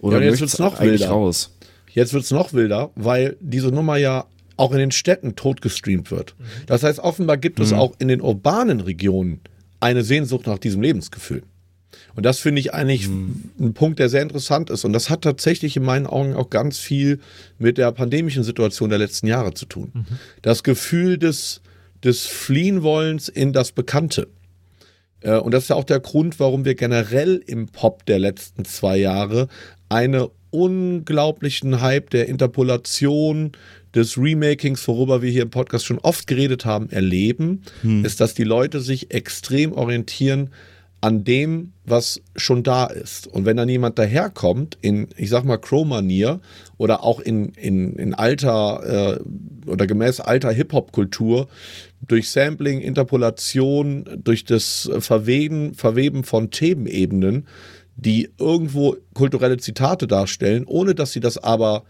Oder 0.00 0.20
Ja, 0.20 0.30
jetzt 0.30 0.40
wird's 0.40 0.58
noch 0.58 0.80
wilder. 0.80 1.08
raus? 1.08 1.54
Jetzt 1.92 2.12
wird's 2.12 2.30
noch 2.30 2.52
wilder, 2.52 2.90
weil 2.94 3.36
diese 3.40 3.68
Nummer 3.68 3.96
ja 3.96 4.26
auch 4.56 4.72
in 4.72 4.78
den 4.78 4.90
Städten 4.90 5.36
tot 5.36 5.62
gestreamt 5.62 6.10
wird. 6.10 6.34
Das 6.66 6.82
heißt, 6.82 6.98
offenbar 6.98 7.36
gibt 7.36 7.60
es 7.60 7.72
auch 7.72 7.92
in 7.98 8.08
den 8.08 8.20
urbanen 8.20 8.80
Regionen 8.80 9.40
eine 9.80 10.02
Sehnsucht 10.02 10.46
nach 10.46 10.58
diesem 10.58 10.82
Lebensgefühl. 10.82 11.42
Und 12.14 12.26
das 12.26 12.40
finde 12.40 12.60
ich 12.60 12.74
eigentlich 12.74 13.06
ein 13.06 13.74
Punkt, 13.74 14.00
der 14.00 14.08
sehr 14.08 14.22
interessant 14.22 14.70
ist. 14.70 14.84
Und 14.84 14.92
das 14.92 15.08
hat 15.10 15.22
tatsächlich 15.22 15.76
in 15.76 15.84
meinen 15.84 16.06
Augen 16.06 16.34
auch 16.34 16.50
ganz 16.50 16.78
viel 16.78 17.20
mit 17.58 17.78
der 17.78 17.92
pandemischen 17.92 18.42
Situation 18.42 18.90
der 18.90 18.98
letzten 18.98 19.28
Jahre 19.28 19.54
zu 19.54 19.66
tun. 19.66 19.92
Das 20.42 20.64
Gefühl 20.64 21.18
des, 21.18 21.60
des 22.04 22.26
Fliehenwollens 22.26 23.28
in 23.28 23.52
das 23.52 23.72
Bekannte. 23.72 24.28
Äh, 25.20 25.38
Und 25.38 25.52
das 25.52 25.64
ist 25.64 25.68
ja 25.70 25.76
auch 25.76 25.84
der 25.84 26.00
Grund, 26.00 26.38
warum 26.40 26.64
wir 26.64 26.74
generell 26.74 27.42
im 27.46 27.66
Pop 27.68 28.06
der 28.06 28.18
letzten 28.18 28.64
zwei 28.64 28.96
Jahre 28.98 29.48
einen 29.88 30.26
unglaublichen 30.50 31.80
Hype 31.80 32.10
der 32.10 32.28
Interpolation, 32.28 33.52
des 33.94 34.18
Remakings, 34.18 34.86
worüber 34.86 35.22
wir 35.22 35.30
hier 35.30 35.42
im 35.42 35.50
Podcast 35.50 35.86
schon 35.86 35.98
oft 35.98 36.26
geredet 36.26 36.64
haben, 36.64 36.90
erleben, 36.90 37.62
ist, 38.04 38.20
dass 38.20 38.34
die 38.34 38.44
Leute 38.44 38.80
sich 38.80 39.12
extrem 39.12 39.72
orientieren 39.72 40.50
an 41.00 41.22
dem, 41.24 41.72
was 41.84 42.20
schon 42.36 42.62
da 42.62 42.86
ist. 42.86 43.28
Und 43.28 43.44
wenn 43.44 43.56
dann 43.56 43.68
jemand 43.68 43.98
daherkommt 43.98 44.78
in, 44.80 45.08
ich 45.16 45.30
sag 45.30 45.44
mal, 45.44 45.58
Crow-Manier 45.58 46.40
oder 46.76 47.04
auch 47.04 47.20
in, 47.20 47.50
in, 47.50 47.94
in 47.94 48.14
alter 48.14 49.18
äh, 49.18 49.70
oder 49.70 49.86
gemäß 49.86 50.20
alter 50.20 50.50
Hip-Hop-Kultur, 50.50 51.48
durch 52.06 52.30
Sampling, 52.30 52.80
Interpolation, 52.80 54.04
durch 54.22 54.44
das 54.44 54.90
Verweben, 54.98 55.74
Verweben 55.74 56.24
von 56.24 56.50
Themenebenen, 56.50 57.46
die 57.96 58.30
irgendwo 58.38 58.96
kulturelle 59.14 59.58
Zitate 59.58 60.06
darstellen, 60.06 60.64
ohne 60.66 60.94
dass 60.94 61.12
sie 61.12 61.20
das 61.20 61.38
aber 61.38 61.84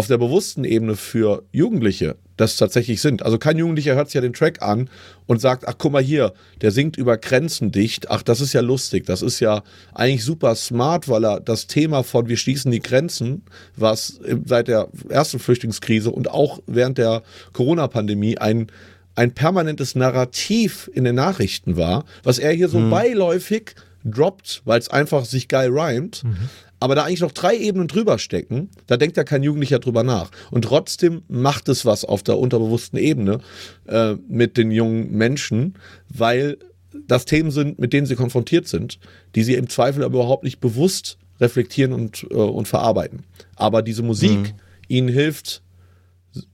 auf 0.00 0.06
der 0.06 0.16
bewussten 0.16 0.64
Ebene 0.64 0.96
für 0.96 1.42
Jugendliche 1.52 2.16
das 2.38 2.56
tatsächlich 2.56 3.02
sind. 3.02 3.22
Also 3.22 3.36
kein 3.36 3.58
Jugendlicher 3.58 3.96
hört 3.96 4.08
sich 4.08 4.14
ja 4.14 4.22
den 4.22 4.32
Track 4.32 4.62
an 4.62 4.88
und 5.26 5.42
sagt, 5.42 5.68
ach 5.68 5.74
guck 5.76 5.92
mal 5.92 6.02
hier, 6.02 6.32
der 6.62 6.70
singt 6.70 6.96
über 6.96 7.18
Grenzen 7.18 7.70
dicht, 7.70 8.10
ach 8.10 8.22
das 8.22 8.40
ist 8.40 8.54
ja 8.54 8.62
lustig, 8.62 9.04
das 9.04 9.20
ist 9.20 9.40
ja 9.40 9.62
eigentlich 9.92 10.24
super 10.24 10.54
smart, 10.54 11.06
weil 11.10 11.22
er 11.26 11.40
das 11.40 11.66
Thema 11.66 12.02
von 12.02 12.28
wir 12.28 12.38
schließen 12.38 12.72
die 12.72 12.80
Grenzen, 12.80 13.42
was 13.76 14.18
seit 14.46 14.68
der 14.68 14.88
ersten 15.10 15.38
Flüchtlingskrise 15.38 16.10
und 16.10 16.30
auch 16.30 16.60
während 16.66 16.96
der 16.96 17.22
Corona-Pandemie 17.52 18.38
ein 18.38 18.68
ein 19.16 19.34
permanentes 19.34 19.96
Narrativ 19.96 20.88
in 20.94 21.04
den 21.04 21.16
Nachrichten 21.16 21.76
war, 21.76 22.06
was 22.22 22.38
er 22.38 22.52
hier 22.52 22.70
so 22.70 22.78
mhm. 22.78 22.88
beiläufig 22.88 23.74
droppt, 24.02 24.62
weil 24.64 24.78
es 24.78 24.88
einfach 24.88 25.26
sich 25.26 25.46
geil 25.48 25.68
rhymt. 25.68 26.24
Mhm 26.24 26.48
aber 26.80 26.94
da 26.94 27.04
eigentlich 27.04 27.20
noch 27.20 27.32
drei 27.32 27.56
Ebenen 27.56 27.88
drüber 27.88 28.18
stecken, 28.18 28.70
da 28.86 28.96
denkt 28.96 29.16
ja 29.16 29.24
kein 29.24 29.42
Jugendlicher 29.42 29.78
drüber 29.78 30.02
nach. 30.02 30.30
Und 30.50 30.62
trotzdem 30.62 31.22
macht 31.28 31.68
es 31.68 31.84
was 31.84 32.04
auf 32.04 32.22
der 32.22 32.38
unterbewussten 32.38 32.98
Ebene 32.98 33.40
äh, 33.86 34.14
mit 34.28 34.56
den 34.56 34.70
jungen 34.70 35.12
Menschen, 35.12 35.74
weil 36.08 36.58
das 37.06 37.26
Themen 37.26 37.50
sind, 37.50 37.78
mit 37.78 37.92
denen 37.92 38.06
sie 38.06 38.16
konfrontiert 38.16 38.66
sind, 38.66 38.98
die 39.34 39.44
sie 39.44 39.54
im 39.54 39.68
Zweifel 39.68 40.02
aber 40.02 40.20
überhaupt 40.20 40.42
nicht 40.42 40.60
bewusst 40.60 41.18
reflektieren 41.38 41.92
und, 41.92 42.26
äh, 42.30 42.34
und 42.34 42.66
verarbeiten. 42.66 43.24
Aber 43.56 43.82
diese 43.82 44.02
Musik 44.02 44.38
mhm. 44.38 44.52
ihnen 44.88 45.08
hilft, 45.08 45.62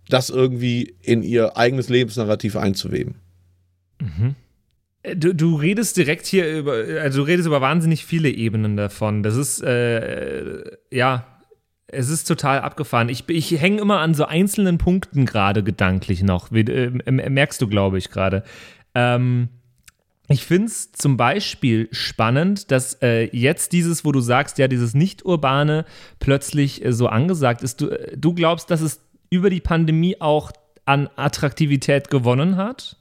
das 0.09 0.31
irgendwie 0.31 0.95
in 1.03 1.23
ihr 1.23 1.57
eigenes 1.57 1.89
Lebensnarrativ 1.89 2.57
einzuweben. 2.57 3.17
Mhm. 4.01 4.35
Du, 5.15 5.35
du 5.35 5.55
redest 5.57 5.97
direkt 5.97 6.27
hier 6.27 6.59
über, 6.59 6.73
also 7.01 7.21
du 7.21 7.27
redest 7.27 7.47
über 7.47 7.61
wahnsinnig 7.61 8.05
viele 8.05 8.29
Ebenen 8.29 8.77
davon. 8.77 9.23
Das 9.23 9.37
ist, 9.37 9.63
äh, 9.63 10.65
ja, 10.91 11.27
es 11.87 12.09
ist 12.09 12.25
total 12.25 12.61
abgefahren. 12.61 13.09
Ich, 13.09 13.29
ich 13.29 13.61
hänge 13.61 13.81
immer 13.81 14.01
an 14.01 14.15
so 14.15 14.25
einzelnen 14.25 14.79
Punkten 14.79 15.25
gerade 15.25 15.63
gedanklich 15.63 16.23
noch. 16.23 16.51
Wie, 16.51 16.61
äh, 16.61 16.91
merkst 17.11 17.63
du, 17.63 17.69
glaube 17.69 17.99
ich, 17.99 18.11
gerade. 18.11 18.43
Ähm, 18.95 19.49
ich 20.29 20.45
finde 20.45 20.67
es 20.67 20.91
zum 20.91 21.17
Beispiel 21.17 21.89
spannend, 21.93 22.73
dass 22.73 22.95
äh, 23.01 23.29
jetzt 23.33 23.73
dieses, 23.73 24.05
wo 24.05 24.11
du 24.11 24.21
sagst, 24.21 24.59
ja, 24.59 24.67
dieses 24.67 24.95
Nicht-Urbane 24.95 25.85
plötzlich 26.19 26.85
äh, 26.85 26.93
so 26.93 27.07
angesagt 27.07 27.63
ist. 27.63 27.81
Du, 27.81 27.91
äh, 27.91 28.17
du 28.17 28.35
glaubst, 28.35 28.71
dass 28.71 28.81
es 28.81 29.01
über 29.31 29.51
die 29.51 29.61
Pandemie 29.61 30.17
auch 30.21 30.51
an 30.85 31.09
Attraktivität 31.15 32.11
gewonnen 32.11 32.57
hat? 32.57 32.97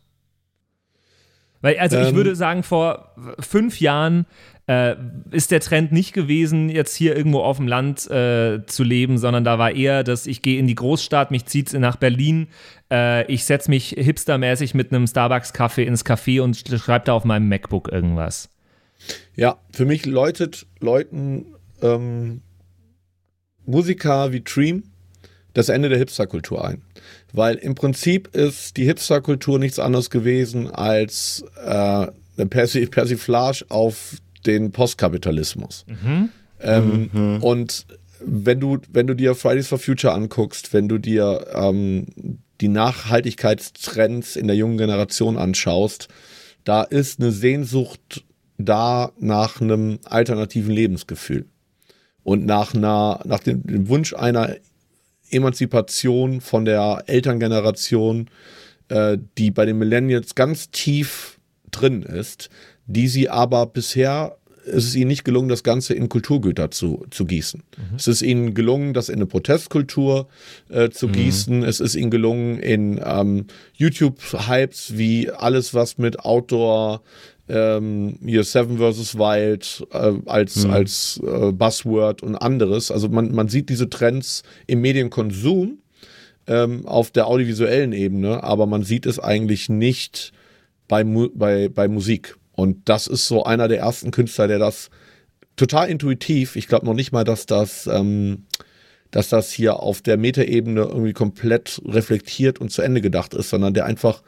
Weil, 1.65 1.79
also 1.79 1.97
ähm, 1.97 2.05
ich 2.05 2.13
würde 2.13 2.35
sagen, 2.35 2.61
vor 2.61 3.11
fünf 3.39 3.79
Jahren 3.79 4.27
äh, 4.67 4.95
ist 5.31 5.49
der 5.49 5.61
Trend 5.61 5.91
nicht 5.91 6.13
gewesen, 6.13 6.69
jetzt 6.69 6.95
hier 6.95 7.17
irgendwo 7.17 7.39
auf 7.39 7.57
dem 7.57 7.67
Land 7.67 8.07
äh, 8.07 8.63
zu 8.67 8.83
leben, 8.83 9.17
sondern 9.17 9.43
da 9.43 9.57
war 9.57 9.71
eher, 9.71 10.03
dass 10.03 10.27
ich 10.27 10.43
gehe 10.43 10.59
in 10.59 10.67
die 10.67 10.75
Großstadt, 10.75 11.31
mich 11.31 11.47
zieht 11.47 11.73
nach 11.73 11.95
Berlin, 11.95 12.49
äh, 12.91 13.25
ich 13.33 13.45
setze 13.45 13.71
mich 13.71 13.95
hipstermäßig 13.97 14.75
mit 14.75 14.93
einem 14.93 15.07
Starbucks-Kaffee 15.07 15.85
ins 15.85 16.05
Café 16.05 16.39
und 16.39 16.55
schreibe 16.55 17.05
da 17.05 17.13
auf 17.13 17.25
meinem 17.25 17.49
MacBook 17.49 17.91
irgendwas. 17.91 18.51
Ja, 19.35 19.57
für 19.73 19.85
mich 19.85 20.05
läutet, 20.05 20.67
läuten 20.79 21.47
ähm, 21.81 22.41
Musiker 23.65 24.31
wie 24.33 24.43
Dream 24.43 24.83
das 25.55 25.69
Ende 25.69 25.89
der 25.89 25.97
Hipsterkultur 25.97 26.63
ein. 26.63 26.83
Weil 27.33 27.55
im 27.55 27.75
Prinzip 27.75 28.35
ist 28.35 28.77
die 28.77 28.85
Hipsterkultur 28.85 29.57
nichts 29.57 29.79
anderes 29.79 30.09
gewesen 30.09 30.69
als 30.69 31.43
äh, 31.65 31.69
eine 32.37 32.45
Persi 32.49 32.85
Persiflage 32.85 33.65
auf 33.69 34.17
den 34.45 34.71
Postkapitalismus. 34.71 35.85
Mhm. 35.87 36.29
Ähm, 36.59 37.09
mhm. 37.11 37.43
Und 37.43 37.87
wenn 38.19 38.59
du, 38.59 38.79
wenn 38.91 39.07
du 39.07 39.15
dir 39.15 39.33
Fridays 39.33 39.67
for 39.67 39.79
Future 39.79 40.13
anguckst, 40.13 40.73
wenn 40.73 40.89
du 40.89 40.97
dir 40.97 41.47
ähm, 41.53 42.07
die 42.59 42.67
Nachhaltigkeitstrends 42.67 44.35
in 44.35 44.47
der 44.47 44.55
jungen 44.57 44.77
Generation 44.77 45.37
anschaust, 45.37 46.09
da 46.65 46.83
ist 46.83 47.19
eine 47.19 47.31
Sehnsucht 47.31 48.25
da 48.57 49.11
nach 49.19 49.61
einem 49.61 49.99
alternativen 50.03 50.73
Lebensgefühl 50.73 51.45
und 52.23 52.45
nach 52.45 52.73
einer, 52.73 53.21
nach 53.25 53.39
dem, 53.39 53.63
dem 53.63 53.87
Wunsch 53.87 54.13
einer 54.13 54.55
Emanzipation 55.29 56.41
von 56.41 56.65
der 56.65 57.03
Elterngeneration, 57.07 58.29
äh, 58.89 59.17
die 59.37 59.51
bei 59.51 59.65
den 59.65 59.77
Millennials 59.77 60.35
ganz 60.35 60.71
tief 60.71 61.39
drin 61.71 62.03
ist, 62.03 62.49
die 62.85 63.07
sie 63.07 63.29
aber 63.29 63.65
bisher 63.65 64.37
es 64.67 64.85
ist 64.85 64.95
ihnen 64.95 65.07
nicht 65.07 65.23
gelungen, 65.23 65.49
das 65.49 65.63
Ganze 65.63 65.93
in 65.93 66.09
Kulturgüter 66.09 66.71
zu, 66.71 67.05
zu 67.11 67.25
gießen. 67.25 67.63
Mhm. 67.77 67.95
Es 67.95 68.07
ist 68.07 68.21
ihnen 68.21 68.53
gelungen, 68.53 68.93
das 68.93 69.09
in 69.09 69.15
eine 69.15 69.25
Protestkultur 69.25 70.27
äh, 70.69 70.89
zu 70.89 71.07
mhm. 71.07 71.11
gießen. 71.11 71.63
Es 71.63 71.79
ist 71.79 71.95
ihnen 71.95 72.11
gelungen, 72.11 72.59
in 72.59 72.99
ähm, 73.03 73.45
YouTube-Hypes 73.73 74.97
wie 74.97 75.29
alles, 75.31 75.73
was 75.73 75.97
mit 75.97 76.19
Outdoor, 76.19 77.01
ähm, 77.47 78.17
hier 78.25 78.43
Seven 78.43 78.77
vs. 78.77 79.15
Wild 79.17 79.85
äh, 79.91 80.13
als, 80.25 80.65
mhm. 80.65 80.71
als 80.71 81.21
äh, 81.23 81.51
Buzzword 81.51 82.23
und 82.23 82.35
anderes. 82.35 82.91
Also 82.91 83.09
man, 83.09 83.33
man 83.33 83.47
sieht 83.47 83.69
diese 83.69 83.89
Trends 83.89 84.43
im 84.67 84.81
Medienkonsum 84.81 85.79
ähm, 86.47 86.85
auf 86.87 87.11
der 87.11 87.27
audiovisuellen 87.27 87.93
Ebene, 87.93 88.43
aber 88.43 88.65
man 88.65 88.83
sieht 88.83 89.05
es 89.05 89.19
eigentlich 89.19 89.69
nicht 89.69 90.31
bei, 90.87 91.03
Mu 91.03 91.29
bei, 91.33 91.69
bei 91.69 91.87
Musik. 91.87 92.35
Und 92.53 92.87
das 92.89 93.07
ist 93.07 93.27
so 93.27 93.43
einer 93.43 93.67
der 93.67 93.79
ersten 93.79 94.11
Künstler, 94.11 94.47
der 94.47 94.59
das 94.59 94.89
total 95.55 95.89
intuitiv, 95.89 96.55
ich 96.55 96.67
glaube 96.67 96.85
noch 96.85 96.93
nicht 96.93 97.11
mal, 97.11 97.23
dass 97.23 97.45
das, 97.45 97.87
ähm, 97.87 98.45
dass 99.11 99.29
das 99.29 99.51
hier 99.51 99.79
auf 99.79 100.01
der 100.01 100.17
Metaebene 100.17 100.81
irgendwie 100.81 101.13
komplett 101.13 101.81
reflektiert 101.85 102.59
und 102.59 102.71
zu 102.71 102.81
Ende 102.81 103.01
gedacht 103.01 103.33
ist, 103.33 103.49
sondern 103.49 103.73
der 103.73 103.85
einfach 103.85 104.23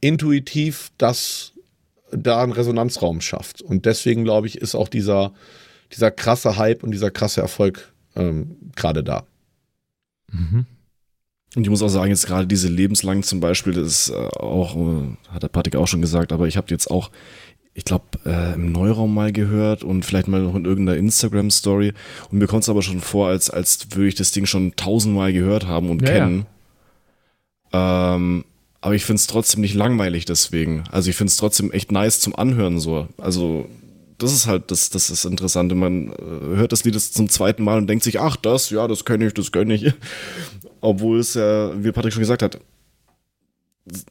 intuitiv 0.00 0.90
das 0.98 1.53
da 2.16 2.42
einen 2.42 2.52
Resonanzraum 2.52 3.20
schafft. 3.20 3.62
Und 3.62 3.86
deswegen, 3.86 4.24
glaube 4.24 4.46
ich, 4.46 4.58
ist 4.58 4.74
auch 4.74 4.88
dieser, 4.88 5.32
dieser 5.92 6.10
krasse 6.10 6.56
Hype 6.56 6.82
und 6.82 6.90
dieser 6.90 7.10
krasse 7.10 7.40
Erfolg 7.40 7.92
ähm, 8.16 8.56
gerade 8.74 9.02
da. 9.02 9.24
Mhm. 10.30 10.66
Und 11.56 11.62
ich 11.62 11.70
muss 11.70 11.82
auch 11.82 11.88
sagen, 11.88 12.10
jetzt 12.10 12.26
gerade 12.26 12.46
diese 12.46 12.68
lebenslang 12.68 13.22
zum 13.22 13.40
Beispiel, 13.40 13.74
das 13.74 13.86
ist 13.86 14.08
äh, 14.10 14.14
auch, 14.14 14.76
äh, 14.76 15.32
hat 15.32 15.42
der 15.42 15.48
Patrick 15.48 15.76
auch 15.76 15.86
schon 15.86 16.00
gesagt, 16.00 16.32
aber 16.32 16.48
ich 16.48 16.56
habe 16.56 16.66
jetzt 16.70 16.90
auch, 16.90 17.10
ich 17.74 17.84
glaube, 17.84 18.04
äh, 18.24 18.54
im 18.54 18.72
Neuraum 18.72 19.14
mal 19.14 19.32
gehört 19.32 19.84
und 19.84 20.04
vielleicht 20.04 20.28
mal 20.28 20.40
noch 20.40 20.54
in 20.54 20.64
irgendeiner 20.64 20.98
Instagram-Story. 20.98 21.92
Und 22.30 22.38
mir 22.38 22.46
kommt 22.46 22.62
es 22.64 22.68
aber 22.68 22.82
schon 22.82 23.00
vor, 23.00 23.28
als, 23.28 23.50
als 23.50 23.88
würde 23.90 24.08
ich 24.08 24.14
das 24.14 24.32
Ding 24.32 24.46
schon 24.46 24.74
tausendmal 24.76 25.32
gehört 25.32 25.66
haben 25.66 25.90
und 25.90 26.02
ja, 26.02 26.08
kennen. 26.08 26.46
Ja. 27.72 28.14
Ähm, 28.14 28.44
aber 28.84 28.94
ich 28.94 29.06
finde 29.06 29.16
es 29.16 29.26
trotzdem 29.26 29.62
nicht 29.62 29.72
langweilig 29.72 30.26
deswegen. 30.26 30.84
Also 30.92 31.08
ich 31.08 31.16
finde 31.16 31.30
es 31.30 31.38
trotzdem 31.38 31.72
echt 31.72 31.90
nice 31.90 32.20
zum 32.20 32.36
Anhören 32.36 32.78
so. 32.78 33.08
Also 33.16 33.66
das 34.18 34.30
ist 34.34 34.46
halt 34.46 34.70
das, 34.70 34.90
das 34.90 35.08
ist 35.08 35.24
Interessante. 35.24 35.74
Man 35.74 36.10
äh, 36.12 36.56
hört 36.56 36.72
das 36.72 36.84
Lied 36.84 37.00
zum 37.00 37.30
zweiten 37.30 37.64
Mal 37.64 37.78
und 37.78 37.86
denkt 37.86 38.04
sich, 38.04 38.20
ach 38.20 38.36
das, 38.36 38.68
ja, 38.68 38.86
das 38.86 39.06
kenne 39.06 39.28
ich, 39.28 39.32
das 39.32 39.52
kenne 39.52 39.72
ich. 39.72 39.90
Obwohl 40.82 41.18
es 41.18 41.32
ja, 41.32 41.72
wie 41.82 41.92
Patrick 41.92 42.12
schon 42.12 42.20
gesagt 42.20 42.42
hat, 42.42 42.60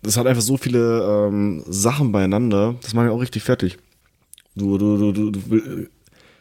das 0.01 0.17
hat 0.17 0.26
einfach 0.26 0.41
so 0.41 0.57
viele 0.57 1.28
ähm, 1.28 1.63
Sachen 1.67 2.11
beieinander, 2.11 2.74
das 2.82 2.95
macht 2.95 3.05
mich 3.05 3.13
auch 3.13 3.21
richtig 3.21 3.43
fertig. 3.43 3.78
Du, 4.55 4.80
du, 4.80 4.97
du, 4.97 5.11
du, 5.11 5.30
du 5.30 5.88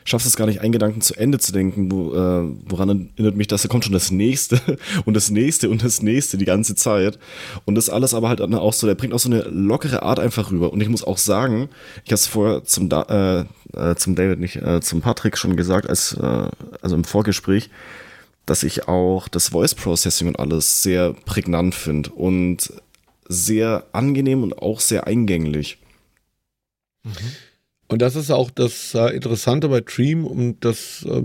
schaffst 0.04 0.26
es 0.26 0.36
gar 0.36 0.46
nicht, 0.46 0.60
einen 0.60 0.72
Gedanken 0.72 1.00
zu 1.00 1.14
Ende 1.14 1.38
zu 1.38 1.52
denken, 1.52 1.90
wo, 1.90 2.14
äh, 2.14 2.48
woran 2.66 3.10
erinnert 3.16 3.36
mich 3.36 3.48
das, 3.48 3.62
da 3.62 3.68
kommt 3.68 3.84
schon 3.84 3.92
das 3.92 4.10
nächste 4.10 4.60
und 5.04 5.14
das 5.14 5.30
nächste 5.30 5.70
und 5.70 5.84
das 5.84 6.02
nächste 6.02 6.38
die 6.38 6.44
ganze 6.44 6.74
Zeit. 6.74 7.18
Und 7.64 7.74
das 7.74 7.90
alles 7.90 8.14
aber 8.14 8.28
halt 8.28 8.40
auch 8.40 8.72
so, 8.72 8.86
der 8.86 8.94
bringt 8.94 9.14
auch 9.14 9.18
so 9.18 9.28
eine 9.28 9.42
lockere 9.42 10.02
Art 10.02 10.18
einfach 10.20 10.50
rüber. 10.50 10.72
Und 10.72 10.80
ich 10.80 10.88
muss 10.88 11.04
auch 11.04 11.18
sagen, 11.18 11.68
ich 12.04 12.10
habe 12.10 12.14
es 12.14 12.26
vorher 12.26 12.64
zum, 12.64 12.88
da 12.88 13.46
äh, 13.74 13.78
äh, 13.78 13.94
zum 13.96 14.14
David, 14.14 14.38
nicht, 14.38 14.56
äh, 14.56 14.80
zum 14.80 15.00
Patrick 15.00 15.38
schon 15.38 15.56
gesagt, 15.56 15.88
als, 15.88 16.14
äh, 16.14 16.48
also 16.80 16.96
im 16.96 17.04
Vorgespräch, 17.04 17.70
dass 18.46 18.62
ich 18.62 18.88
auch 18.88 19.28
das 19.28 19.48
Voice 19.48 19.74
Processing 19.74 20.28
und 20.28 20.38
alles 20.38 20.82
sehr 20.82 21.12
prägnant 21.12 21.74
finde 21.74 22.10
und 22.10 22.72
sehr 23.28 23.86
angenehm 23.92 24.42
und 24.42 24.58
auch 24.58 24.80
sehr 24.80 25.06
eingänglich. 25.06 25.78
Mhm. 27.04 27.12
Und 27.92 28.00
das 28.00 28.16
ist 28.16 28.30
auch 28.30 28.50
das 28.50 28.94
äh, 28.94 29.14
Interessante 29.14 29.68
bei 29.68 29.82
Dream 29.82 30.26
und 30.26 30.64
das 30.64 31.04
äh, 31.06 31.22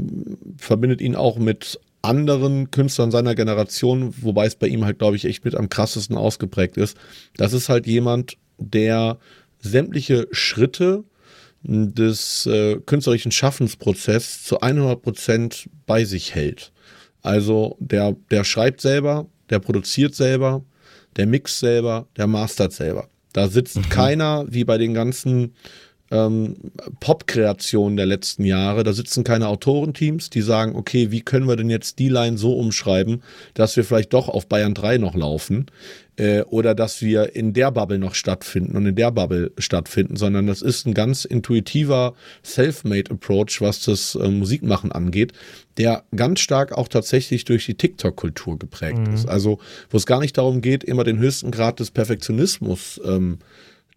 verbindet 0.58 1.00
ihn 1.00 1.16
auch 1.16 1.38
mit 1.38 1.80
anderen 2.02 2.72
Künstlern 2.72 3.10
seiner 3.10 3.36
Generation, 3.36 4.14
wobei 4.22 4.46
es 4.48 4.56
bei 4.56 4.68
ihm 4.68 4.84
halt, 4.84 5.00
glaube 5.00 5.16
ich, 5.16 5.24
echt 5.24 5.46
mit 5.46 5.56
am 5.56 5.70
krassesten 5.70 6.18
ausgeprägt 6.18 6.76
ist. 6.76 6.98
Das 7.38 7.54
ist 7.54 7.70
halt 7.70 7.88
jemand, 7.88 8.38
der 8.58 9.18
sämtliche 9.60 10.28
Schritte 10.32 11.06
des 11.64 12.46
äh, 12.46 12.78
künstlerischen 12.86 13.32
Schaffensprozesses 13.32 14.44
zu 14.44 14.60
100 14.60 15.02
Prozent 15.02 15.70
bei 15.86 16.04
sich 16.04 16.36
hält. 16.36 16.74
Also 17.22 17.78
der, 17.80 18.14
der 18.30 18.44
schreibt 18.44 18.82
selber, 18.82 19.26
der 19.50 19.60
produziert 19.60 20.16
selber, 20.16 20.66
der 21.16 21.28
mixt 21.28 21.60
selber, 21.60 22.08
der 22.18 22.28
mastert 22.28 22.74
selber. 22.74 23.08
Da 23.32 23.48
sitzt 23.48 23.78
mhm. 23.78 23.90
keiner 23.90 24.46
wie 24.50 24.64
bei 24.64 24.78
den 24.78 24.94
ganzen 24.94 25.54
ähm, 26.12 26.56
Pop-Kreationen 27.00 27.98
der 27.98 28.06
letzten 28.06 28.46
Jahre. 28.46 28.84
Da 28.84 28.94
sitzen 28.94 29.24
keine 29.24 29.48
Autorenteams, 29.48 30.30
die 30.30 30.42
sagen, 30.42 30.76
okay, 30.76 31.12
wie 31.12 31.22
können 31.22 31.48
wir 31.48 31.56
denn 31.56 31.70
jetzt 31.70 32.00
die 32.00 32.10
Line 32.10 32.38
so 32.38 32.54
umschreiben, 32.54 33.22
dass 33.54 33.76
wir 33.76 33.84
vielleicht 33.84 34.14
doch 34.14 34.30
auf 34.30 34.48
Bayern 34.48 34.74
3 34.74 34.98
noch 34.98 35.16
laufen 35.16 35.68
äh, 36.18 36.42
oder 36.42 36.76
dass 36.76 37.02
wir 37.02 37.36
in 37.36 37.54
der 37.54 37.72
Bubble 37.72 38.00
noch 38.00 38.16
stattfinden 38.16 38.76
und 38.76 38.86
in 38.86 38.96
der 38.96 39.12
Bubble 39.12 39.52
stattfinden, 39.58 40.16
sondern 40.16 40.48
das 40.48 40.62
ist 40.62 40.86
ein 40.86 40.94
ganz 40.94 41.26
intuitiver 41.26 42.14
Self-Made-Approach, 42.44 43.62
was 43.62 43.84
das 43.84 44.16
äh, 44.16 44.28
Musikmachen 44.30 44.92
angeht, 44.92 45.34
der 45.78 46.04
ganz 46.16 46.40
stark 46.40 46.72
auch 46.72 46.88
tatsächlich 46.88 47.46
durch 47.46 47.66
die 47.66 47.76
TikTok-Kultur 47.76 48.58
geprägt 48.58 49.08
mhm. 49.08 49.14
ist. 49.14 49.28
Also, 49.28 49.60
wo 49.90 49.98
es 49.98 50.06
gar 50.06 50.20
nicht 50.20 50.38
darum 50.38 50.62
geht, 50.62 50.84
immer 50.84 51.04
den 51.04 51.20
höchsten 51.20 51.52
Grad 51.52 51.80
des 51.80 51.92
Perfektionismus 51.92 53.00
ähm, 53.06 53.40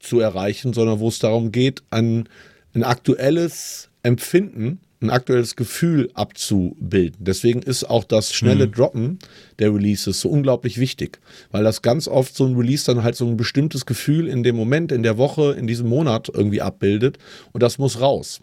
zu 0.00 0.18
erreichen, 0.18 0.72
sondern 0.72 0.98
wo 0.98 1.08
es 1.08 1.18
darum 1.18 1.52
geht, 1.52 1.82
ein, 1.90 2.28
ein 2.74 2.82
aktuelles 2.82 3.90
Empfinden, 4.02 4.80
ein 5.02 5.10
aktuelles 5.10 5.56
Gefühl 5.56 6.10
abzubilden. 6.14 7.24
Deswegen 7.24 7.62
ist 7.62 7.84
auch 7.84 8.04
das 8.04 8.32
schnelle 8.32 8.66
mhm. 8.66 8.72
Droppen 8.72 9.18
der 9.58 9.72
Releases 9.74 10.20
so 10.20 10.28
unglaublich 10.28 10.78
wichtig, 10.78 11.20
weil 11.50 11.64
das 11.64 11.82
ganz 11.82 12.08
oft 12.08 12.34
so 12.34 12.44
ein 12.44 12.56
Release 12.56 12.84
dann 12.84 13.02
halt 13.02 13.16
so 13.16 13.26
ein 13.26 13.36
bestimmtes 13.36 13.86
Gefühl 13.86 14.28
in 14.28 14.42
dem 14.42 14.56
Moment, 14.56 14.92
in 14.92 15.02
der 15.02 15.16
Woche, 15.16 15.52
in 15.52 15.66
diesem 15.66 15.88
Monat 15.88 16.30
irgendwie 16.32 16.60
abbildet 16.60 17.18
und 17.52 17.62
das 17.62 17.78
muss 17.78 18.00
raus. 18.00 18.40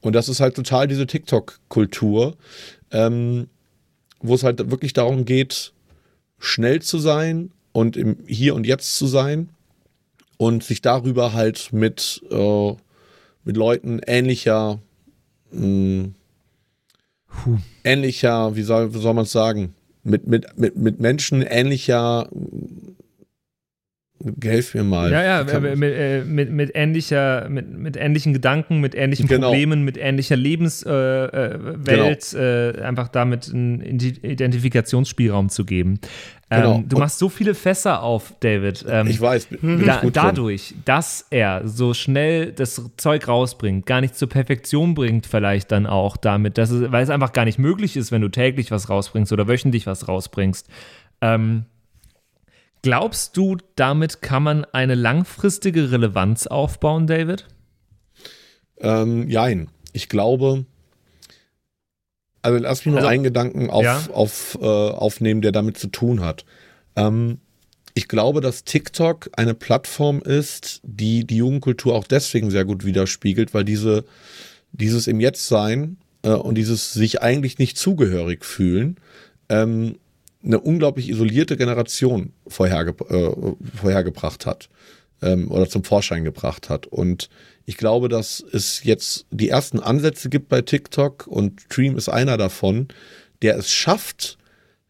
Und 0.00 0.14
das 0.14 0.28
ist 0.28 0.40
halt 0.40 0.54
total 0.54 0.86
diese 0.86 1.06
TikTok-Kultur, 1.06 2.36
ähm, 2.92 3.48
wo 4.20 4.34
es 4.34 4.44
halt 4.44 4.70
wirklich 4.70 4.92
darum 4.92 5.24
geht, 5.24 5.72
schnell 6.38 6.80
zu 6.80 6.98
sein 6.98 7.50
und 7.72 7.96
im 7.96 8.18
Hier 8.26 8.54
und 8.54 8.66
Jetzt 8.66 8.96
zu 8.96 9.08
sein 9.08 9.48
und 10.38 10.64
sich 10.64 10.80
darüber 10.80 11.34
halt 11.34 11.72
mit, 11.72 12.22
äh, 12.30 12.72
mit 13.44 13.56
Leuten 13.56 14.00
ähnlicher, 14.06 14.78
mh, 15.52 16.10
ähnlicher, 17.84 18.56
wie 18.56 18.62
soll, 18.62 18.94
wie 18.94 19.00
soll 19.00 19.14
man 19.14 19.24
es 19.24 19.32
sagen, 19.32 19.74
mit, 20.02 20.26
mit, 20.26 20.58
mit, 20.58 20.76
mit 20.76 21.00
Menschen 21.00 21.42
ähnlicher 21.42 22.30
Helf 24.42 24.74
mir 24.74 24.82
mal. 24.82 25.12
Ja, 25.12 25.22
ja, 25.22 25.60
mit, 25.60 25.82
äh, 25.82 26.24
mit, 26.24 26.50
mit, 26.50 26.72
ähnlicher, 26.74 27.48
mit, 27.48 27.70
mit 27.70 27.96
ähnlichen 27.96 28.32
Gedanken, 28.32 28.80
mit 28.80 28.96
ähnlichen 28.96 29.28
genau. 29.28 29.48
Problemen, 29.48 29.84
mit 29.84 29.96
ähnlicher 29.96 30.34
Lebenswelt, 30.34 31.32
äh, 31.32 31.54
äh 31.54 31.58
genau. 31.84 32.80
äh, 32.80 32.82
einfach 32.82 33.08
damit 33.08 33.48
einen 33.52 33.80
Identifikationsspielraum 33.80 35.50
zu 35.50 35.64
geben. 35.64 36.00
Ähm, 36.50 36.62
genau. 36.62 36.84
du 36.86 36.98
machst 36.98 37.18
so 37.18 37.28
viele 37.28 37.54
Fässer 37.54 38.02
auf, 38.02 38.34
David. 38.40 38.84
Ähm, 38.88 39.06
ich 39.06 39.20
weiß. 39.20 39.46
Bin 39.46 39.84
da, 39.86 40.00
dadurch, 40.10 40.74
dass 40.84 41.26
er 41.30 41.68
so 41.68 41.94
schnell 41.94 42.52
das 42.52 42.90
Zeug 42.96 43.28
rausbringt, 43.28 43.86
gar 43.86 44.00
nicht 44.00 44.16
zur 44.16 44.28
Perfektion 44.28 44.94
bringt, 44.94 45.26
vielleicht 45.26 45.70
dann 45.70 45.86
auch 45.86 46.16
damit, 46.16 46.58
dass 46.58 46.70
es, 46.70 46.90
weil 46.90 47.04
es 47.04 47.10
einfach 47.10 47.32
gar 47.32 47.44
nicht 47.44 47.58
möglich 47.58 47.96
ist, 47.96 48.10
wenn 48.10 48.22
du 48.22 48.30
täglich 48.30 48.70
was 48.70 48.88
rausbringst 48.88 49.32
oder 49.32 49.46
wöchentlich 49.46 49.86
was 49.86 50.08
rausbringst. 50.08 50.68
Ähm, 51.20 51.66
Glaubst 52.82 53.36
du, 53.36 53.56
damit 53.76 54.22
kann 54.22 54.42
man 54.42 54.64
eine 54.66 54.94
langfristige 54.94 55.90
Relevanz 55.90 56.46
aufbauen, 56.46 57.06
David? 57.06 57.46
Ähm, 58.80 59.28
jein. 59.28 59.68
Ich 59.92 60.08
glaube, 60.08 60.64
also 62.42 62.58
lass 62.58 62.84
mich 62.84 62.94
noch 62.94 63.00
also, 63.00 63.08
einen 63.08 63.24
Gedanken 63.24 63.70
auf, 63.70 63.84
ja? 63.84 64.00
auf, 64.12 64.58
äh, 64.60 64.64
aufnehmen, 64.64 65.40
der 65.40 65.52
damit 65.52 65.78
zu 65.78 65.88
tun 65.88 66.20
hat. 66.20 66.44
Ähm, 66.96 67.38
ich 67.94 68.06
glaube, 68.06 68.40
dass 68.40 68.62
TikTok 68.62 69.30
eine 69.32 69.54
Plattform 69.54 70.20
ist, 70.20 70.80
die 70.84 71.26
die 71.26 71.38
Jugendkultur 71.38 71.94
auch 71.94 72.06
deswegen 72.06 72.50
sehr 72.50 72.64
gut 72.64 72.84
widerspiegelt, 72.84 73.54
weil 73.54 73.64
diese, 73.64 74.04
dieses 74.70 75.08
im 75.08 75.18
Jetzt-Sein 75.18 75.96
äh, 76.22 76.30
und 76.30 76.54
dieses 76.54 76.92
sich 76.92 77.22
eigentlich 77.22 77.58
nicht 77.58 77.76
zugehörig 77.76 78.44
fühlen 78.44 78.98
ähm, 79.48 79.96
eine 80.48 80.58
unglaublich 80.58 81.08
isolierte 81.08 81.56
Generation 81.56 82.32
vorherge 82.48 82.94
äh, 83.08 83.76
vorhergebracht 83.76 84.46
hat 84.46 84.68
ähm, 85.22 85.50
oder 85.50 85.68
zum 85.68 85.84
Vorschein 85.84 86.24
gebracht 86.24 86.68
hat. 86.68 86.86
Und 86.86 87.28
ich 87.66 87.76
glaube, 87.76 88.08
dass 88.08 88.42
es 88.52 88.82
jetzt 88.82 89.26
die 89.30 89.50
ersten 89.50 89.78
Ansätze 89.78 90.28
gibt 90.30 90.48
bei 90.48 90.62
TikTok 90.62 91.26
und 91.26 91.62
Dream 91.68 91.96
ist 91.96 92.08
einer 92.08 92.36
davon, 92.38 92.88
der 93.42 93.56
es 93.58 93.70
schafft, 93.70 94.38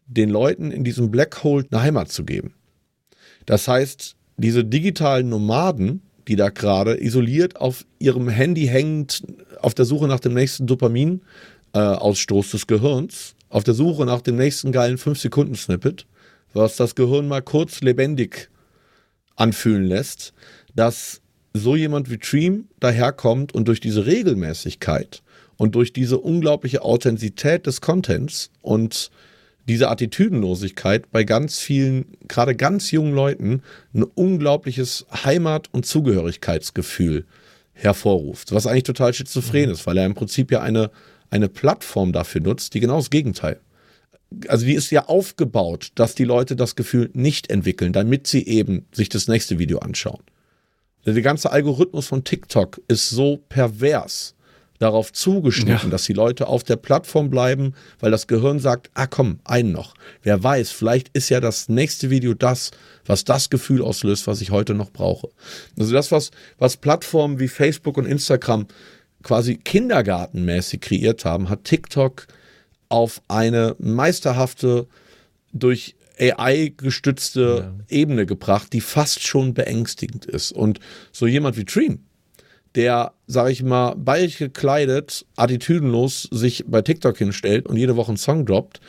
den 0.07 0.29
Leuten 0.29 0.71
in 0.71 0.83
diesem 0.83 1.11
Black 1.11 1.43
Hole 1.43 1.65
eine 1.69 1.81
Heimat 1.81 2.09
zu 2.11 2.23
geben. 2.23 2.53
Das 3.45 3.67
heißt, 3.67 4.15
diese 4.37 4.63
digitalen 4.63 5.29
Nomaden, 5.29 6.01
die 6.27 6.35
da 6.35 6.49
gerade 6.49 7.01
isoliert 7.03 7.57
auf 7.57 7.85
ihrem 7.99 8.29
Handy 8.29 8.67
hängend 8.67 9.23
auf 9.61 9.73
der 9.73 9.85
Suche 9.85 10.07
nach 10.07 10.19
dem 10.19 10.33
nächsten 10.33 10.67
Dopaminausstoß 10.67 12.47
äh, 12.47 12.51
des 12.51 12.67
Gehirns 12.67 13.35
auf 13.49 13.63
der 13.63 13.73
Suche 13.73 14.05
nach 14.05 14.21
dem 14.21 14.35
nächsten 14.35 14.71
geilen 14.71 14.97
5-Sekunden-Snippet, 14.97 16.05
was 16.53 16.75
das 16.75 16.95
Gehirn 16.95 17.27
mal 17.27 17.41
kurz 17.41 17.81
lebendig 17.81 18.49
anfühlen 19.35 19.83
lässt, 19.83 20.33
dass 20.75 21.21
so 21.53 21.75
jemand 21.75 22.09
wie 22.09 22.17
Dream 22.17 22.67
daherkommt 22.79 23.53
und 23.53 23.67
durch 23.67 23.79
diese 23.79 24.05
Regelmäßigkeit 24.05 25.21
und 25.57 25.75
durch 25.75 25.93
diese 25.93 26.17
unglaubliche 26.17 26.83
Authentizität 26.83 27.65
des 27.65 27.81
Contents 27.81 28.51
und 28.61 29.09
diese 29.67 29.89
Attitüdenlosigkeit 29.89 31.11
bei 31.11 31.23
ganz 31.23 31.59
vielen, 31.59 32.17
gerade 32.27 32.55
ganz 32.55 32.91
jungen 32.91 33.13
Leuten, 33.13 33.61
ein 33.93 34.03
unglaubliches 34.03 35.05
Heimat- 35.23 35.69
und 35.71 35.85
Zugehörigkeitsgefühl 35.85 37.25
hervorruft, 37.73 38.51
was 38.51 38.67
eigentlich 38.67 38.83
total 38.83 39.13
schizophren 39.13 39.67
mhm. 39.67 39.71
ist, 39.71 39.85
weil 39.85 39.97
er 39.97 40.05
im 40.05 40.15
Prinzip 40.15 40.51
ja 40.51 40.61
eine 40.61 40.91
eine 41.29 41.49
Plattform 41.49 42.11
dafür 42.11 42.41
nutzt, 42.41 42.73
die 42.73 42.79
genau 42.79 42.97
das 42.97 43.09
Gegenteil. 43.09 43.59
Also 44.47 44.65
die 44.65 44.75
ist 44.75 44.91
ja 44.91 45.07
aufgebaut, 45.07 45.91
dass 45.95 46.15
die 46.15 46.23
Leute 46.23 46.55
das 46.55 46.75
Gefühl 46.75 47.09
nicht 47.13 47.49
entwickeln, 47.49 47.93
damit 47.93 48.27
sie 48.27 48.45
eben 48.45 48.85
sich 48.91 49.09
das 49.09 49.27
nächste 49.27 49.57
Video 49.57 49.79
anschauen. 49.79 50.21
Der 51.05 51.21
ganze 51.21 51.51
Algorithmus 51.51 52.07
von 52.07 52.23
TikTok 52.23 52.81
ist 52.87 53.09
so 53.09 53.37
pervers 53.49 54.35
darauf 54.79 55.11
zugeschnitten, 55.11 55.89
ja. 55.89 55.89
dass 55.89 56.03
die 56.03 56.13
Leute 56.13 56.47
auf 56.47 56.63
der 56.63 56.77
Plattform 56.77 57.29
bleiben, 57.29 57.73
weil 57.99 58.11
das 58.11 58.27
Gehirn 58.27 58.59
sagt, 58.59 58.89
ah 58.93 59.07
komm, 59.07 59.39
einen 59.43 59.73
noch. 59.73 59.93
Wer 60.23 60.41
weiß, 60.41 60.71
vielleicht 60.71 61.09
ist 61.09 61.29
ja 61.29 61.41
das 61.41 61.67
nächste 61.67 62.09
Video 62.09 62.33
das, 62.33 62.71
was 63.05 63.25
das 63.25 63.49
Gefühl 63.49 63.81
auslöst, 63.81 64.25
was 64.25 64.39
ich 64.41 64.51
heute 64.51 64.73
noch 64.73 64.91
brauche. 64.91 65.29
Also 65.77 65.93
das, 65.93 66.11
was, 66.11 66.31
was 66.57 66.77
Plattformen 66.77 67.39
wie 67.39 67.49
Facebook 67.49 67.97
und 67.97 68.05
Instagram 68.05 68.67
quasi 69.23 69.57
kindergartenmäßig 69.57 70.81
kreiert 70.81 71.25
haben, 71.25 71.49
hat 71.49 71.63
TikTok 71.63 72.27
auf 72.89 73.21
eine 73.27 73.75
meisterhafte, 73.79 74.87
durch 75.51 75.95
AI 76.19 76.73
gestützte 76.75 77.73
ja. 77.89 77.97
Ebene 77.97 78.25
gebracht, 78.25 78.73
die 78.73 78.81
fast 78.81 79.25
schon 79.25 79.53
beängstigend 79.53 80.25
ist. 80.25 80.51
Und 80.51 80.79
so 81.11 81.27
jemand 81.27 81.57
wie 81.57 81.65
Dream, 81.65 81.99
der, 82.75 83.13
sag 83.25 83.49
ich 83.49 83.63
mal, 83.63 83.95
bayerisch 83.95 84.37
gekleidet, 84.37 85.25
attitüdenlos 85.35 86.23
sich 86.31 86.65
bei 86.67 86.81
TikTok 86.81 87.17
hinstellt 87.17 87.67
und 87.67 87.77
jede 87.77 87.95
Woche 87.95 88.09
einen 88.09 88.17
Song 88.17 88.45
droppt, 88.45 88.79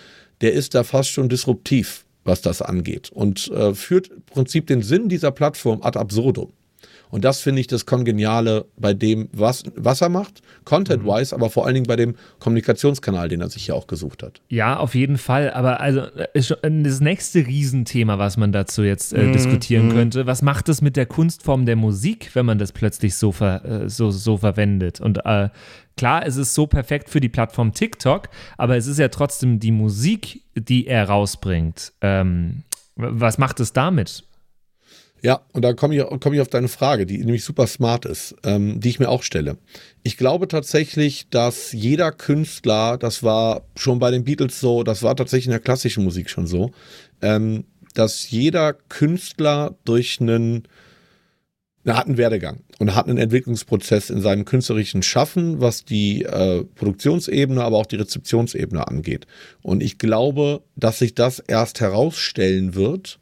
der 0.40 0.52
ist 0.52 0.74
da 0.74 0.84
fast 0.84 1.10
schon 1.10 1.28
disruptiv, 1.28 2.04
was 2.24 2.42
das 2.42 2.62
angeht. 2.62 3.10
Und 3.10 3.48
äh, 3.48 3.74
führt 3.74 4.08
im 4.08 4.22
Prinzip 4.22 4.66
den 4.66 4.82
Sinn 4.82 5.08
dieser 5.08 5.30
Plattform 5.30 5.82
ad 5.82 5.98
absurdum. 5.98 6.52
Und 7.10 7.24
das 7.24 7.40
finde 7.40 7.60
ich 7.60 7.66
das 7.66 7.86
Kongeniale 7.86 8.66
bei 8.76 8.94
dem, 8.94 9.28
was, 9.32 9.64
was 9.76 10.00
er 10.00 10.08
macht, 10.08 10.42
content-wise, 10.64 11.34
mhm. 11.34 11.40
aber 11.40 11.50
vor 11.50 11.66
allen 11.66 11.74
Dingen 11.74 11.86
bei 11.86 11.96
dem 11.96 12.14
Kommunikationskanal, 12.38 13.28
den 13.28 13.40
er 13.40 13.50
sich 13.50 13.66
ja 13.66 13.74
auch 13.74 13.86
gesucht 13.86 14.22
hat. 14.22 14.40
Ja, 14.48 14.78
auf 14.78 14.94
jeden 14.94 15.18
Fall. 15.18 15.50
Aber 15.50 15.80
also 15.80 16.02
das 16.34 17.00
nächste 17.00 17.46
Riesenthema, 17.46 18.18
was 18.18 18.36
man 18.36 18.52
dazu 18.52 18.82
jetzt 18.82 19.12
äh, 19.12 19.24
mhm. 19.24 19.32
diskutieren 19.32 19.88
mhm. 19.88 19.92
könnte, 19.92 20.26
was 20.26 20.42
macht 20.42 20.68
es 20.68 20.82
mit 20.82 20.96
der 20.96 21.06
Kunstform 21.06 21.66
der 21.66 21.76
Musik, 21.76 22.30
wenn 22.34 22.46
man 22.46 22.58
das 22.58 22.72
plötzlich 22.72 23.14
so, 23.14 23.32
ver, 23.32 23.64
äh, 23.64 23.88
so, 23.88 24.10
so 24.10 24.36
verwendet? 24.36 25.00
Und 25.00 25.24
äh, 25.24 25.48
klar, 25.96 26.26
es 26.26 26.36
ist 26.36 26.54
so 26.54 26.66
perfekt 26.66 27.10
für 27.10 27.20
die 27.20 27.28
Plattform 27.28 27.72
TikTok, 27.72 28.28
aber 28.56 28.76
es 28.76 28.86
ist 28.86 28.98
ja 28.98 29.08
trotzdem 29.08 29.60
die 29.60 29.72
Musik, 29.72 30.42
die 30.54 30.86
er 30.86 31.08
rausbringt. 31.08 31.92
Ähm, 32.00 32.62
was 32.96 33.38
macht 33.38 33.60
es 33.60 33.72
damit? 33.72 34.24
Ja, 35.22 35.42
und 35.52 35.62
da 35.62 35.74
komme 35.74 35.96
ich, 35.96 36.02
komm 36.20 36.32
ich 36.32 36.40
auf 36.40 36.48
deine 36.48 36.68
Frage, 36.68 37.04
die 37.04 37.18
nämlich 37.18 37.44
super 37.44 37.66
smart 37.66 38.06
ist, 38.06 38.34
ähm, 38.44 38.80
die 38.80 38.88
ich 38.88 39.00
mir 39.00 39.10
auch 39.10 39.22
stelle. 39.22 39.58
Ich 40.02 40.16
glaube 40.16 40.48
tatsächlich, 40.48 41.28
dass 41.28 41.72
jeder 41.72 42.10
Künstler, 42.10 42.96
das 42.96 43.22
war 43.22 43.62
schon 43.76 43.98
bei 43.98 44.10
den 44.10 44.24
Beatles 44.24 44.60
so, 44.60 44.82
das 44.82 45.02
war 45.02 45.14
tatsächlich 45.16 45.46
in 45.46 45.52
der 45.52 45.60
klassischen 45.60 46.04
Musik 46.04 46.30
schon 46.30 46.46
so, 46.46 46.70
ähm, 47.20 47.64
dass 47.94 48.30
jeder 48.30 48.72
Künstler 48.72 49.74
durch 49.84 50.20
einen 50.20 50.66
er 51.84 51.96
hat 51.96 52.06
einen 52.06 52.18
Werdegang 52.18 52.60
und 52.78 52.94
hat 52.94 53.08
einen 53.08 53.16
Entwicklungsprozess 53.16 54.10
in 54.10 54.20
seinem 54.20 54.44
künstlerischen 54.44 55.02
Schaffen, 55.02 55.60
was 55.60 55.84
die 55.84 56.24
äh, 56.24 56.62
Produktionsebene, 56.62 57.62
aber 57.62 57.78
auch 57.78 57.86
die 57.86 57.96
Rezeptionsebene 57.96 58.86
angeht. 58.86 59.26
Und 59.62 59.82
ich 59.82 59.96
glaube, 59.96 60.62
dass 60.76 60.98
sich 60.98 61.14
das 61.14 61.38
erst 61.38 61.80
herausstellen 61.80 62.74
wird, 62.74 63.18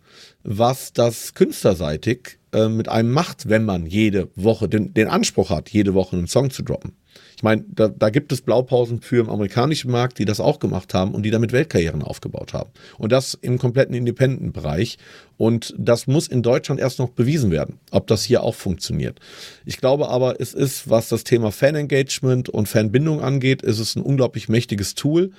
was 0.51 0.94
das 0.94 1.34
künstlerseitig 1.34 2.38
äh, 2.53 2.68
mit 2.68 2.88
einem 2.88 3.12
macht, 3.12 3.51
wenn 3.51 3.66
man 3.66 3.84
jede 3.84 4.28
Woche 4.34 4.66
den, 4.66 4.94
den 4.94 5.09
Anspruch 5.09 5.51
hat, 5.51 5.68
jede 5.68 5.92
Woche 5.92 6.16
einen 6.16 6.26
Song 6.26 6.51
zu 6.51 6.62
droppen. 6.62 6.94
Ich 7.36 7.42
meine, 7.42 7.64
da, 7.68 7.88
da 7.88 8.09
gibt 8.09 8.32
es 8.32 8.40
Blaupausen 8.40 9.03
für 9.03 9.20
im 9.20 9.28
amerikanischen 9.28 9.90
Markt, 9.90 10.18
die 10.18 10.24
das 10.24 10.40
auch 10.40 10.59
gemacht 10.59 10.94
haben 10.94 11.14
und 11.14 11.22
die 11.22 11.30
damit 11.30 11.53
Weltkarrieren 11.53 12.03
aufgebaut 12.03 12.55
haben. 12.55 12.70
Und 12.96 13.12
das 13.12 13.34
im 13.34 13.59
kompletten 13.59 13.94
Independent-Bereich. 13.94 14.99
Und 15.36 15.74
das 15.78 16.07
muss 16.07 16.26
in 16.26 16.42
Deutschland 16.42 16.80
erst 16.80 16.99
noch 16.99 17.11
bewiesen 17.11 17.51
werden, 17.51 17.78
ob 17.90 18.07
das 18.07 18.24
hier 18.24 18.42
auch 18.42 18.55
funktioniert. 18.55 19.20
Ich 19.66 19.76
glaube 19.76 20.09
aber, 20.09 20.40
es 20.40 20.55
ist, 20.55 20.88
was 20.90 21.11
das 21.11 21.22
Thema 21.24 21.53
Fan-Engagement 21.53 22.49
und 22.49 22.68
Fanbindung 22.68 23.20
angeht, 23.20 23.62
ist 23.62 23.78
es 23.78 23.94
ein 23.94 24.03
unglaublich 24.03 24.49
mächtiges 24.49 24.94
Tool. 24.94 25.30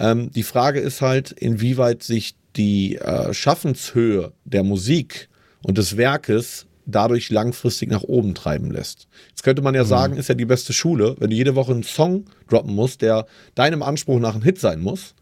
Ähm, 0.00 0.30
die 0.32 0.42
Frage 0.42 0.80
ist 0.80 1.00
halt, 1.00 1.32
inwieweit 1.32 2.02
sich 2.02 2.34
die 2.58 2.96
äh, 2.96 3.32
Schaffenshöhe 3.32 4.32
der 4.44 4.62
Musik 4.62 5.28
und 5.62 5.78
des 5.78 5.96
Werkes 5.96 6.66
dadurch 6.84 7.30
langfristig 7.30 7.90
nach 7.90 8.02
oben 8.02 8.34
treiben 8.34 8.70
lässt. 8.70 9.08
Jetzt 9.28 9.42
könnte 9.42 9.62
man 9.62 9.74
ja 9.74 9.84
mhm. 9.84 9.88
sagen, 9.88 10.16
ist 10.16 10.28
ja 10.28 10.34
die 10.34 10.46
beste 10.46 10.72
Schule, 10.72 11.16
wenn 11.18 11.30
du 11.30 11.36
jede 11.36 11.54
Woche 11.54 11.72
einen 11.72 11.82
Song 11.82 12.24
droppen 12.48 12.74
musst, 12.74 13.02
der 13.02 13.26
deinem 13.54 13.82
Anspruch 13.82 14.18
nach 14.18 14.34
ein 14.34 14.42
Hit 14.42 14.58
sein 14.58 14.80
muss, 14.80 15.14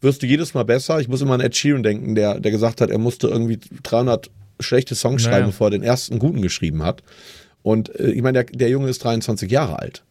wirst 0.00 0.22
du 0.22 0.26
jedes 0.26 0.52
Mal 0.54 0.64
besser. 0.64 1.00
Ich 1.00 1.08
muss 1.08 1.22
immer 1.22 1.34
an 1.34 1.40
Ed 1.40 1.56
Sheeran 1.56 1.82
denken, 1.82 2.14
der, 2.14 2.40
der 2.40 2.50
gesagt 2.50 2.80
hat, 2.80 2.90
er 2.90 2.98
musste 2.98 3.28
irgendwie 3.28 3.58
300 3.84 4.30
schlechte 4.60 4.94
Songs 4.94 5.22
naja. 5.22 5.36
schreiben, 5.36 5.46
bevor 5.50 5.68
er 5.68 5.72
den 5.72 5.82
ersten 5.82 6.18
guten 6.18 6.42
geschrieben 6.42 6.82
hat. 6.82 7.02
Und 7.62 7.94
äh, 7.98 8.10
ich 8.10 8.22
meine, 8.22 8.44
der, 8.44 8.56
der 8.56 8.68
Junge 8.68 8.88
ist 8.88 9.04
23 9.04 9.50
Jahre 9.50 9.78
alt. 9.78 10.04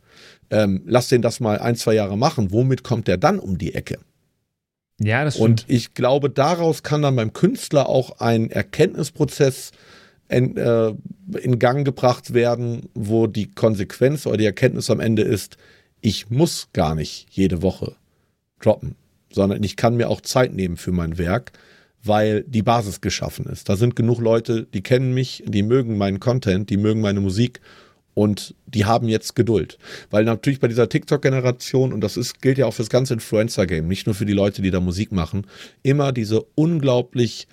Ähm, 0.50 0.82
lass 0.86 1.10
den 1.10 1.22
das 1.22 1.42
mal 1.42 1.60
ein, 1.60 1.76
zwei 1.76 1.94
Jahre 1.94 2.18
machen. 2.18 2.52
Womit 2.52 2.84
kommt 2.84 3.08
der 3.08 3.18
dann 3.18 3.40
um 3.40 3.58
die 3.58 3.76
Ecke? 3.76 4.00
Ja, 5.04 5.24
das 5.24 5.36
stimmt. 5.36 5.50
Und 5.50 5.66
ich 5.68 5.94
glaube, 5.94 6.30
daraus 6.30 6.84
kann 6.84 7.02
dann 7.02 7.16
beim 7.16 7.34
Künstler 7.34 7.90
auch 7.90 8.20
ein 8.20 8.52
Erkenntnisprozess 8.52 9.72
in, 10.30 10.56
äh, 10.58 10.94
in 11.42 11.60
Gang 11.60 11.86
gebracht 11.86 12.34
werden, 12.34 12.90
wo 12.94 13.28
die 13.28 13.52
Konsequenz 13.52 14.26
oder 14.26 14.38
die 14.38 14.46
Erkenntnis 14.46 14.90
am 14.90 15.00
Ende 15.00 15.24
ist, 15.24 15.58
ich 16.02 16.30
muss 16.30 16.70
gar 16.74 16.96
nicht 16.96 17.28
jede 17.32 17.62
Woche 17.62 17.96
droppen, 18.62 18.96
sondern 19.32 19.64
ich 19.64 19.76
kann 19.76 19.98
mir 19.98 20.10
auch 20.10 20.22
Zeit 20.22 20.54
nehmen 20.54 20.78
für 20.78 20.92
mein 20.92 21.18
Werk, 21.18 21.52
weil 22.04 22.44
die 22.44 22.64
Basis 22.64 23.02
geschaffen 23.02 23.46
ist. 23.46 23.70
Da 23.70 23.76
sind 23.76 23.96
genug 23.96 24.20
Leute, 24.20 24.68
die 24.74 24.82
kennen 24.82 25.14
mich, 25.14 25.44
die 25.46 25.64
mögen 25.64 25.98
meinen 25.98 26.20
Content, 26.20 26.70
die 26.70 26.78
mögen 26.78 27.02
meine 27.02 27.22
Musik 27.22 27.60
und 28.22 28.54
die 28.68 28.86
haben 28.86 29.08
jetzt 29.08 29.36
Geduld. 29.36 29.80
Weil 30.12 30.26
natürlich 30.26 30.60
bei 30.60 30.68
dieser 30.68 30.88
TikTok-Generation, 30.88 31.92
und 31.92 32.02
das 32.02 32.18
ist, 32.18 32.40
gilt 32.40 32.60
ja 32.60 32.68
auch 32.68 32.74
fürs 32.76 32.92
ganze 32.92 33.16
Influencer-Game, 33.16 33.88
nicht 33.88 34.06
nur 34.06 34.14
für 34.14 34.28
die 34.28 34.34
Leute, 34.34 34.62
die 34.62 34.70
da 34.70 34.80
Musik 34.80 35.12
machen, 35.12 35.48
immer 35.82 36.12
diese 36.12 36.44
unglaublich 36.54 37.48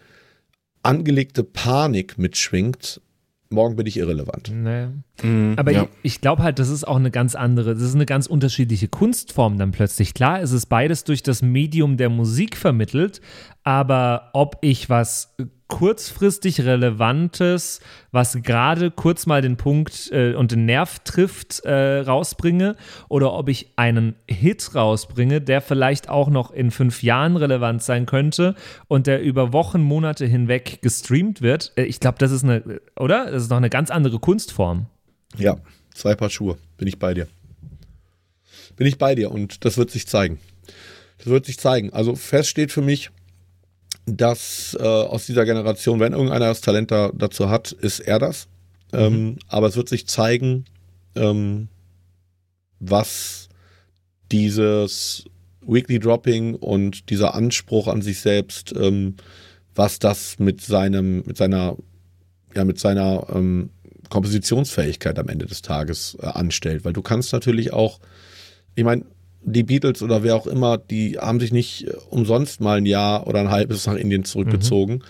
angelegte 0.83 1.43
Panik 1.43 2.19
mitschwingt, 2.19 3.01
morgen 3.49 3.77
bin 3.77 3.87
ich 3.87 3.97
irrelevant. 3.97 4.53
Nee. 4.53 4.89
Mhm, 5.23 5.55
Aber 5.57 5.73
ja. 5.73 5.85
ich, 5.85 5.89
ich 6.17 6.21
glaube 6.21 6.43
halt, 6.43 6.59
das 6.59 6.69
ist 6.69 6.87
auch 6.87 6.97
eine 6.97 7.11
ganz 7.11 7.35
andere, 7.35 7.73
das 7.73 7.83
ist 7.83 7.95
eine 7.95 8.05
ganz 8.05 8.27
unterschiedliche 8.27 8.89
Kunstform 8.89 9.57
dann 9.57 9.71
plötzlich. 9.71 10.13
Klar, 10.13 10.43
es 10.43 10.53
ist 10.53 10.67
beides 10.67 11.05
durch 11.05 11.23
das 11.23 11.41
Medium 11.41 11.97
der 11.97 12.11
Musik 12.11 12.59
vermittelt, 12.59 13.23
aber 13.65 14.29
ob 14.35 14.59
ich 14.61 14.91
was 14.91 15.35
kurzfristig 15.69 16.63
Relevantes, 16.63 17.81
was 18.11 18.43
gerade 18.43 18.91
kurz 18.91 19.27
mal 19.27 19.43
den 19.43 19.57
Punkt 19.57 20.11
äh, 20.13 20.35
und 20.35 20.51
den 20.51 20.65
Nerv 20.65 20.99
trifft, 21.01 21.61
äh, 21.61 22.01
rausbringe 22.01 22.77
oder 23.09 23.33
ob 23.35 23.49
ich 23.49 23.73
einen 23.77 24.17
Hit 24.27 24.75
rausbringe, 24.75 25.41
der 25.41 25.61
vielleicht 25.61 26.09
auch 26.09 26.31
noch 26.31 26.51
in 26.51 26.71
fünf 26.71 27.03
Jahren 27.03 27.37
relevant 27.37 27.83
sein 27.83 28.07
könnte 28.07 28.55
und 28.89 29.07
der 29.07 29.23
über 29.23 29.53
Wochen, 29.53 29.83
Monate 29.83 30.27
hinweg 30.27 30.81
gestreamt 30.83 31.43
wird. 31.43 31.73
Äh, 31.77 31.85
ich 31.85 32.01
glaube, 32.01 32.19
das 32.19 32.33
ist 32.33 32.45
eine, 32.45 32.81
oder? 32.97 33.31
Das 33.31 33.45
ist 33.45 33.51
noch 33.51 33.59
eine 33.59 33.71
ganz 33.71 33.91
andere 33.91 34.19
Kunstform. 34.19 34.87
Ja, 35.37 35.59
zwei 35.95 36.15
Paar 36.15 36.31
Schuhe, 36.31 36.57
bin 36.79 36.89
ich 36.89 36.99
bei 36.99 37.13
dir. 37.13 37.29
Bin 38.77 38.87
ich 38.87 38.97
bei 38.97 39.15
dir 39.15 39.31
und 39.31 39.65
das 39.65 39.77
wird 39.77 39.91
sich 39.91 40.07
zeigen. 40.07 40.39
Das 41.19 41.27
wird 41.27 41.47
sich 41.47 41.59
zeigen. 41.59 41.93
Also 41.93 42.15
fest 42.15 42.49
steht 42.49 42.73
für 42.73 42.81
mich, 42.81 43.11
dass 44.17 44.77
äh, 44.79 44.85
aus 44.85 45.27
dieser 45.27 45.45
Generation, 45.45 46.01
wenn 46.01 46.13
irgendeiner 46.13 46.47
das 46.47 46.61
Talent 46.61 46.91
da, 46.91 47.11
dazu 47.15 47.51
hat, 47.51 47.73
ist 47.73 48.01
er 48.01 48.19
das. 48.19 48.49
Mhm. 48.93 48.99
Ähm, 48.99 49.37
aber 49.49 49.67
es 49.67 49.77
wird 49.77 49.89
sich 49.89 50.07
zeigen, 50.07 50.65
ähm, 51.15 51.69
was 52.81 53.49
dieses 54.31 55.25
Weekly 55.67 55.99
Dropping 55.99 56.55
und 56.55 57.11
dieser 57.11 57.35
Anspruch 57.35 57.89
an 57.89 58.03
sich 58.03 58.21
selbst, 58.21 58.75
ähm, 58.77 59.17
was 59.75 59.99
das 59.99 60.39
mit 60.39 60.61
seinem, 60.61 61.23
mit 61.27 61.37
seiner, 61.37 61.77
ja, 62.55 62.65
mit 62.65 62.79
seiner 62.79 63.27
ähm, 63.35 63.71
Kompositionsfähigkeit 64.09 65.19
am 65.19 65.29
Ende 65.29 65.47
des 65.47 65.63
Tages 65.63 66.17
äh, 66.21 66.27
anstellt. 66.27 66.85
Weil 66.85 66.95
du 66.95 67.03
kannst 67.03 67.33
natürlich 67.33 67.73
auch, 67.73 68.01
ich 68.75 68.85
meine, 68.85 69.05
die 69.43 69.63
Beatles 69.63 70.03
oder 70.03 70.23
wer 70.23 70.37
auch 70.37 70.47
immer, 70.47 70.79
die 70.79 71.19
haben 71.19 71.41
sich 71.41 71.53
nicht 71.53 71.87
äh, 71.87 71.93
umsonst 72.11 72.61
mal 72.61 72.79
ein 72.79 72.87
Jahr 72.87 73.27
oder 73.27 73.41
ein 73.41 73.51
halbes 73.51 73.87
nach 73.87 73.95
Indien 73.95 74.25
zurückgezogen. 74.25 74.95
Mhm. 74.95 75.03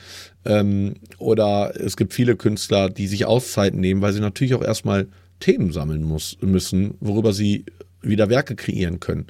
Ähm, 0.45 0.95
oder 1.19 1.73
es 1.79 1.97
gibt 1.97 2.13
viele 2.13 2.37
Künstler, 2.37 2.91
die 2.91 3.07
sich 3.07 3.27
Auszeiten 3.27 3.81
nehmen, 3.81 4.01
weil 4.03 4.13
sie 4.13 4.21
natürlich 4.21 4.55
auch 4.55 4.63
erstmal 4.63 5.09
Themen 5.41 5.73
sammeln 5.73 6.03
muss, 6.03 6.37
müssen, 6.41 6.95
worüber 7.01 7.33
sie 7.33 7.65
wieder 8.03 8.29
Werke 8.29 8.57
kreieren 8.57 9.01
können. 9.01 9.27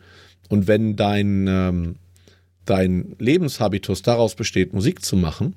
Und 0.49 0.67
wenn 0.67 0.97
dein, 0.97 1.47
ähm, 1.49 1.97
dein 2.65 3.15
Lebenshabitus 3.19 4.03
daraus 4.03 4.35
besteht, 4.35 4.73
Musik 4.73 5.05
zu 5.05 5.17
machen 5.17 5.57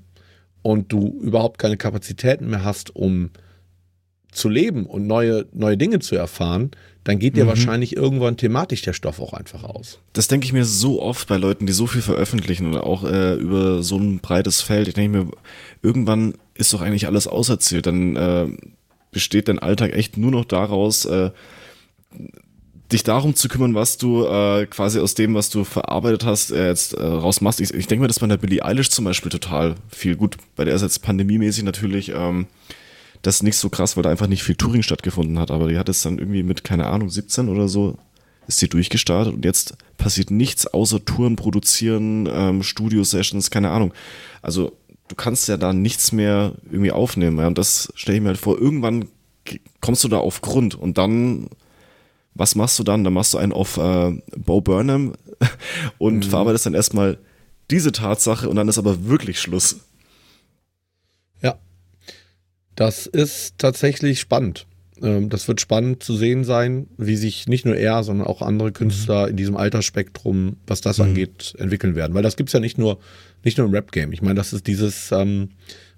und 0.61 0.91
du 0.91 1.19
überhaupt 1.21 1.57
keine 1.57 1.77
Kapazitäten 1.77 2.49
mehr 2.49 2.63
hast, 2.63 2.95
um 2.95 3.31
zu 4.31 4.49
leben 4.49 4.85
und 4.85 5.07
neue, 5.07 5.45
neue 5.53 5.77
Dinge 5.77 5.99
zu 5.99 6.15
erfahren, 6.15 6.71
dann 7.03 7.19
geht 7.19 7.35
dir 7.35 7.45
mhm. 7.45 7.49
wahrscheinlich 7.49 7.95
irgendwann 7.95 8.37
thematisch 8.37 8.81
der 8.83 8.93
Stoff 8.93 9.19
auch 9.19 9.33
einfach 9.33 9.63
aus. 9.63 9.99
Das 10.13 10.27
denke 10.27 10.45
ich 10.45 10.53
mir 10.53 10.65
so 10.65 11.01
oft 11.01 11.27
bei 11.27 11.37
Leuten, 11.37 11.65
die 11.65 11.73
so 11.73 11.87
viel 11.87 12.01
veröffentlichen 12.01 12.67
oder 12.67 12.85
auch 12.85 13.03
äh, 13.03 13.33
über 13.33 13.81
so 13.81 13.97
ein 13.97 14.19
breites 14.19 14.61
Feld. 14.61 14.87
Ich 14.87 14.93
denke 14.93 15.17
mir, 15.17 15.31
irgendwann 15.81 16.35
ist 16.53 16.73
doch 16.73 16.81
eigentlich 16.81 17.07
alles 17.07 17.27
auserzählt. 17.27 17.87
Dann 17.87 18.15
äh, 18.15 18.47
besteht 19.11 19.47
dein 19.47 19.59
Alltag 19.59 19.93
echt 19.93 20.17
nur 20.17 20.31
noch 20.31 20.45
daraus, 20.45 21.05
äh, 21.05 21.31
dich 22.91 23.03
darum 23.03 23.35
zu 23.35 23.47
kümmern, 23.47 23.73
was 23.73 23.97
du 23.97 24.25
äh, 24.25 24.65
quasi 24.67 24.99
aus 24.99 25.15
dem, 25.15 25.33
was 25.33 25.49
du 25.49 25.63
verarbeitet 25.63 26.25
hast, 26.25 26.51
äh, 26.51 26.67
jetzt 26.67 26.93
äh, 26.93 27.03
rausmachst. 27.03 27.61
Ich, 27.61 27.73
ich 27.73 27.87
denke 27.87 28.01
mir, 28.01 28.07
dass 28.07 28.19
bei 28.19 28.27
der 28.27 28.37
Billie 28.37 28.63
Eilish 28.63 28.89
zum 28.89 29.05
Beispiel 29.05 29.31
total 29.31 29.75
viel 29.89 30.15
gut, 30.15 30.37
bei 30.55 30.65
der 30.65 30.75
ist 30.75 30.81
jetzt 30.81 31.01
pandemiemäßig 31.01 31.63
natürlich 31.63 32.11
ähm, 32.13 32.47
das 33.21 33.35
ist 33.35 33.43
nicht 33.43 33.57
so 33.57 33.69
krass, 33.69 33.95
weil 33.95 34.03
da 34.03 34.09
einfach 34.09 34.27
nicht 34.27 34.43
viel 34.43 34.55
Touring 34.55 34.83
stattgefunden 34.83 35.37
hat, 35.39 35.51
aber 35.51 35.67
die 35.67 35.77
hat 35.77 35.89
es 35.89 36.01
dann 36.01 36.17
irgendwie 36.17 36.43
mit, 36.43 36.63
keine 36.63 36.87
Ahnung, 36.87 37.09
17 37.09 37.49
oder 37.49 37.67
so, 37.67 37.97
ist 38.47 38.59
sie 38.59 38.69
durchgestartet 38.69 39.33
und 39.33 39.45
jetzt 39.45 39.77
passiert 39.97 40.31
nichts 40.31 40.65
außer 40.67 41.05
Touren 41.05 41.35
produzieren, 41.35 42.27
ähm, 42.31 42.63
Studio-Sessions, 42.63 43.51
keine 43.51 43.69
Ahnung. 43.69 43.93
Also 44.41 44.71
du 45.07 45.15
kannst 45.15 45.47
ja 45.47 45.57
da 45.57 45.73
nichts 45.73 46.11
mehr 46.11 46.53
irgendwie 46.65 46.91
aufnehmen. 46.91 47.37
Ja? 47.37 47.47
Und 47.47 47.57
das 47.57 47.91
stelle 47.95 48.17
ich 48.17 48.23
mir 48.23 48.29
halt 48.29 48.39
vor, 48.39 48.57
irgendwann 48.59 49.07
kommst 49.79 50.03
du 50.03 50.07
da 50.07 50.17
auf 50.17 50.41
Grund 50.41 50.75
und 50.75 50.97
dann, 50.97 51.49
was 52.33 52.55
machst 52.55 52.79
du 52.79 52.83
dann? 52.83 53.03
Dann 53.03 53.13
machst 53.13 53.33
du 53.33 53.37
einen 53.37 53.53
auf 53.53 53.77
äh, 53.77 54.11
Bo 54.37 54.61
Burnham 54.61 55.13
und 55.97 56.17
mhm. 56.25 56.29
verarbeitest 56.29 56.65
dann 56.65 56.73
erstmal 56.73 57.17
diese 57.69 57.91
Tatsache 57.91 58.49
und 58.49 58.55
dann 58.55 58.67
ist 58.67 58.77
aber 58.77 59.05
wirklich 59.05 59.39
Schluss. 59.39 59.77
Das 62.81 63.05
ist 63.05 63.59
tatsächlich 63.59 64.19
spannend. 64.19 64.65
Ähm, 65.03 65.29
das 65.29 65.47
wird 65.47 65.61
spannend 65.61 66.01
zu 66.01 66.15
sehen 66.15 66.43
sein, 66.43 66.87
wie 66.97 67.15
sich 67.15 67.47
nicht 67.47 67.63
nur 67.63 67.75
er, 67.75 68.01
sondern 68.01 68.25
auch 68.25 68.41
andere 68.41 68.71
Künstler 68.71 69.27
in 69.27 69.37
diesem 69.37 69.55
Altersspektrum, 69.55 70.55
was 70.65 70.81
das 70.81 70.97
mhm. 70.97 71.03
angeht, 71.03 71.53
entwickeln 71.59 71.95
werden. 71.95 72.15
Weil 72.15 72.23
das 72.23 72.37
gibt 72.37 72.49
es 72.49 72.53
ja 72.53 72.59
nicht 72.59 72.79
nur, 72.79 72.97
nicht 73.43 73.59
nur 73.59 73.67
im 73.67 73.73
Rap-Game. 73.73 74.13
Ich 74.13 74.23
meine, 74.23 74.33
das 74.33 74.51
ist 74.51 74.65
dieses 74.65 75.11
ähm, 75.11 75.49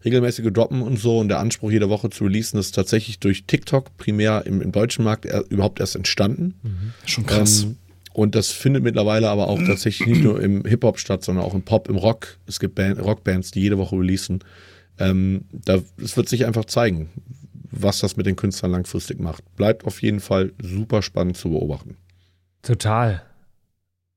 regelmäßige 0.03 0.51
Droppen 0.51 0.81
und 0.81 0.99
so 0.99 1.19
und 1.19 1.29
der 1.29 1.39
Anspruch, 1.39 1.71
jede 1.71 1.87
Woche 1.87 2.09
zu 2.09 2.25
releasen, 2.25 2.59
ist 2.59 2.75
tatsächlich 2.75 3.17
durch 3.17 3.45
TikTok 3.45 3.95
primär 3.95 4.45
im, 4.45 4.61
im 4.61 4.73
deutschen 4.73 5.05
Markt 5.05 5.25
er, 5.25 5.45
überhaupt 5.49 5.79
erst 5.79 5.95
entstanden. 5.95 6.55
Mhm. 6.63 6.93
Schon 7.05 7.25
krass. 7.25 7.63
Ähm, 7.63 7.77
und 8.11 8.35
das 8.35 8.51
findet 8.51 8.83
mittlerweile 8.83 9.29
aber 9.29 9.47
auch 9.47 9.59
tatsächlich 9.65 10.05
nicht 10.05 10.21
nur 10.21 10.41
im 10.41 10.65
Hip-Hop 10.65 10.99
statt, 10.99 11.23
sondern 11.23 11.45
auch 11.45 11.53
im 11.53 11.61
Pop, 11.61 11.87
im 11.87 11.95
Rock. 11.95 12.39
Es 12.45 12.59
gibt 12.59 12.75
Band, 12.75 12.99
Rockbands, 12.99 13.51
die 13.51 13.61
jede 13.61 13.77
Woche 13.77 13.95
releasen. 13.95 14.43
Ähm, 14.99 15.45
da, 15.51 15.79
es 16.01 16.17
wird 16.17 16.29
sich 16.29 16.45
einfach 16.45 16.65
zeigen, 16.65 17.09
was 17.71 17.99
das 17.99 18.17
mit 18.17 18.25
den 18.25 18.35
Künstlern 18.35 18.71
langfristig 18.71 19.19
macht. 19.19 19.43
Bleibt 19.55 19.85
auf 19.85 20.01
jeden 20.01 20.19
Fall 20.19 20.53
super 20.61 21.01
spannend 21.01 21.37
zu 21.37 21.49
beobachten. 21.49 21.97
Total. 22.61 23.23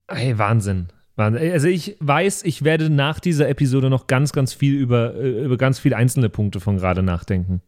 Hey, 0.09 0.39
Wahnsinn. 0.39 0.89
Also 1.17 1.69
ich 1.69 1.97
weiß, 2.01 2.43
ich 2.45 2.63
werde 2.63 2.91
nach 2.91 3.21
dieser 3.21 3.49
Episode 3.49 3.89
noch 3.89 4.07
ganz, 4.07 4.33
ganz 4.33 4.53
viel 4.53 4.75
über, 4.75 5.15
äh, 5.15 5.45
über 5.45 5.57
ganz 5.57 5.79
viele 5.79 5.97
einzelne 5.97 6.29
Punkte 6.29 6.61
von 6.61 6.77
gerade 6.77 7.03
nachdenken. 7.03 7.63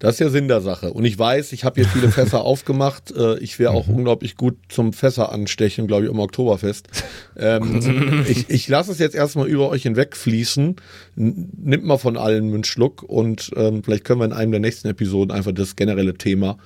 Das 0.00 0.12
ist 0.12 0.20
der 0.20 0.30
Sinn 0.30 0.48
der 0.48 0.60
Sache. 0.60 0.92
Und 0.92 1.04
ich 1.04 1.18
weiß, 1.18 1.52
ich 1.52 1.64
habe 1.64 1.80
hier 1.80 1.88
viele 1.88 2.10
Fässer 2.10 2.40
aufgemacht. 2.44 3.12
Äh, 3.16 3.38
ich 3.38 3.58
wäre 3.58 3.72
auch 3.72 3.86
unglaublich 3.86 4.36
gut 4.36 4.56
zum 4.68 4.92
Fässer 4.92 5.32
anstechen, 5.32 5.86
glaube 5.86 6.04
ich, 6.04 6.10
im 6.10 6.18
Oktoberfest. 6.18 6.88
Ähm, 7.36 8.24
ich 8.28 8.50
ich 8.50 8.68
lasse 8.68 8.92
es 8.92 8.98
jetzt 8.98 9.14
erstmal 9.14 9.46
über 9.46 9.68
euch 9.68 9.84
hinwegfließen. 9.84 10.76
Nimmt 11.16 11.84
mal 11.84 11.98
von 11.98 12.16
allen 12.16 12.52
einen 12.52 12.64
Schluck 12.64 13.02
und 13.02 13.52
ähm, 13.56 13.82
vielleicht 13.84 14.04
können 14.04 14.20
wir 14.20 14.26
in 14.26 14.32
einem 14.32 14.50
der 14.50 14.60
nächsten 14.60 14.88
Episoden 14.88 15.30
einfach 15.30 15.52
das 15.52 15.76
generelle 15.76 16.14
Thema 16.14 16.58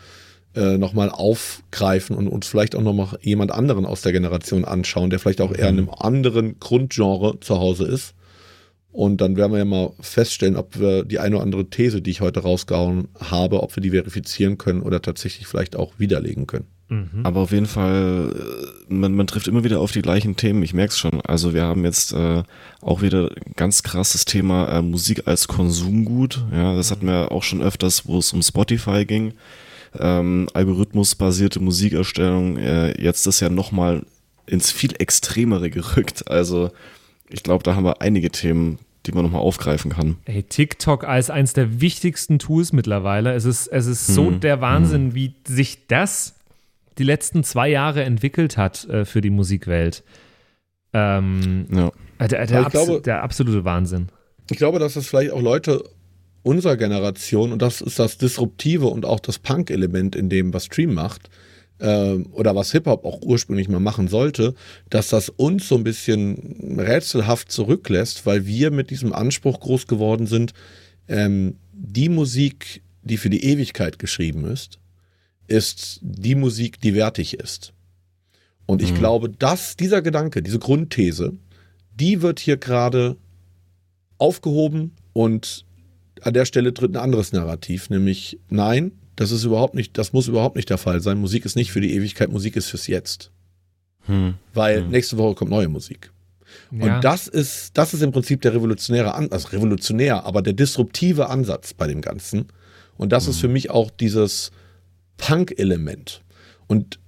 äh, 0.57 0.79
nochmal 0.79 1.11
aufgreifen 1.11 2.17
und 2.17 2.29
uns 2.29 2.49
vielleicht 2.49 2.75
auch 2.75 2.83
nochmal 2.83 3.19
jemand 3.21 3.53
anderen 3.53 3.85
aus 3.85 4.01
der 4.01 4.13
Generation 4.13 4.65
anschauen, 4.65 5.11
der 5.11 5.19
vielleicht 5.19 5.43
auch 5.43 5.53
eher 5.53 5.69
in 5.69 5.79
einem 5.79 5.91
anderen 5.91 6.59
Grundgenre 6.59 7.39
zu 7.41 7.59
Hause 7.59 7.87
ist. 7.87 8.15
Und 8.91 9.21
dann 9.21 9.37
werden 9.37 9.53
wir 9.53 9.59
ja 9.59 9.65
mal 9.65 9.93
feststellen, 10.01 10.57
ob 10.57 10.79
wir 10.79 11.05
die 11.05 11.19
eine 11.19 11.37
oder 11.37 11.45
andere 11.45 11.69
These, 11.69 12.03
die 12.03 12.11
ich 12.11 12.21
heute 12.21 12.41
rausgehauen 12.41 13.09
habe, 13.21 13.63
ob 13.63 13.77
wir 13.77 13.83
die 13.83 13.91
verifizieren 13.91 14.59
können 14.59 14.83
oder 14.83 15.03
tatsächlich 15.03 15.47
vielleicht 15.47 15.77
auch 15.77 15.93
widerlegen 15.99 16.47
können. 16.47 16.67
Aber 17.23 17.41
auf 17.41 17.53
jeden 17.53 17.67
Fall, 17.67 18.33
äh, 18.35 18.93
man, 18.93 19.13
man 19.13 19.27
trifft 19.27 19.47
immer 19.47 19.63
wieder 19.63 19.81
auf 19.81 19.93
die 19.93 20.01
gleichen 20.01 20.37
Themen, 20.37 20.63
ich 20.63 20.73
merke 20.73 20.93
es 20.93 20.99
schon. 20.99 21.21
Also 21.21 21.53
wir 21.53 21.65
haben 21.65 21.85
jetzt 21.85 22.15
äh, 22.15 22.43
auch 22.81 23.03
wieder 23.03 23.31
ganz 23.57 23.83
krasses 23.83 24.25
Thema 24.25 24.69
äh, 24.69 24.83
Musik 24.83 25.25
als 25.27 25.49
Konsumgut. 25.49 26.43
Ja, 26.51 26.75
das 26.75 26.91
hatten 26.91 27.07
wir 27.07 27.31
auch 27.31 27.43
schon 27.43 27.61
öfters, 27.61 28.07
wo 28.07 28.19
es 28.19 28.33
um 28.33 28.41
Spotify 28.41 29.05
ging. 29.05 29.35
Ähm, 29.99 30.49
Algorithmusbasierte 30.55 31.61
Musikerstellung, 31.61 32.57
äh, 32.57 32.99
jetzt 33.01 33.27
ist 33.27 33.41
ja 33.41 33.51
nochmal 33.51 34.03
ins 34.47 34.71
viel 34.71 34.95
Extremere 34.99 35.69
gerückt. 35.69 36.31
Also 36.31 36.71
ich 37.31 37.43
glaube, 37.43 37.63
da 37.65 37.75
haben 37.75 37.85
wir 37.85 38.01
einige 38.01 38.31
Themen, 38.31 38.79
die 39.07 39.13
man 39.13 39.25
nochmal 39.25 39.41
aufgreifen 39.41 39.91
kann. 39.93 40.17
Ey, 40.25 40.43
TikTok 40.43 41.05
als 41.05 41.31
eines 41.31 41.53
der 41.53 41.81
wichtigsten 41.81 42.39
Tools 42.39 42.73
mittlerweile. 42.73 43.33
Es 43.35 43.45
ist, 43.45 43.67
es 43.69 43.87
ist 43.87 44.07
so 44.07 44.31
der 44.31 44.61
Wahnsinn, 44.61 45.15
wie 45.15 45.35
sich 45.47 45.87
das 45.87 46.35
die 46.99 47.05
letzten 47.05 47.45
zwei 47.45 47.69
Jahre 47.69 48.03
entwickelt 48.05 48.57
hat 48.57 48.85
äh, 48.89 49.05
für 49.05 49.21
die 49.21 49.31
Musikwelt. 49.31 50.03
Ähm, 50.93 51.67
Ja. 51.73 51.93
äh, 52.19 52.29
der, 52.29 52.47
der, 52.47 52.61
abs- 52.67 52.73
glaube- 52.73 53.01
der 53.03 53.23
absolute 53.23 53.65
Wahnsinn. 53.65 54.09
Ich 54.51 54.57
glaube, 54.57 54.79
dass 54.79 54.95
das 54.95 55.07
vielleicht 55.07 55.31
auch 55.33 55.43
Leute 55.43 55.85
unserer 56.43 56.77
Generation, 56.77 57.53
und 57.53 57.61
das 57.61 57.81
ist 57.81 57.99
das 57.99 58.17
Disruptive 58.19 58.87
und 58.87 59.05
auch 59.05 59.21
das 59.21 59.39
Punk-Element 59.39 60.17
in 60.17 60.29
dem, 60.29 60.55
was 60.55 60.65
Stream 60.67 60.95
macht, 60.95 61.29
ähm, 61.81 62.27
oder 62.33 62.55
was 62.55 62.73
Hip-Hop 62.73 63.05
auch 63.05 63.21
ursprünglich 63.23 63.69
mal 63.69 63.81
machen 63.81 64.09
sollte, 64.09 64.55
dass 64.91 65.09
das 65.09 65.29
uns 65.29 65.69
so 65.69 65.77
ein 65.77 65.85
bisschen 65.85 66.77
rätselhaft 66.79 67.53
zurücklässt, 67.53 68.27
weil 68.27 68.47
wir 68.47 68.71
mit 68.71 68.91
diesem 68.91 69.13
Anspruch 69.13 69.61
groß 69.61 69.87
geworden 69.87 70.27
sind, 70.27 70.53
ähm, 71.07 71.57
die 71.73 72.09
Musik, 72.09 72.83
die 73.03 73.17
für 73.17 73.31
die 73.31 73.45
Ewigkeit 73.45 73.99
geschrieben 73.99 74.45
ist, 74.45 74.79
ist 75.47 76.01
die 76.03 76.35
Musik, 76.35 76.81
die 76.81 76.95
wertig 76.95 77.35
ist. 77.35 77.73
Und 78.67 78.83
ich 78.83 78.95
glaube, 78.95 79.31
dass 79.31 79.77
dieser 79.77 80.03
Gedanke, 80.03 80.43
diese 80.43 80.59
Grundthese, 80.59 81.33
die 81.95 82.21
wird 82.21 82.39
hier 82.39 82.59
gerade 82.59 83.17
aufgehoben 84.19 84.93
und 85.15 85.65
an 86.21 86.35
der 86.35 86.45
Stelle 86.45 86.75
tritt 86.75 86.93
ein 86.93 87.03
anderes 87.03 87.33
Narrativ, 87.33 87.89
nämlich 87.89 88.39
nein, 88.51 88.93
das 89.19 89.33
ist 89.33 89.43
überhaupt 89.43 89.75
nicht, 89.75 89.99
das 89.99 90.13
muss 90.13 90.29
überhaupt 90.29 90.55
nicht 90.55 90.71
der 90.71 90.79
Fall 90.79 91.01
sein. 91.01 91.19
Musik 91.19 91.45
ist 91.45 91.57
nicht 91.57 91.73
für 91.73 91.81
die 91.81 91.93
Ewigkeit, 91.93 92.31
Musik 92.31 92.55
ist 92.55 92.69
fürs 92.69 92.87
Jetzt. 92.87 93.33
Hm. 94.07 94.35
Weil 94.55 94.87
nächste 94.87 95.19
Woche 95.19 95.35
kommt 95.35 95.51
neue 95.51 95.69
Musik. 95.69 96.13
Ja. 96.71 96.97
Und 96.97 97.05
das 97.05 97.27
ist, 97.27 97.77
das 97.77 97.95
ist 97.95 98.03
im 98.03 98.13
Prinzip 98.13 98.43
der 98.43 98.55
revolutionäre 98.55 99.15
Ansatz, 99.15 99.33
also 99.33 99.49
revolutionär, 99.57 100.25
aber 100.25 100.41
der 100.41 100.53
disruptive 100.53 101.31
Ansatz 101.31 101.75
bei 101.75 101.89
dem 101.89 102.01
Ganzen. 102.01 102.47
Und 102.97 103.11
das 103.11 103.27
ist 103.27 103.41
für 103.41 103.49
mich 103.49 103.71
auch 103.71 103.91
dieses 103.91 104.53
Punk-Element. 105.17 106.23
Und 106.69 107.01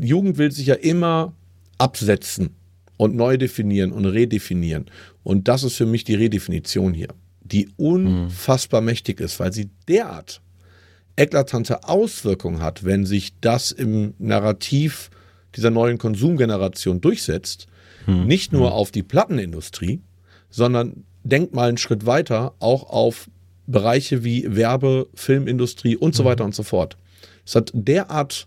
Jugend 0.00 0.38
will 0.38 0.52
sich 0.52 0.68
ja 0.68 0.74
immer 0.74 1.34
absetzen 1.78 2.50
und 2.96 3.16
neu 3.16 3.38
definieren 3.38 3.90
und 3.90 4.04
redefinieren. 4.04 4.86
Und 5.24 5.48
das 5.48 5.64
ist 5.64 5.74
für 5.74 5.86
mich 5.86 6.04
die 6.04 6.14
Redefinition 6.14 6.94
hier, 6.94 7.08
die 7.40 7.68
unfassbar 7.76 8.82
mächtig 8.82 9.20
ist, 9.20 9.40
weil 9.40 9.52
sie 9.52 9.68
derart 9.88 10.40
eklatante 11.16 11.84
Auswirkungen 11.88 12.62
hat, 12.62 12.84
wenn 12.84 13.06
sich 13.06 13.32
das 13.40 13.72
im 13.72 14.14
Narrativ 14.18 15.10
dieser 15.54 15.70
neuen 15.70 15.98
Konsumgeneration 15.98 17.00
durchsetzt, 17.00 17.66
nicht 18.06 18.52
nur 18.52 18.72
auf 18.72 18.92
die 18.92 19.02
Plattenindustrie, 19.02 20.00
sondern 20.48 21.04
denkt 21.24 21.54
mal 21.54 21.68
einen 21.68 21.78
Schritt 21.78 22.06
weiter 22.06 22.54
auch 22.60 22.88
auf 22.88 23.28
Bereiche 23.66 24.22
wie 24.22 24.54
Werbe, 24.54 25.08
Filmindustrie 25.14 25.96
und 25.96 26.14
so 26.14 26.24
weiter 26.24 26.44
und 26.44 26.54
so 26.54 26.62
fort. 26.62 26.96
Es 27.44 27.56
hat 27.56 27.70
derart 27.74 28.46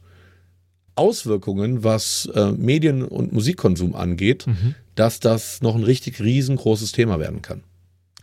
Auswirkungen, 0.95 1.83
was 1.83 2.29
äh, 2.33 2.51
Medien- 2.51 3.03
und 3.03 3.33
Musikkonsum 3.33 3.95
angeht, 3.95 4.45
dass 4.95 5.19
das 5.19 5.61
noch 5.61 5.75
ein 5.75 5.83
richtig 5.83 6.21
riesengroßes 6.21 6.91
Thema 6.91 7.19
werden 7.19 7.41
kann. 7.41 7.63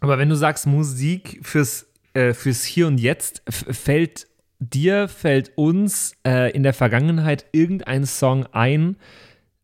Aber 0.01 0.19
wenn 0.19 0.29
du 0.29 0.37
sagst 0.37 0.67
Musik 0.67 1.41
fürs, 1.43 1.87
äh, 2.15 2.35
fürs 2.35 2.65
Hier 2.65 2.87
und 2.87 2.99
Jetzt, 2.99 3.43
fällt 3.49 4.27
dir, 4.59 5.09
fällt 5.09 5.53
uns 5.57 6.17
äh, 6.27 6.51
in 6.53 6.63
der 6.63 6.73
Vergangenheit 6.73 7.47
irgendein 7.53 8.07
Song 8.07 8.47
ein, 8.53 8.97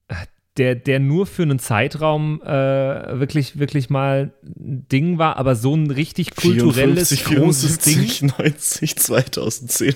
äh, 0.08 0.14
der, 0.56 0.74
der 0.74 1.00
nur 1.00 1.26
für 1.26 1.42
einen 1.42 1.58
Zeitraum 1.58 2.42
äh, 2.42 2.46
wirklich, 2.46 3.58
wirklich 3.58 3.88
mal 3.88 4.32
ein 4.44 4.86
Ding 4.90 5.18
war, 5.18 5.36
aber 5.38 5.56
so 5.56 5.74
ein 5.74 5.90
richtig 5.90 6.36
kulturelles, 6.36 7.08
54, 7.08 7.24
großes 7.24 7.78
Ding. 7.78 8.00
74, 8.00 8.22
90, 8.38 8.96
2010. 8.96 9.94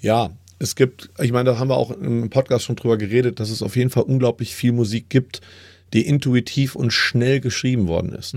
Ja, 0.00 0.30
es 0.58 0.74
gibt, 0.74 1.10
ich 1.18 1.32
meine, 1.32 1.50
da 1.50 1.58
haben 1.58 1.68
wir 1.68 1.76
auch 1.76 1.90
im 1.90 2.28
Podcast 2.30 2.64
schon 2.64 2.76
drüber 2.76 2.98
geredet, 2.98 3.40
dass 3.40 3.50
es 3.50 3.62
auf 3.62 3.76
jeden 3.76 3.90
Fall 3.90 4.02
unglaublich 4.02 4.54
viel 4.54 4.72
Musik 4.72 5.08
gibt, 5.08 5.40
die 5.94 6.06
intuitiv 6.06 6.74
und 6.74 6.92
schnell 6.92 7.40
geschrieben 7.40 7.88
worden 7.88 8.12
ist. 8.12 8.34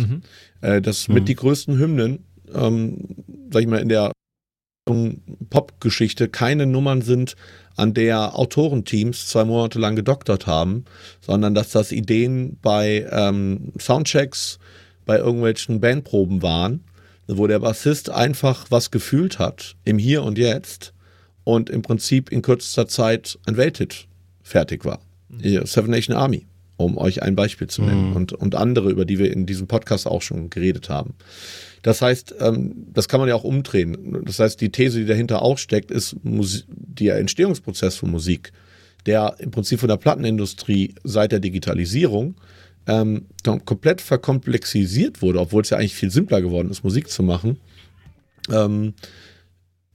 Äh, 0.62 0.82
das 0.82 1.10
mit 1.10 1.28
die 1.28 1.36
größten 1.36 1.78
Hymnen, 1.78 2.24
ähm, 2.54 2.98
sag 3.52 3.64
ich 3.64 3.68
mal, 3.68 3.80
in 3.82 3.90
der 3.90 4.12
Pop-Geschichte 5.50 6.28
keine 6.30 6.66
Nummern 6.66 7.02
sind, 7.02 7.36
an 7.76 7.94
der 7.94 8.38
Autorenteams 8.38 9.28
zwei 9.28 9.46
Monate 9.46 9.80
lang 9.80 9.96
gedoktert 9.96 10.48
haben, 10.48 10.86
sondern 11.22 11.56
dass 11.56 11.70
das 11.70 11.92
Ideen 11.92 12.58
bei 12.62 13.08
ähm, 13.12 13.72
Soundchecks, 13.80 14.60
bei 15.06 15.18
irgendwelchen 15.18 15.80
Bandproben 15.80 16.42
waren, 16.42 16.84
wo 17.28 17.48
der 17.48 17.60
Bassist 17.60 18.10
einfach 18.10 18.68
was 18.70 18.92
gefühlt 18.92 19.40
hat 19.40 19.76
im 19.84 19.98
Hier 19.98 20.24
und 20.24 20.38
Jetzt 20.38 20.94
und 21.44 21.70
im 21.70 21.82
Prinzip 21.82 22.32
in 22.32 22.42
kürzester 22.42 22.88
Zeit 22.88 23.40
ein 23.46 23.58
Welthit 23.58 24.08
fertig 24.44 24.86
war. 24.86 25.00
Hier, 25.42 25.66
Seven 25.66 25.92
Nation 25.92 26.16
Army, 26.16 26.46
um 26.78 26.98
euch 26.98 27.24
ein 27.24 27.36
Beispiel 27.36 27.68
zu 27.68 27.82
nennen 27.84 28.14
und, 28.14 28.34
und 28.34 28.56
andere, 28.56 28.92
über 28.92 29.06
die 29.06 29.18
wir 29.18 29.32
in 29.32 29.46
diesem 29.46 29.68
Podcast 29.68 30.08
auch 30.08 30.22
schon 30.22 30.50
geredet 30.50 30.90
haben. 30.90 31.16
Das 31.84 32.02
heißt, 32.02 32.36
ähm, 32.40 32.88
das 32.94 33.08
kann 33.08 33.20
man 33.20 33.30
ja 33.30 33.36
auch 33.36 33.44
umdrehen. 33.44 34.22
Das 34.26 34.40
heißt, 34.40 34.62
die 34.62 34.72
These, 34.72 35.00
die 35.00 35.06
dahinter 35.06 35.42
auch 35.42 35.58
steckt, 35.58 35.90
ist 35.92 36.16
Musi 36.24 36.64
der 36.68 37.18
Entstehungsprozess 37.18 37.96
von 37.96 38.12
Musik, 38.12 38.52
der 39.06 39.36
im 39.40 39.50
Prinzip 39.52 39.80
von 39.80 39.90
der 39.90 39.98
Plattenindustrie 39.98 40.94
seit 41.04 41.32
der 41.32 41.40
Digitalisierung 41.40 42.36
ähm, 42.88 43.26
kom- 43.44 43.64
komplett 43.64 44.02
verkomplexisiert 44.02 45.22
wurde, 45.22 45.40
obwohl 45.40 45.64
es 45.64 45.72
ja 45.72 45.78
eigentlich 45.78 45.96
viel 45.96 46.12
simpler 46.12 46.42
geworden 46.42 46.70
ist, 46.70 46.84
Musik 46.84 47.10
zu 47.10 47.24
machen. 47.24 47.60
Ähm, 48.52 48.94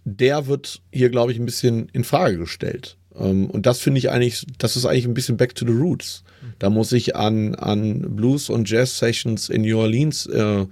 der 0.05 0.47
wird 0.47 0.83
hier, 0.93 1.11
glaube 1.11 1.33
ich, 1.33 1.39
ein 1.39 1.47
bisschen 1.47 1.89
in 1.93 2.05
Frage 2.05 2.39
gestellt. 2.39 2.97
Ähm, 3.17 3.47
und 3.51 3.67
das 3.67 3.81
finde 3.81 3.99
ich 3.99 4.11
eigentlich, 4.11 4.45
das 4.59 4.77
ist 4.77 4.87
eigentlich 4.87 5.07
ein 5.07 5.15
bisschen 5.15 5.37
back 5.37 5.55
to 5.55 5.67
the 5.67 5.73
roots. 5.73 6.25
Da 6.59 6.71
muss 6.71 6.93
ich 6.93 7.17
an, 7.17 7.55
an 7.57 8.17
Blues- 8.17 8.51
und 8.51 8.71
Jazz-Sessions 8.71 9.49
in 9.49 9.63
New 9.63 9.79
Orleans 9.79 10.27
äh, 10.27 10.65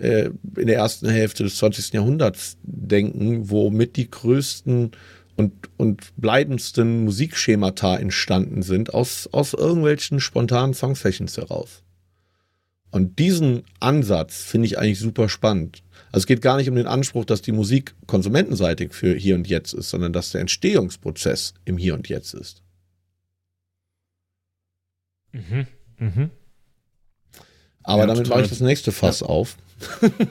äh, 0.00 0.30
in 0.56 0.66
der 0.66 0.76
ersten 0.76 1.08
Hälfte 1.08 1.44
des 1.44 1.56
20. 1.56 1.92
Jahrhunderts 1.92 2.56
denken, 2.62 3.50
womit 3.50 3.96
die 3.96 4.10
größten 4.10 4.92
und, 5.36 5.52
und 5.76 6.12
bleibendsten 6.16 7.04
Musikschemata 7.04 7.96
entstanden 7.96 8.62
sind, 8.62 8.92
aus, 8.92 9.28
aus 9.32 9.54
irgendwelchen 9.54 10.20
spontanen 10.20 10.74
Songsessions 10.74 11.36
heraus. 11.36 11.82
Und 12.90 13.18
diesen 13.18 13.62
Ansatz 13.78 14.42
finde 14.42 14.66
ich 14.66 14.78
eigentlich 14.78 14.98
super 14.98 15.28
spannend. 15.28 15.82
Also 16.12 16.24
es 16.24 16.26
geht 16.26 16.42
gar 16.42 16.56
nicht 16.56 16.68
um 16.68 16.74
den 16.74 16.86
Anspruch, 16.86 17.24
dass 17.24 17.40
die 17.40 17.52
Musik 17.52 17.94
konsumentenseitig 18.06 18.92
für 18.92 19.14
hier 19.14 19.36
und 19.36 19.46
jetzt 19.48 19.72
ist, 19.74 19.90
sondern 19.90 20.12
dass 20.12 20.32
der 20.32 20.40
Entstehungsprozess 20.40 21.54
im 21.64 21.78
Hier 21.78 21.94
und 21.94 22.08
Jetzt 22.08 22.34
ist. 22.34 22.62
Mhm. 25.32 25.66
Mhm. 25.98 26.30
Aber 27.82 28.02
Ja, 28.02 28.06
damit 28.06 28.24
total. 28.24 28.38
mache 28.38 28.44
ich 28.44 28.50
das 28.50 28.60
nächste 28.60 28.92
Fass 28.92 29.22
auf. 29.22 29.56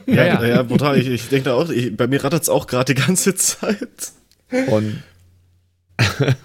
Ja, 0.06 0.14
ja. 0.16 0.24
Ja, 0.26 0.46
ja, 0.46 0.64
brutal. 0.64 0.98
Ich, 1.00 1.08
ich 1.08 1.28
denke 1.30 1.46
da 1.46 1.56
auch, 1.56 1.70
ich, 1.70 1.96
bei 1.98 2.08
mir 2.08 2.24
rattert 2.24 2.44
es 2.44 2.50
auch 2.50 2.68
gerade 2.68 2.94
die 2.94 3.02
ganze 3.02 3.34
Zeit. 3.36 4.12
Und, 4.68 5.02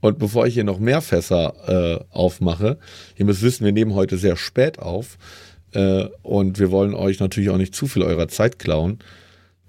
und 0.00 0.18
bevor 0.18 0.46
ich 0.46 0.54
hier 0.54 0.64
noch 0.64 0.78
mehr 0.78 1.00
Fässer 1.00 1.54
äh, 2.00 2.04
aufmache, 2.14 2.78
ihr 3.16 3.24
müsst 3.24 3.42
wissen, 3.42 3.64
wir 3.64 3.72
nehmen 3.72 3.94
heute 3.94 4.18
sehr 4.18 4.36
spät 4.36 4.78
auf 4.78 5.18
äh, 5.72 6.06
und 6.22 6.58
wir 6.58 6.70
wollen 6.70 6.94
euch 6.94 7.20
natürlich 7.20 7.50
auch 7.50 7.56
nicht 7.58 7.74
zu 7.74 7.86
viel 7.86 8.02
eurer 8.02 8.28
Zeit 8.28 8.58
klauen. 8.58 8.98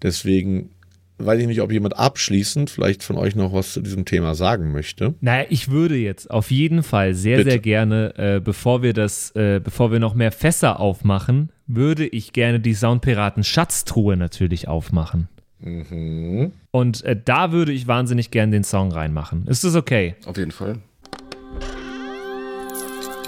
Deswegen 0.01 0.71
weiß 1.17 1.39
ich 1.39 1.47
nicht, 1.47 1.61
ob 1.61 1.71
jemand 1.71 1.97
abschließend 1.97 2.69
vielleicht 2.69 3.03
von 3.03 3.17
euch 3.17 3.35
noch 3.35 3.53
was 3.53 3.73
zu 3.73 3.81
diesem 3.81 4.05
Thema 4.05 4.35
sagen 4.35 4.71
möchte. 4.71 5.15
Naja, 5.21 5.45
ich 5.49 5.69
würde 5.71 5.95
jetzt 5.95 6.29
auf 6.29 6.51
jeden 6.51 6.83
Fall 6.83 7.13
sehr, 7.13 7.37
Bitte. 7.37 7.51
sehr 7.51 7.59
gerne, 7.59 8.13
äh, 8.17 8.39
bevor 8.39 8.83
wir 8.83 8.93
das, 8.93 9.31
äh, 9.35 9.59
bevor 9.63 9.91
wir 9.91 9.99
noch 9.99 10.13
mehr 10.13 10.31
Fässer 10.31 10.79
aufmachen, 10.79 11.51
würde 11.65 12.05
ich 12.07 12.33
gerne 12.33 12.59
die 12.59 12.73
Soundpiraten 12.73 13.43
Schatztruhe 13.43 14.15
natürlich 14.15 14.67
aufmachen. 14.67 15.27
Mhm. 15.59 16.51
Und 16.71 17.03
äh, 17.03 17.19
da 17.23 17.51
würde 17.51 17.71
ich 17.71 17.87
wahnsinnig 17.87 18.31
gern 18.31 18.51
den 18.51 18.63
Song 18.63 18.91
reinmachen. 18.91 19.47
Ist 19.47 19.63
das 19.63 19.75
okay? 19.75 20.15
Auf 20.25 20.37
jeden 20.37 20.51
Fall. 20.51 20.77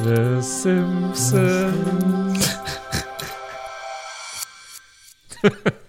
The 0.03 0.41
Simpsons. 0.41 1.49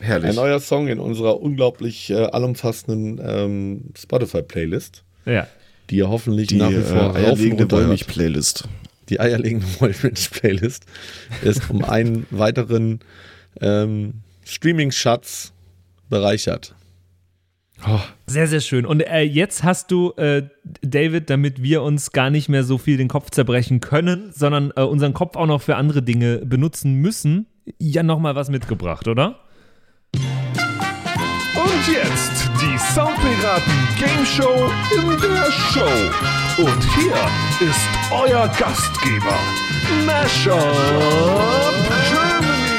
Herrlich. 0.00 0.30
Ein 0.30 0.36
neuer 0.36 0.60
Song 0.60 0.88
in 0.88 0.98
unserer 0.98 1.40
unglaublich 1.40 2.10
äh, 2.10 2.14
allumfassenden 2.26 3.20
ähm, 3.22 3.84
Spotify-Playlist, 3.96 5.04
Ja. 5.26 5.46
die 5.90 5.96
ihr 5.96 6.08
hoffentlich 6.08 6.48
die 6.48 6.56
nach 6.56 6.70
wie 6.70 6.74
äh, 6.74 6.82
vor 6.82 7.10
und 7.10 7.16
eierlegende. 7.16 7.70
Wollmilch-Playlist. 7.70 8.68
Die 9.08 9.20
eierlegende 9.20 9.66
Wollmilch-Playlist 9.80 10.84
ist 11.42 11.68
um 11.70 11.84
einen 11.84 12.26
weiteren 12.30 13.00
ähm, 13.60 14.14
Streaming-Schatz 14.44 15.52
bereichert. 16.08 16.74
Sehr, 18.26 18.46
sehr 18.46 18.60
schön. 18.60 18.84
Und 18.84 19.00
äh, 19.00 19.22
jetzt 19.22 19.64
hast 19.64 19.90
du, 19.90 20.12
äh, 20.18 20.42
David, 20.82 21.30
damit 21.30 21.62
wir 21.62 21.82
uns 21.82 22.12
gar 22.12 22.28
nicht 22.28 22.48
mehr 22.50 22.62
so 22.62 22.76
viel 22.76 22.98
den 22.98 23.08
Kopf 23.08 23.30
zerbrechen 23.30 23.80
können, 23.80 24.32
sondern 24.34 24.70
äh, 24.76 24.82
unseren 24.82 25.14
Kopf 25.14 25.34
auch 25.36 25.46
noch 25.46 25.62
für 25.62 25.76
andere 25.76 26.02
Dinge 26.02 26.38
benutzen 26.44 26.94
müssen, 26.96 27.46
ja 27.78 28.02
nochmal 28.02 28.34
was 28.34 28.50
mitgebracht, 28.50 29.08
oder? 29.08 29.40
Und 31.80 31.94
jetzt 31.94 32.50
die 32.60 32.78
Soundpiraten 32.92 33.72
Game 33.98 34.26
Show 34.26 34.70
in 34.94 35.08
der 35.18 35.50
Show. 35.50 36.62
Und 36.62 36.84
hier 36.94 37.14
ist 37.66 37.88
euer 38.10 38.48
Gastgeber, 38.48 39.38
Mashup 40.04 40.60
Germany. 42.10 42.74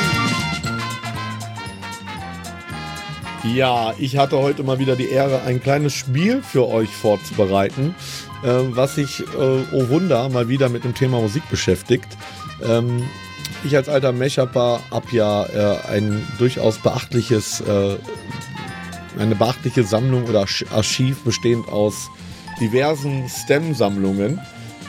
Ja, 3.56 3.96
ich 3.98 4.18
hatte 4.18 4.38
heute 4.38 4.62
mal 4.62 4.78
wieder 4.78 4.96
die 4.96 5.10
Ehre, 5.10 5.42
ein 5.48 5.64
kleines 5.64 5.94
Spiel 5.94 6.44
für 6.44 6.68
euch 6.68 6.90
vorzubereiten, 6.90 7.96
äh, 8.44 8.50
was 8.70 8.94
sich, 8.96 9.22
äh, 9.22 9.26
oh 9.36 9.90
Wunder, 9.90 10.30
mal 10.30 10.48
wieder 10.48 10.70
mit 10.70 10.84
dem 10.84 10.94
Thema 10.94 11.20
Musik 11.20 11.50
beschäftigt. 11.50 12.18
Ähm, 12.64 13.10
ich 13.64 13.76
als 13.76 13.90
alter 13.90 14.12
Mashuper 14.12 14.80
habe 14.92 15.08
ja 15.12 15.46
äh, 15.46 15.78
ein 15.88 16.28
durchaus 16.38 16.78
beachtliches, 16.78 17.62
äh, 17.62 17.98
eine 19.18 19.36
beachtliche 19.36 19.84
Sammlung 19.84 20.26
oder 20.26 20.42
Arch- 20.42 20.66
Archiv 20.72 21.24
bestehend 21.24 21.68
aus 21.68 22.10
diversen 22.60 23.28
Stem-Sammlungen. 23.30 24.40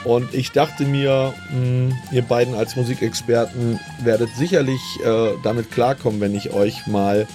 Und 0.04 0.34
ich 0.34 0.50
dachte 0.50 0.84
mir, 0.84 1.32
mh, 1.52 1.94
ihr 2.10 2.22
beiden 2.22 2.54
als 2.54 2.74
Musikexperten 2.74 3.78
werdet 4.02 4.30
sicherlich 4.36 4.80
äh, 5.04 5.30
damit 5.44 5.70
klarkommen, 5.70 6.20
wenn 6.20 6.34
ich 6.34 6.52
euch 6.52 6.86
mal 6.86 7.26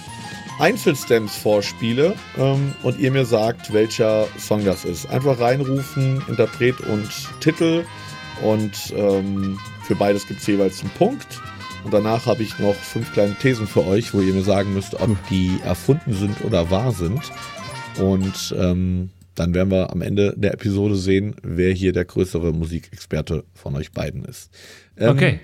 Einzelstems 0.58 1.36
vorspiele 1.36 2.14
ähm, 2.36 2.74
und 2.82 2.98
ihr 2.98 3.10
mir 3.10 3.24
sagt, 3.24 3.72
welcher 3.72 4.26
Song 4.38 4.64
das 4.64 4.84
ist. 4.84 5.08
Einfach 5.08 5.40
reinrufen, 5.40 6.22
Interpret 6.28 6.80
und 6.80 7.08
Titel 7.40 7.84
und 8.42 8.92
ähm, 8.94 9.58
für 9.84 9.94
beides 9.94 10.26
gibt 10.26 10.40
es 10.40 10.46
jeweils 10.46 10.80
einen 10.80 10.90
Punkt. 10.90 11.40
Und 11.84 11.94
danach 11.94 12.26
habe 12.26 12.42
ich 12.42 12.58
noch 12.58 12.74
fünf 12.74 13.12
kleine 13.12 13.34
Thesen 13.34 13.66
für 13.66 13.86
euch, 13.86 14.12
wo 14.12 14.20
ihr 14.20 14.34
mir 14.34 14.42
sagen 14.42 14.74
müsst, 14.74 14.94
ob 14.94 15.16
die 15.28 15.58
erfunden 15.64 16.12
sind 16.12 16.44
oder 16.44 16.70
wahr 16.70 16.92
sind. 16.92 17.20
Und 17.98 18.54
ähm, 18.58 19.10
dann 19.34 19.54
werden 19.54 19.70
wir 19.70 19.90
am 19.92 20.02
Ende 20.02 20.34
der 20.36 20.52
Episode 20.54 20.96
sehen, 20.96 21.36
wer 21.42 21.72
hier 21.72 21.92
der 21.92 22.04
größere 22.04 22.52
Musikexperte 22.52 23.44
von 23.54 23.76
euch 23.76 23.92
beiden 23.92 24.24
ist. 24.24 24.50
Ähm, 24.96 25.10
Okay. 25.10 25.40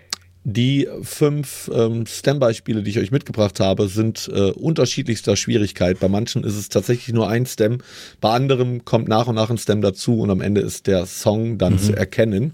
Die 0.47 0.87
fünf 1.01 1.71
ähm, 1.75 2.05
Stem-Beispiele, 2.05 2.83
die 2.83 2.91
ich 2.91 2.99
euch 2.99 3.11
mitgebracht 3.11 3.61
habe, 3.61 3.89
sind 3.89 4.31
äh, 4.31 4.51
unterschiedlichster 4.51 5.37
Schwierigkeit. 5.37 5.99
Bei 6.01 6.09
manchen 6.09 6.45
ist 6.45 6.57
es 6.57 6.69
tatsächlich 6.69 7.15
nur 7.15 7.31
ein 7.31 7.47
Stem, 7.47 7.79
bei 8.21 8.31
anderen 8.31 8.85
kommt 8.85 9.09
nach 9.09 9.27
und 9.27 9.37
nach 9.37 9.49
ein 9.49 9.57
Stem 9.57 9.81
dazu 9.81 10.21
und 10.21 10.31
am 10.31 10.43
Ende 10.43 10.61
ist 10.61 10.87
der 10.87 11.07
Song 11.07 11.57
dann 11.57 11.79
zu 11.79 11.97
erkennen. 11.97 12.53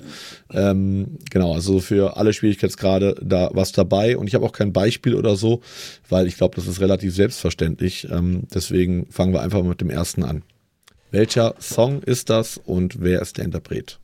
Ähm, 0.53 1.19
genau, 1.31 1.53
also 1.53 1.81
für 1.81 2.17
alle 2.17 2.33
Schwierigkeitsgrade 2.33 3.17
da 3.21 3.51
was 3.55 3.73
dabei 3.73 4.17
und 4.17 4.29
ich 4.29 4.37
habe 4.37 4.47
auch 4.47 4.53
kein 4.53 4.73
Beispiel 4.73 5.17
oder 5.17 5.35
so, 5.35 5.61
weil 6.09 6.29
ich 6.29 6.37
glaube, 6.37 6.55
das 6.55 6.69
ist 6.69 6.81
relativ 6.81 7.13
selbstverständlich. 7.13 8.07
Ähm, 8.09 8.45
deswegen 8.55 9.07
fangen 9.11 9.33
wir 9.33 9.43
einfach 9.43 9.63
mal 9.63 9.71
mit 9.71 9.81
dem 9.81 9.91
ersten 9.91 10.23
an. 10.23 10.43
Welcher 11.11 11.57
Song 11.59 12.05
ist 12.05 12.31
das 12.31 12.57
und 12.57 13.01
wer 13.03 13.21
ist 13.21 13.39
der 13.39 13.47
Interpret? 13.47 13.99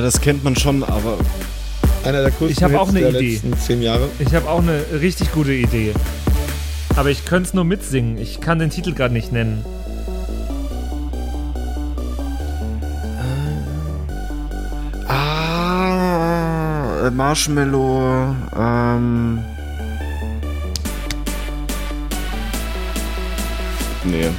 Ja, 0.00 0.04
das 0.06 0.22
kennt 0.22 0.42
man 0.44 0.56
schon, 0.56 0.82
aber 0.82 1.18
Einer 2.06 2.22
der 2.22 2.30
größten 2.30 2.48
Ich 2.48 2.62
hab 2.62 2.70
Hits 2.70 2.80
auch 2.80 2.88
eine 2.88 3.00
der 3.00 3.10
Idee. 3.20 3.32
letzten 3.34 3.58
zehn 3.58 3.82
Jahre. 3.82 4.08
Ich 4.18 4.34
habe 4.34 4.48
auch 4.48 4.60
eine 4.62 4.82
richtig 4.98 5.30
gute 5.30 5.52
Idee. 5.52 5.92
Aber 6.96 7.10
ich 7.10 7.26
könnte 7.26 7.48
es 7.48 7.52
nur 7.54 7.64
mitsingen. 7.64 8.16
Ich 8.16 8.40
kann 8.40 8.58
den 8.58 8.70
Titel 8.70 8.94
gerade 8.94 9.12
nicht 9.12 9.30
nennen. 9.30 9.62
Ah, 15.30 17.06
äh, 17.06 17.10
Marshmallow, 17.10 18.34
ähm. 18.56 19.40
Nee. 24.04 24.30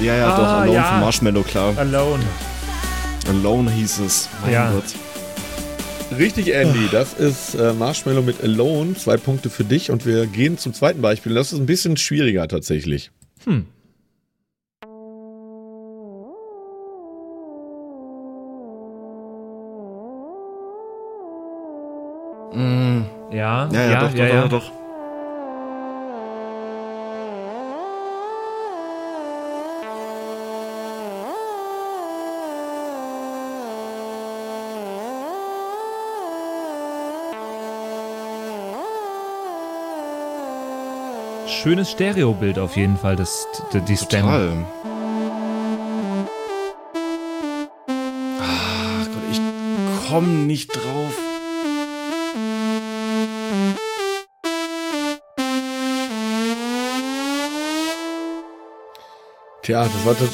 Ja, 0.00 0.16
ja, 0.16 0.36
doch, 0.36 0.44
Ah, 0.44 0.60
Alone 0.62 0.74
ja. 0.76 0.84
von 0.84 1.00
Marshmallow, 1.00 1.42
klar. 1.42 1.74
Alone. 1.76 2.22
Alone 3.28 3.70
hieß 3.70 3.98
es. 4.00 4.28
Mein 4.42 4.52
Ja. 4.52 4.70
Gott. 4.72 6.18
Richtig, 6.18 6.52
Andy. 6.54 6.88
Das 6.90 7.14
ist 7.14 7.54
äh, 7.54 7.72
Marshmallow 7.74 8.22
mit 8.22 8.42
Alone. 8.42 8.94
Zwei 8.94 9.16
Punkte 9.16 9.50
für 9.50 9.64
dich. 9.64 9.90
Und 9.90 10.06
wir 10.06 10.26
gehen 10.26 10.58
zum 10.58 10.72
zweiten 10.74 11.00
Beispiel. 11.02 11.34
Das 11.34 11.52
ist 11.52 11.58
ein 11.58 11.66
bisschen 11.66 11.96
schwieriger 11.96 12.48
tatsächlich. 12.48 13.10
Mm, 22.54 23.02
Ja, 23.32 23.68
ja, 23.72 23.90
ja, 23.90 24.00
doch, 24.00 24.10
doch, 24.10 24.18
ja. 24.18 24.42
doch, 24.42 24.48
doch. 24.48 24.72
Schönes 41.62 41.90
Stereobild 41.90 42.58
auf 42.58 42.76
jeden 42.76 42.96
Fall, 42.96 43.16
das, 43.16 43.46
die, 43.72 43.80
die 43.82 43.96
Stem. 43.96 44.22
Total. 44.22 44.66
Ach 48.40 49.04
Gott, 49.06 49.22
ich 49.30 49.40
komm 50.08 50.46
nicht 50.46 50.68
drauf. 50.74 51.12
Tja, 59.62 59.84
das 59.84 60.04
war 60.06 60.14
das, 60.14 60.28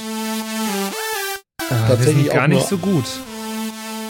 Ah, 1.68 1.88
Tatsächlich 1.88 2.30
gar 2.30 2.44
auch 2.44 2.48
nicht 2.48 2.58
nur- 2.58 2.68
so 2.68 2.78
gut. 2.78 3.04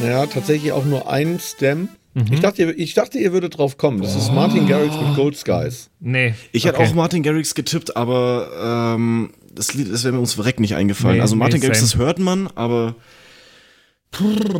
ja, 0.01 0.27
tatsächlich 0.27 0.73
auch 0.73 0.85
nur 0.85 1.09
ein 1.11 1.41
Stem. 1.41 1.89
Mhm. 2.17 2.33
Ich, 2.33 2.41
dachte, 2.41 2.63
ihr, 2.63 2.79
ich 2.79 2.95
dachte, 2.95 3.19
ihr 3.19 3.35
würdet 3.35 3.59
drauf 3.59 3.77
kommen. 3.77 4.01
Das 4.01 4.17
ist 4.17 4.33
Martin 4.33 4.67
Garrix 4.67 4.95
mit 4.99 5.15
Gold 5.17 5.37
Skies. 5.37 5.91
Nee. 6.01 6.33
Ich 6.51 6.65
hätte 6.65 6.79
okay. 6.79 6.89
auch 6.89 6.95
Martin 6.95 7.23
Garrix 7.23 7.55
getippt, 7.55 7.95
aber 7.95 8.95
ähm, 8.97 9.35
das 9.55 9.75
Lied, 9.75 9.93
das 9.93 10.03
wäre 10.03 10.13
mir 10.13 10.21
ums 10.21 10.33
Verrecken 10.33 10.63
nicht 10.63 10.77
eingefallen. 10.77 11.17
Nee, 11.17 11.21
also 11.21 11.37
Martin 11.37 11.61
nee, 11.61 11.67
Garrix, 11.67 11.81
same. 11.81 11.91
das 11.91 11.99
hört 11.99 12.19
man, 12.19 12.49
aber 12.55 12.95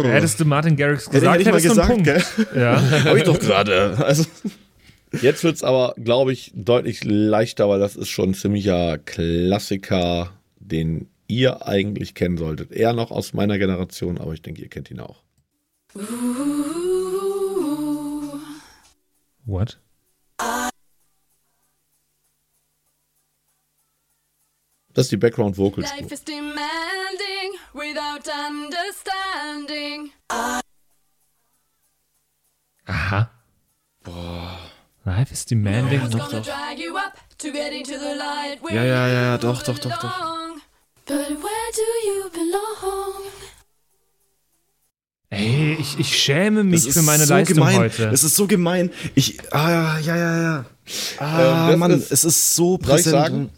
Hättest 0.03 0.39
du 0.39 0.45
Martin 0.45 0.77
Garrix 0.77 1.07
hätte, 1.07 1.21
gesagt, 1.21 1.39
hätte 1.39 1.49
ich 1.49 1.55
mal 1.55 1.63
gesagt, 1.63 2.05
gell? 2.05 2.23
Ja. 2.55 2.91
Hab 3.05 3.17
ich 3.17 3.23
doch 3.23 3.39
gerade. 3.39 3.97
Also, 4.05 4.27
Jetzt 5.23 5.43
wird's 5.43 5.63
aber, 5.63 5.95
glaube 5.97 6.35
ich, 6.35 6.53
deutlich 6.55 7.05
leichter, 7.05 7.71
weil 7.71 7.81
das 7.81 7.97
ist 7.97 8.11
schon 8.11 8.31
ein 8.31 8.35
ziemlicher 8.35 8.99
Klassiker, 8.99 10.31
den 10.59 11.09
ihr 11.27 11.67
eigentlich 11.67 12.13
kennen 12.13 12.37
solltet. 12.37 12.71
Eher 12.71 12.93
noch 12.93 13.11
aus 13.11 13.33
meiner 13.33 13.57
Generation, 13.57 14.19
aber 14.19 14.35
ich 14.35 14.43
denke, 14.43 14.61
ihr 14.61 14.69
kennt 14.69 14.91
ihn 14.91 15.01
auch. 15.01 15.23
What? 19.47 19.79
Das 24.93 25.07
ist 25.07 25.13
die 25.13 25.17
Background 25.17 25.57
Vocal 25.57 25.85
Life 25.85 26.13
is 26.13 26.25
demanding 26.25 27.55
without 27.73 28.27
understanding. 28.29 30.11
Aha. 32.87 33.31
Boah. 34.03 34.59
Life 35.05 35.33
is 35.33 35.45
demanding. 35.45 36.01
Light? 38.17 38.63
Where 38.63 38.75
Ja, 38.75 38.85
ja, 38.85 39.09
ja, 39.09 39.39
doch, 39.39 39.63
doch, 39.63 39.79
doch, 39.79 39.99
doch. 39.99 40.46
Ey, 45.37 45.77
ich, 45.79 45.99
ich 45.99 46.17
schäme 46.17 46.65
mich 46.65 46.91
für 46.93 47.03
meine 47.03 47.25
so 47.27 47.35
Leistung 47.35 47.57
gemein. 47.57 47.77
heute. 47.79 48.11
Das 48.11 48.25
ist 48.25 48.37
so 48.37 48.47
gemein. 48.47 48.91
Ich, 49.15 49.39
ah, 49.53 49.99
ja, 49.99 50.17
ja, 50.17 50.43
ja. 50.43 50.65
Ah, 51.19 51.71
Ähm, 51.73 51.79
Mann, 51.79 51.91
ist- 51.91 52.11
es 52.13 52.25
ist 52.25 52.55
so 52.55 52.71
Soll 52.71 52.79
ich 52.81 52.87
präsent. 53.05 53.13
sagen? 53.17 53.51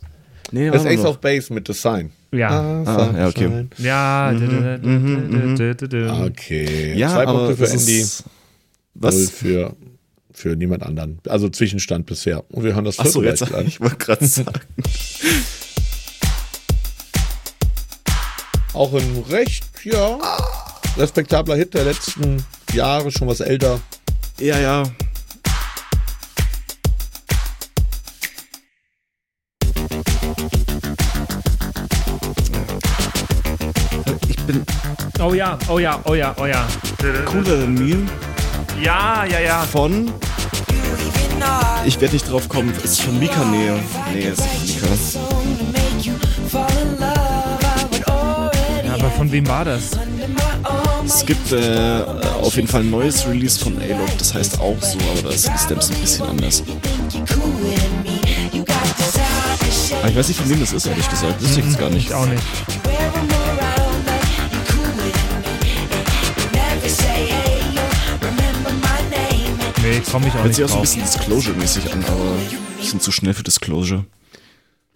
Nee, 0.50 0.70
Das 0.70 0.84
Ace 0.86 0.96
noch. 1.02 1.10
of 1.10 1.18
Base 1.20 1.52
mit 1.52 1.66
The 1.68 1.74
Sign. 1.74 2.10
ja. 2.32 2.48
Ah, 2.84 3.10
ja, 3.16 3.28
okay. 3.28 3.66
Ja. 3.76 4.32
Okay. 6.26 6.94
Ja, 6.96 7.08
Zwei 7.10 7.26
aber 7.26 7.46
Punkte 7.46 7.66
für 7.66 7.72
Andy, 7.72 7.98
null 8.00 8.08
was? 8.94 9.30
für, 9.30 9.76
für 10.32 10.56
niemand 10.56 10.82
anderen. 10.84 11.18
Also 11.28 11.48
Zwischenstand 11.48 12.06
bisher. 12.06 12.44
Und 12.50 12.64
wir 12.64 12.74
hören 12.74 12.84
das 12.86 12.98
Achso, 12.98 13.22
jetzt, 13.22 13.44
gleich 13.46 13.54
an. 13.54 13.66
ich 13.68 13.80
wollte 13.80 13.96
gerade 13.96 14.26
sagen. 14.26 14.60
Auch 18.74 18.92
ein 18.94 19.24
recht, 19.30 19.64
ja, 19.84 20.18
respektabler 20.98 21.56
Hit 21.56 21.74
der 21.74 21.84
letzten 21.84 22.44
Jahre, 22.72 23.10
schon 23.10 23.28
was 23.28 23.40
älter. 23.40 23.80
Ja, 24.40 24.58
ja. 24.58 24.82
Ich 34.28 34.36
bin 34.46 34.64
Oh 35.20 35.34
ja, 35.34 35.58
oh 35.68 35.78
ja, 35.78 36.00
oh 36.04 36.14
ja, 36.14 36.34
oh 36.38 36.46
ja. 36.46 36.66
cooler 37.26 37.60
than 37.60 37.74
me 37.74 38.08
Ja, 38.80 39.24
ja, 39.24 39.40
ja. 39.40 39.62
von. 39.62 40.12
Ich 41.84 42.00
werde 42.00 42.14
nicht 42.14 42.30
drauf 42.30 42.48
kommen. 42.48 42.72
Ist 42.82 43.00
von 43.02 43.18
Mika 43.18 43.44
Nähe. 43.44 43.78
Nee, 44.12 44.28
ist 44.28 44.42
nicht 44.62 44.80
Mika. 44.80 45.18
Ja, 48.84 48.94
aber 48.94 49.10
von 49.10 49.30
wem 49.32 49.48
war 49.48 49.64
das? 49.64 49.90
Es 51.04 51.24
gibt 51.24 51.52
äh, 51.52 52.02
auf 52.42 52.54
jeden 52.56 52.68
Fall 52.68 52.82
ein 52.82 52.90
neues 52.90 53.26
Release 53.26 53.58
von 53.58 53.76
A-Log, 53.78 54.18
das 54.18 54.34
heißt 54.34 54.60
auch 54.60 54.76
so, 54.80 54.98
aber 55.12 55.22
da 55.22 55.30
ist 55.30 55.48
die 55.48 55.58
Stems 55.58 55.90
ein 55.90 56.00
bisschen 56.00 56.26
anders. 56.26 56.62
Aber 60.00 60.08
ich 60.08 60.16
weiß 60.16 60.28
nicht, 60.28 60.40
von 60.40 60.50
wem 60.50 60.60
das 60.60 60.72
ist, 60.72 60.86
ehrlich 60.86 61.08
gesagt. 61.08 61.40
Wüsste 61.42 61.60
ich 61.60 61.66
jetzt 61.66 61.78
gar 61.78 61.90
nicht. 61.90 62.08
Ich 62.08 62.14
auch 62.14 62.26
nicht. 62.26 62.42
Nee, 69.82 70.02
komm 70.10 70.26
ich 70.26 70.32
auch 70.32 70.34
Hört 70.34 70.46
nicht 70.46 70.56
sich 70.56 70.64
auch 70.64 70.68
so 70.68 70.76
ein 70.76 70.80
bisschen 70.82 71.02
Disclosure-mäßig 71.02 71.92
an, 71.92 72.04
aber 72.04 72.36
ich 72.80 72.90
bin 72.90 73.00
zu 73.00 73.10
schnell 73.10 73.34
für 73.34 73.42
Disclosure. 73.42 74.04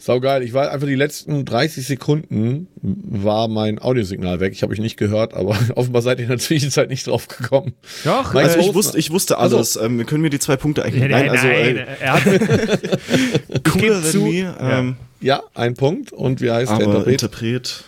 Saugeil. 0.05 0.43
Ich 0.43 0.53
war 0.53 0.71
einfach 0.71 0.87
die 0.87 0.95
letzten 0.95 1.45
30 1.45 1.87
Sekunden 1.87 2.67
war 2.83 3.47
mein 3.49 3.79
Audiosignal 3.79 4.41
weg. 4.41 4.53
Ich 4.53 4.63
habe 4.63 4.73
euch 4.73 4.81
nicht 4.81 4.97
gehört, 4.97 5.35
aber 5.35 5.57
offenbar 5.77 6.03
seid 6.03 6.19
ihr 6.19 6.25
in 6.25 6.29
der 6.31 6.39
Zwischenzeit 6.39 6.89
nicht 6.91 7.07
drauf 7.07 7.29
gekommen. 7.29 7.75
Doch, 8.05 8.35
Mike 8.35 8.47
Also 8.49 8.59
Äh, 8.59 8.63
ich 8.69 8.75
wusste, 8.75 8.99
ich 8.99 9.11
wusste 9.11 9.39
Also- 9.39 9.57
alles. 9.57 9.77
Ähm, 9.77 9.99
wir 9.99 10.05
können 10.05 10.23
mir 10.23 10.31
die 10.31 10.39
zwei 10.41 10.57
Punkte 10.57 10.85
eigentlich. 10.85 11.03
Nein, 11.03 11.11
Nein, 11.11 11.31
also 11.31 11.47
nein, 11.47 11.77
äh, 11.77 11.87
er 12.01 12.13
hat, 12.15 13.65
cooler 13.73 14.03
zu. 14.03 14.21
me. 14.23 14.57
Ähm, 14.61 14.97
Ja, 15.21 15.43
ein 15.55 15.75
Punkt. 15.75 16.13
Und 16.13 16.41
wie 16.41 16.51
heißt 16.51 16.71
der 16.71 16.77
aber 16.87 17.07
Interpret? 17.07 17.13
Interpret. 17.13 17.85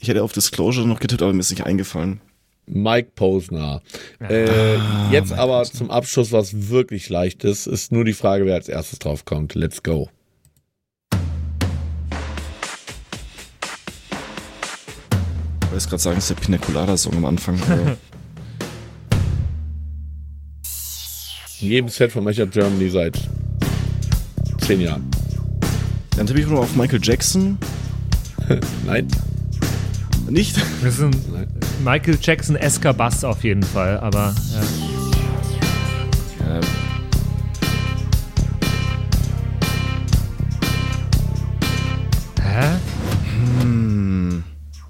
Ich 0.00 0.08
hätte 0.08 0.22
auf 0.22 0.32
Disclosure 0.32 0.86
noch 0.86 0.98
getippt, 1.00 1.22
aber 1.22 1.32
mir 1.32 1.40
ist 1.40 1.50
nicht 1.50 1.64
eingefallen. 1.64 2.20
Mike 2.66 3.10
Posner. 3.14 3.82
Äh, 4.26 4.46
jetzt 5.12 5.32
aber 5.32 5.62
zum 5.64 5.90
Abschluss 5.90 6.32
was 6.32 6.68
wirklich 6.70 7.08
leichtes. 7.10 7.66
Ist 7.66 7.92
nur 7.92 8.04
die 8.04 8.14
Frage, 8.14 8.46
wer 8.46 8.54
als 8.54 8.68
erstes 8.68 8.98
drauf 8.98 9.24
kommt. 9.24 9.54
Let's 9.54 9.82
go. 9.82 10.08
Wollte 15.74 15.88
gerade 15.88 16.02
sagen, 16.02 16.18
es 16.18 16.30
ist 16.30 16.38
der 16.38 16.44
Pina 16.44 16.58
Colada 16.58 16.96
Song 16.96 17.16
am 17.16 17.24
Anfang. 17.24 17.58
In 21.60 21.68
jedem 21.68 21.88
Set 21.88 22.12
von 22.12 22.22
Matchup 22.22 22.52
Germany 22.52 22.88
seit 22.90 23.18
zehn 24.60 24.80
Jahren. 24.80 25.10
Dann 26.16 26.26
tippe 26.26 26.40
ich 26.40 26.46
noch 26.46 26.60
auf 26.60 26.76
Michael 26.76 27.00
Jackson. 27.02 27.58
Nein. 28.86 29.08
Nicht? 30.28 30.56
das 30.82 30.94
ist 30.94 31.02
ein 31.02 31.16
Michael 31.84 32.18
Jackson 32.20 32.56
esker 32.56 32.94
Bass 32.94 33.24
auf 33.24 33.42
jeden 33.42 33.62
Fall, 33.62 33.98
aber. 33.98 34.34
Ja, 34.52 34.60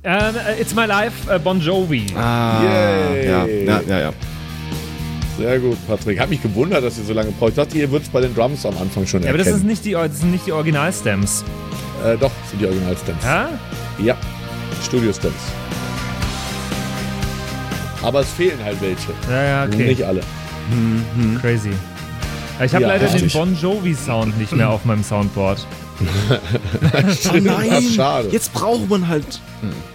Ähm, 0.07 0.35
äh, 0.37 0.61
It's 0.61 0.75
My 0.75 0.85
Life, 0.85 1.33
äh, 1.33 1.39
Bon 1.39 1.59
Jovi. 1.61 2.07
ah, 2.17 2.63
Yay. 2.63 3.27
ja, 3.27 3.47
ja, 3.47 3.81
ja, 3.89 3.99
ja. 4.01 4.13
Sehr 5.39 5.59
gut, 5.59 5.79
Patrick. 5.89 6.21
Hat 6.21 6.29
mich 6.31 6.43
gewundert, 6.43 6.85
dass 6.85 6.99
ihr 6.99 7.05
so 7.05 7.13
lange 7.15 7.33
braucht. 7.33 7.51
Ich 7.51 7.57
dachte, 7.57 7.79
ihr 7.79 7.91
würdet 7.91 8.07
es 8.07 8.13
bei 8.13 8.21
den 8.21 8.35
Drums 8.35 8.65
am 8.67 8.77
Anfang 8.79 9.07
schon 9.07 9.23
Ja, 9.23 9.31
aber 9.31 9.39
das, 9.39 9.47
ist 9.49 9.53
erkennen. 9.55 9.71
nicht 9.71 9.85
die, 9.85 9.93
das 9.93 10.21
sind 10.21 10.31
nicht 10.31 10.47
die 10.47 10.53
Original-Stems. 10.53 11.45
äh, 12.05 12.17
doch, 12.19 12.31
sind 12.51 12.61
die 12.61 12.67
Original-Stems. 12.67 13.25
Hä? 13.25 14.05
Ja, 14.05 14.17
Studio-Stems. 14.85 15.35
Aber 18.03 18.21
es 18.21 18.31
fehlen 18.31 18.59
halt 18.63 18.81
welche. 18.83 19.11
Ja, 19.31 19.43
ja, 19.43 19.65
okay. 19.65 19.87
Nicht 19.89 20.03
alle. 20.03 20.21
Crazy. 21.41 21.71
Ich 22.65 22.73
habe 22.75 22.83
Ja, 22.83 22.89
leider 22.89 23.05
richtig. 23.13 23.33
den 23.33 23.41
Bon 23.41 23.57
Jovi-Sound 23.61 24.39
nicht 24.39 24.53
mehr 24.53 24.69
auf 24.71 24.85
meinem 24.85 25.03
Soundboard. 25.03 25.67
Oh 27.33 27.37
nein, 27.41 27.83
schade. 27.83 28.29
jetzt 28.31 28.53
braucht 28.53 28.89
man 28.89 29.09
halt. 29.09 29.41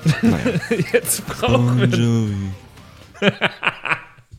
Jetzt 0.94 1.26
brauchen 1.28 1.80
wir 1.80 1.88
Jovi. 1.88 2.36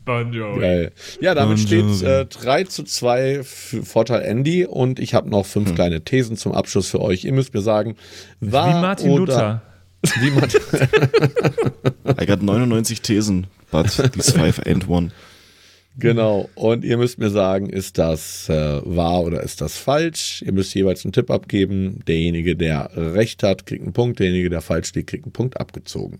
Bon 0.05 0.33
Jovi. 0.33 0.59
Geil. 0.59 0.91
Ja, 1.19 1.35
damit 1.35 1.57
Bon 1.57 1.67
steht 1.67 2.01
äh, 2.01 2.25
3 2.25 2.63
zu 2.63 2.83
2 2.83 3.43
für 3.43 3.83
Vorteil 3.83 4.21
Andy 4.23 4.65
und 4.65 4.99
ich 4.99 5.13
habe 5.13 5.29
noch 5.29 5.45
fünf 5.45 5.75
kleine 5.75 6.01
Thesen 6.01 6.37
zum 6.37 6.53
Abschluss 6.53 6.89
für 6.89 6.99
euch. 6.99 7.23
Ihr 7.23 7.33
müsst 7.33 7.53
mir 7.53 7.61
sagen, 7.61 7.95
war 8.39 8.67
Wie 8.67 8.81
Martin 8.81 9.11
oder, 9.11 9.19
Luther. 9.19 9.61
Wie 10.21 10.31
Martin, 10.31 10.59
I 12.19 12.25
got 12.25 12.41
99 12.41 13.01
Thesen, 13.01 13.45
but 13.71 13.85
these 14.13 14.31
five 14.31 14.59
ain't 14.65 14.87
one. 14.89 15.11
Genau. 15.97 16.49
Und 16.55 16.83
ihr 16.83 16.97
müsst 16.97 17.19
mir 17.19 17.29
sagen, 17.29 17.69
ist 17.69 17.97
das 17.97 18.49
äh, 18.49 18.81
wahr 18.83 19.23
oder 19.23 19.41
ist 19.41 19.61
das 19.61 19.77
falsch? 19.77 20.41
Ihr 20.45 20.53
müsst 20.53 20.73
jeweils 20.73 21.05
einen 21.05 21.13
Tipp 21.13 21.29
abgeben. 21.29 21.99
Derjenige, 22.07 22.55
der 22.55 22.91
recht 22.95 23.43
hat, 23.43 23.65
kriegt 23.65 23.83
einen 23.83 23.93
Punkt. 23.93 24.19
Derjenige, 24.19 24.49
der 24.49 24.61
falsch 24.61 24.93
liegt, 24.93 25.09
kriegt 25.09 25.25
einen 25.25 25.33
Punkt 25.33 25.59
abgezogen. 25.59 26.19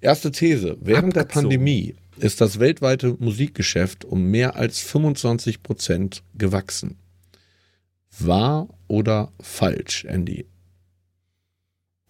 Erste 0.00 0.30
These. 0.30 0.76
Während 0.80 1.16
der 1.16 1.22
Abgezogen. 1.22 1.48
Pandemie 1.48 1.94
ist 2.18 2.40
das 2.40 2.58
weltweite 2.58 3.16
Musikgeschäft 3.18 4.04
um 4.04 4.30
mehr 4.30 4.56
als 4.56 4.80
25 4.80 5.62
Prozent 5.62 6.22
gewachsen. 6.34 6.96
Wahr 8.18 8.68
oder 8.88 9.32
falsch, 9.40 10.04
Andy? 10.04 10.46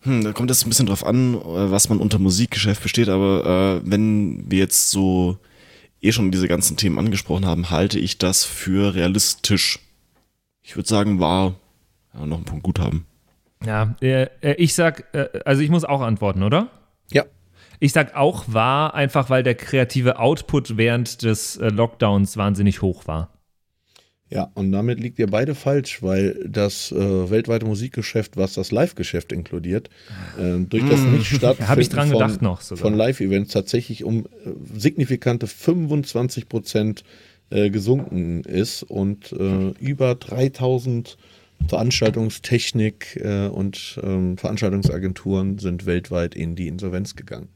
Hm, 0.03 0.25
da 0.25 0.33
kommt 0.33 0.51
jetzt 0.51 0.65
ein 0.65 0.71
bisschen 0.71 0.87
drauf 0.87 1.05
an, 1.05 1.35
äh, 1.35 1.71
was 1.71 1.89
man 1.89 1.99
unter 1.99 2.19
Musikgeschäft 2.19 2.81
versteht, 2.81 3.09
aber 3.09 3.83
äh, 3.85 3.91
wenn 3.91 4.51
wir 4.51 4.59
jetzt 4.59 4.91
so 4.91 5.39
eh 6.01 6.13
schon 6.13 6.31
diese 6.31 6.49
ganzen 6.49 6.77
Themen 6.77 6.99
angesprochen 6.99 7.47
haben, 7.47 7.71
halte 7.71 7.99
ich 7.99 8.19
das 8.19 8.45
für 8.45 8.95
realistisch. 8.95 9.79
Ich 10.63 10.77
würde 10.77 10.89
sagen, 10.89 11.21
war 11.21 11.55
ja, 12.15 12.27
noch 12.27 12.37
einen 12.37 12.45
Punkt 12.45 12.65
gut 12.65 12.79
haben. 12.79 13.07
Ja, 13.65 13.95
äh, 14.01 14.29
äh, 14.41 14.55
ich 14.55 14.75
sag, 14.75 15.13
äh, 15.15 15.29
also 15.45 15.63
ich 15.63 15.71
muss 15.71 15.85
auch 15.85 16.01
antworten, 16.01 16.43
oder? 16.43 16.69
Ja. 17.13 17.25
Ich 17.79 17.93
sag 17.93 18.15
auch 18.15 18.45
wahr, 18.47 18.95
einfach 18.95 19.31
weil 19.31 19.43
der 19.43 19.55
kreative 19.55 20.19
Output 20.19 20.77
während 20.77 21.23
des 21.23 21.57
äh, 21.57 21.69
Lockdowns 21.69 22.37
wahnsinnig 22.37 22.83
hoch 22.83 23.07
war. 23.07 23.31
Ja, 24.33 24.49
und 24.55 24.71
damit 24.71 25.01
liegt 25.01 25.19
ihr 25.19 25.27
beide 25.27 25.57
falsch, 25.57 26.03
weil 26.05 26.47
das 26.49 26.93
äh, 26.93 27.31
weltweite 27.31 27.67
Musikgeschäft, 27.67 28.37
was 28.37 28.55
das 28.55 28.71
Live-Geschäft 28.71 29.33
inkludiert, 29.33 29.91
äh, 30.39 30.59
durch 30.61 30.89
das 30.89 31.01
Nicht-Stattfinden 31.01 31.69
Hab 31.69 31.79
ich 31.79 31.89
dran 31.89 32.11
von, 32.11 32.19
gedacht 32.19 32.41
noch 32.41 32.61
sogar. 32.61 32.83
von 32.83 32.95
Live-Events 32.95 33.53
tatsächlich 33.53 34.05
um 34.05 34.27
äh, 34.27 34.51
signifikante 34.73 35.49
25 35.49 36.49
Prozent 36.49 37.03
äh, 37.51 37.71
gesunken 37.71 38.45
ist 38.45 38.85
und 38.85 39.33
äh, 39.33 39.71
über 39.81 40.15
3000 40.15 41.19
Veranstaltungstechnik 41.67 43.21
äh, 43.23 43.49
und 43.49 43.99
ähm, 44.03 44.39
Veranstaltungsagenturen 44.39 45.59
sind 45.59 45.87
weltweit 45.87 46.37
in 46.37 46.55
die 46.55 46.69
Insolvenz 46.69 47.17
gegangen. 47.17 47.49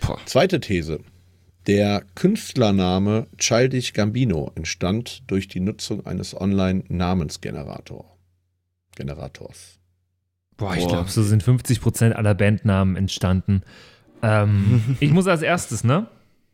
Boah. 0.00 0.18
Zweite 0.24 0.60
These. 0.60 1.00
Der 1.66 2.04
Künstlername 2.14 3.26
Childish 3.38 3.94
Gambino 3.94 4.52
entstand 4.54 5.22
durch 5.30 5.48
die 5.48 5.60
Nutzung 5.60 6.04
eines 6.04 6.38
Online-Namensgenerators. 6.38 8.04
Generators. 8.96 9.78
Boah, 10.56 10.76
ich 10.76 10.86
glaube, 10.86 11.10
so 11.10 11.22
sind 11.22 11.42
50% 11.42 12.12
aller 12.12 12.34
Bandnamen 12.34 12.96
entstanden. 12.96 13.62
Ähm, 14.22 14.96
ich 15.00 15.10
muss 15.10 15.26
als 15.26 15.42
erstes, 15.42 15.84
ne? 15.84 16.06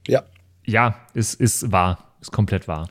Ja. 0.07 0.23
Ja, 0.65 0.95
ist, 1.13 1.35
ist 1.35 1.73
wahr. 1.73 2.15
Ist 2.21 2.31
komplett 2.33 2.69
wahr. 2.69 2.89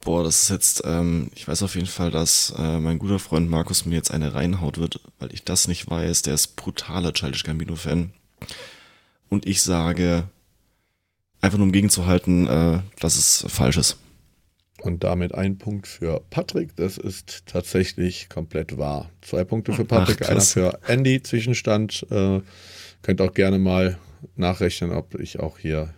Boah, 0.00 0.24
das 0.24 0.44
ist 0.44 0.50
jetzt, 0.50 0.82
ähm, 0.86 1.30
ich 1.34 1.46
weiß 1.46 1.62
auf 1.62 1.74
jeden 1.74 1.86
Fall, 1.86 2.10
dass 2.10 2.54
äh, 2.56 2.78
mein 2.78 2.98
guter 2.98 3.18
Freund 3.18 3.50
Markus 3.50 3.84
mir 3.84 3.96
jetzt 3.96 4.10
eine 4.10 4.34
reinhaut 4.34 4.78
wird, 4.78 5.00
weil 5.18 5.32
ich 5.32 5.44
das 5.44 5.68
nicht 5.68 5.90
weiß. 5.90 6.22
Der 6.22 6.34
ist 6.34 6.56
brutaler 6.56 7.12
Childish 7.12 7.42
Gambino-Fan. 7.42 8.12
Und 9.28 9.46
ich 9.46 9.60
sage, 9.62 10.28
einfach 11.40 11.58
nur 11.58 11.66
um 11.66 11.72
gegenzuhalten, 11.72 12.46
äh, 12.46 12.80
dass 13.00 13.16
es 13.16 13.44
falsch 13.48 13.76
ist. 13.76 13.98
Und 14.80 15.02
damit 15.02 15.34
ein 15.34 15.58
Punkt 15.58 15.88
für 15.88 16.20
Patrick. 16.30 16.76
Das 16.76 16.98
ist 16.98 17.46
tatsächlich 17.46 18.28
komplett 18.28 18.78
wahr. 18.78 19.10
Zwei 19.22 19.42
Punkte 19.42 19.72
für 19.72 19.84
Patrick, 19.84 20.20
Ach, 20.22 20.28
einer 20.28 20.40
für 20.40 20.78
Andy. 20.86 21.20
Zwischenstand. 21.20 22.06
Äh, 22.10 22.42
könnt 23.02 23.20
auch 23.20 23.34
gerne 23.34 23.58
mal 23.58 23.98
nachrechnen, 24.36 24.92
ob 24.92 25.18
ich 25.18 25.40
auch 25.40 25.58
hier 25.58 25.92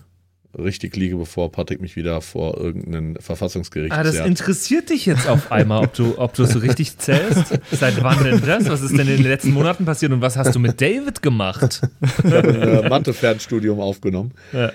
richtig 0.59 0.97
liege, 0.97 1.17
bevor 1.17 1.53
Patrick 1.53 1.81
mich 1.81 1.97
wieder 1.97 2.21
vor 2.21 2.59
irgendeinem 2.59 3.17
Verfassungsgericht 3.17 3.93
Ah, 3.93 4.03
das 4.03 4.17
zerrt. 4.17 4.27
interessiert 4.29 4.91
dich 4.91 5.07
jetzt 5.07 5.29
auf 5.29 5.53
einmal, 5.53 5.85
ob 5.85 5.95
du, 5.95 6.19
ob 6.19 6.35
du 6.35 6.45
so 6.45 6.59
richtig 6.59 6.99
zählst. 6.99 7.59
Seit 7.71 8.03
wann 8.03 8.23
denn 8.25 8.41
das? 8.45 8.69
Was 8.69 8.83
ist 8.83 8.93
denn 8.93 9.07
in 9.09 9.19
den 9.19 9.23
letzten 9.25 9.53
Monaten 9.53 9.85
passiert 9.85 10.13
und 10.13 10.21
was 10.21 10.37
hast 10.37 10.55
du 10.55 10.59
mit 10.59 10.81
David 10.81 11.23
gemacht? 11.23 11.83
Ich 12.25 12.33
habe 12.33 12.49
ein 12.49 12.85
äh, 12.85 12.89
Mathe-Fernstudium 12.89 13.81
aufgenommen. 13.81 14.33
Äh, 14.53 14.71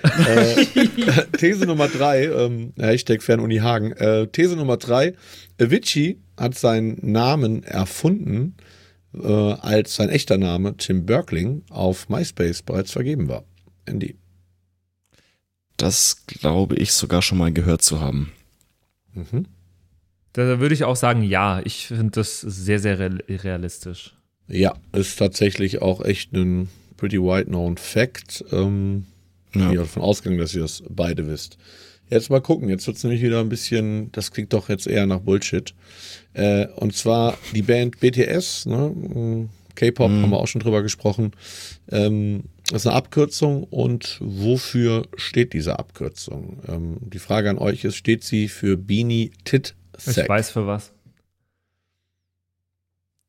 These 1.38 1.66
Nummer 1.66 1.88
drei, 1.88 2.24
ähm, 2.24 2.72
Hashtag 2.78 3.22
Fernuni 3.22 3.56
Hagen. 3.56 3.92
Äh, 3.92 4.26
These 4.28 4.56
Nummer 4.56 4.76
drei, 4.78 5.14
Avicii 5.60 6.18
hat 6.38 6.54
seinen 6.56 6.98
Namen 7.02 7.62
erfunden, 7.62 8.56
äh, 9.14 9.26
als 9.26 9.96
sein 9.96 10.08
echter 10.08 10.38
Name 10.38 10.76
Tim 10.76 11.06
Berkling 11.06 11.62
auf 11.70 12.08
MySpace 12.08 12.62
bereits 12.62 12.92
vergeben 12.92 13.28
war. 13.28 13.44
Andy. 13.86 14.16
Das 15.76 16.24
glaube 16.26 16.76
ich 16.76 16.92
sogar 16.92 17.22
schon 17.22 17.38
mal 17.38 17.52
gehört 17.52 17.82
zu 17.82 18.00
haben. 18.00 18.32
Mhm. 19.14 19.46
Da 20.32 20.60
würde 20.60 20.74
ich 20.74 20.84
auch 20.84 20.96
sagen, 20.96 21.22
ja. 21.22 21.60
Ich 21.64 21.86
finde 21.88 22.10
das 22.12 22.40
sehr, 22.40 22.78
sehr 22.78 22.98
real- 22.98 23.24
realistisch. 23.28 24.14
Ja, 24.48 24.74
ist 24.92 25.18
tatsächlich 25.18 25.82
auch 25.82 26.04
echt 26.04 26.32
ein 26.32 26.68
pretty 26.96 27.18
wide 27.20 27.46
known 27.46 27.76
Fact. 27.76 28.44
Ähm, 28.52 29.06
Ich 29.48 29.52
bin 29.62 29.72
Ja. 29.72 29.80
davon 29.80 30.02
ausgegangen, 30.02 30.38
dass 30.38 30.54
ihr 30.54 30.60
das 30.60 30.82
beide 30.88 31.26
wisst. 31.26 31.56
Jetzt 32.10 32.28
mal 32.30 32.40
gucken, 32.42 32.68
jetzt 32.68 32.86
wird 32.86 32.98
es 32.98 33.04
nämlich 33.04 33.22
wieder 33.22 33.40
ein 33.40 33.48
bisschen, 33.48 34.12
das 34.12 34.30
klingt 34.30 34.52
doch 34.52 34.68
jetzt 34.68 34.86
eher 34.86 35.06
nach 35.06 35.20
Bullshit. 35.20 35.74
Äh, 36.34 36.66
und 36.76 36.94
zwar 36.94 37.38
die 37.54 37.62
Band 37.62 37.98
BTS, 38.00 38.66
ne? 38.66 38.88
mm, 38.90 39.48
K-Pop 39.74 40.10
haben 40.10 40.30
wir 40.30 40.36
auch 40.38 40.46
schon 40.46 40.60
drüber 40.60 40.82
gesprochen. 40.82 41.32
Ähm, 41.90 42.44
das 42.70 42.82
ist 42.82 42.86
eine 42.86 42.96
Abkürzung 42.96 43.64
und 43.64 44.18
wofür 44.20 45.06
steht 45.16 45.52
diese 45.52 45.78
Abkürzung? 45.78 46.62
Ähm, 46.68 46.96
die 47.00 47.18
Frage 47.18 47.50
an 47.50 47.58
euch 47.58 47.84
ist, 47.84 47.96
steht 47.96 48.24
sie 48.24 48.48
für 48.48 48.76
Beanie 48.76 49.30
Tit 49.44 49.74
Ich 49.98 50.04
Sack? 50.04 50.28
weiß 50.28 50.50
für 50.50 50.66
was. 50.66 50.92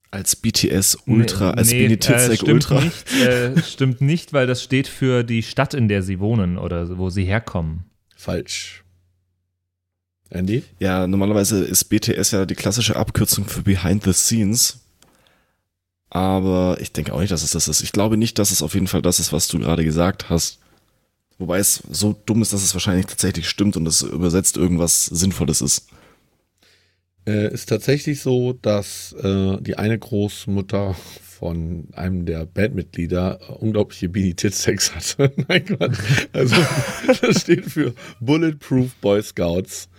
Als 0.10 0.36
BTS 0.36 0.98
Ultra, 1.06 1.52
als 1.52 1.72
nee, 1.72 1.84
Bini 1.84 1.94
äh, 1.96 1.98
Titzek 1.98 2.36
stimmt 2.38 2.54
Ultra. 2.54 2.82
Nicht, 2.82 3.14
äh, 3.14 3.62
stimmt 3.68 4.02
nicht, 4.02 4.34
weil 4.34 4.48
das 4.48 4.64
steht 4.64 4.88
für 4.88 5.24
die 5.24 5.44
Stadt, 5.44 5.74
in 5.74 5.88
der 5.88 6.02
sie 6.02 6.20
wohnen 6.20 6.58
oder 6.58 6.98
wo 6.98 7.10
sie 7.10 7.26
herkommen. 7.26 7.84
Falsch. 8.16 8.84
Andy? 10.30 10.64
Ja, 10.80 11.08
normalerweise 11.08 11.64
ist 11.64 11.86
BTS 11.86 12.32
ja 12.32 12.46
die 12.46 12.56
klassische 12.56 12.96
Abkürzung 12.96 13.46
für 13.46 13.62
Behind 13.62 14.04
the 14.04 14.14
Scenes. 14.14 14.80
Aber 16.10 16.78
ich 16.80 16.94
denke 16.94 17.14
auch 17.14 17.20
nicht, 17.20 17.32
dass 17.32 17.44
es 17.44 17.52
das 17.52 17.68
ist. 17.68 17.82
Ich 17.82 17.92
glaube 17.92 18.18
nicht, 18.18 18.40
dass 18.40 18.52
es 18.52 18.62
auf 18.62 18.74
jeden 18.74 18.88
Fall 18.88 19.02
das 19.02 19.20
ist, 19.20 19.34
was 19.34 19.48
du 19.48 19.60
gerade 19.60 19.84
gesagt 19.84 20.30
hast. 20.30 20.60
Wobei 21.38 21.60
es 21.60 21.84
so 21.92 22.16
dumm 22.26 22.42
ist, 22.42 22.54
dass 22.54 22.64
es 22.64 22.74
wahrscheinlich 22.74 23.06
tatsächlich 23.06 23.48
stimmt 23.48 23.78
und 23.78 23.86
es 23.86 24.02
übersetzt 24.02 24.58
irgendwas 24.58 25.06
Sinnvolles 25.06 25.62
ist. 25.62 25.88
Äh, 27.28 27.54
ist 27.54 27.68
tatsächlich 27.68 28.22
so, 28.22 28.54
dass 28.54 29.14
äh, 29.22 29.58
die 29.62 29.78
eine 29.78 30.00
Großmutter 30.00 30.96
von 31.38 31.90
einem 31.94 32.26
der 32.26 32.46
Bandmitglieder 32.46 33.40
äh, 33.42 33.52
unglaubliche 33.52 34.10
Beanie 34.10 34.34
Titsex 34.34 34.96
hatte. 34.96 35.32
Nein, 35.48 35.66
Quatsch. 35.66 36.28
Also, 36.34 36.56
das 37.22 37.42
steht 37.42 37.66
für 37.66 37.94
Bulletproof 38.20 38.96
Boy 39.02 39.22
Scouts. 39.22 39.90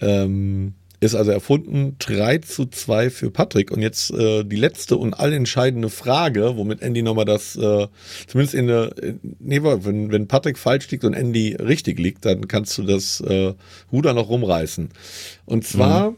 Ähm, 0.00 0.74
ist 1.00 1.14
also 1.14 1.30
erfunden 1.30 1.96
3 1.98 2.38
zu 2.38 2.66
2 2.66 3.10
für 3.10 3.30
Patrick. 3.30 3.70
Und 3.70 3.82
jetzt 3.82 4.10
äh, 4.12 4.44
die 4.44 4.56
letzte 4.56 4.96
und 4.96 5.14
allentscheidende 5.14 5.90
Frage, 5.90 6.56
womit 6.56 6.82
Andy 6.82 7.02
nochmal 7.02 7.24
das, 7.26 7.56
äh, 7.56 7.86
zumindest 8.26 8.54
in 8.54 8.66
der, 8.66 8.96
in- 9.02 9.36
nee, 9.38 9.62
wenn, 9.62 10.10
wenn 10.10 10.26
Patrick 10.28 10.58
falsch 10.58 10.90
liegt 10.90 11.04
und 11.04 11.14
Andy 11.14 11.54
richtig 11.54 11.98
liegt, 11.98 12.24
dann 12.24 12.48
kannst 12.48 12.78
du 12.78 12.82
das 12.84 13.20
äh, 13.20 13.52
Ruder 13.92 14.14
noch 14.14 14.28
rumreißen. 14.28 14.88
Und 15.44 15.64
zwar 15.66 16.14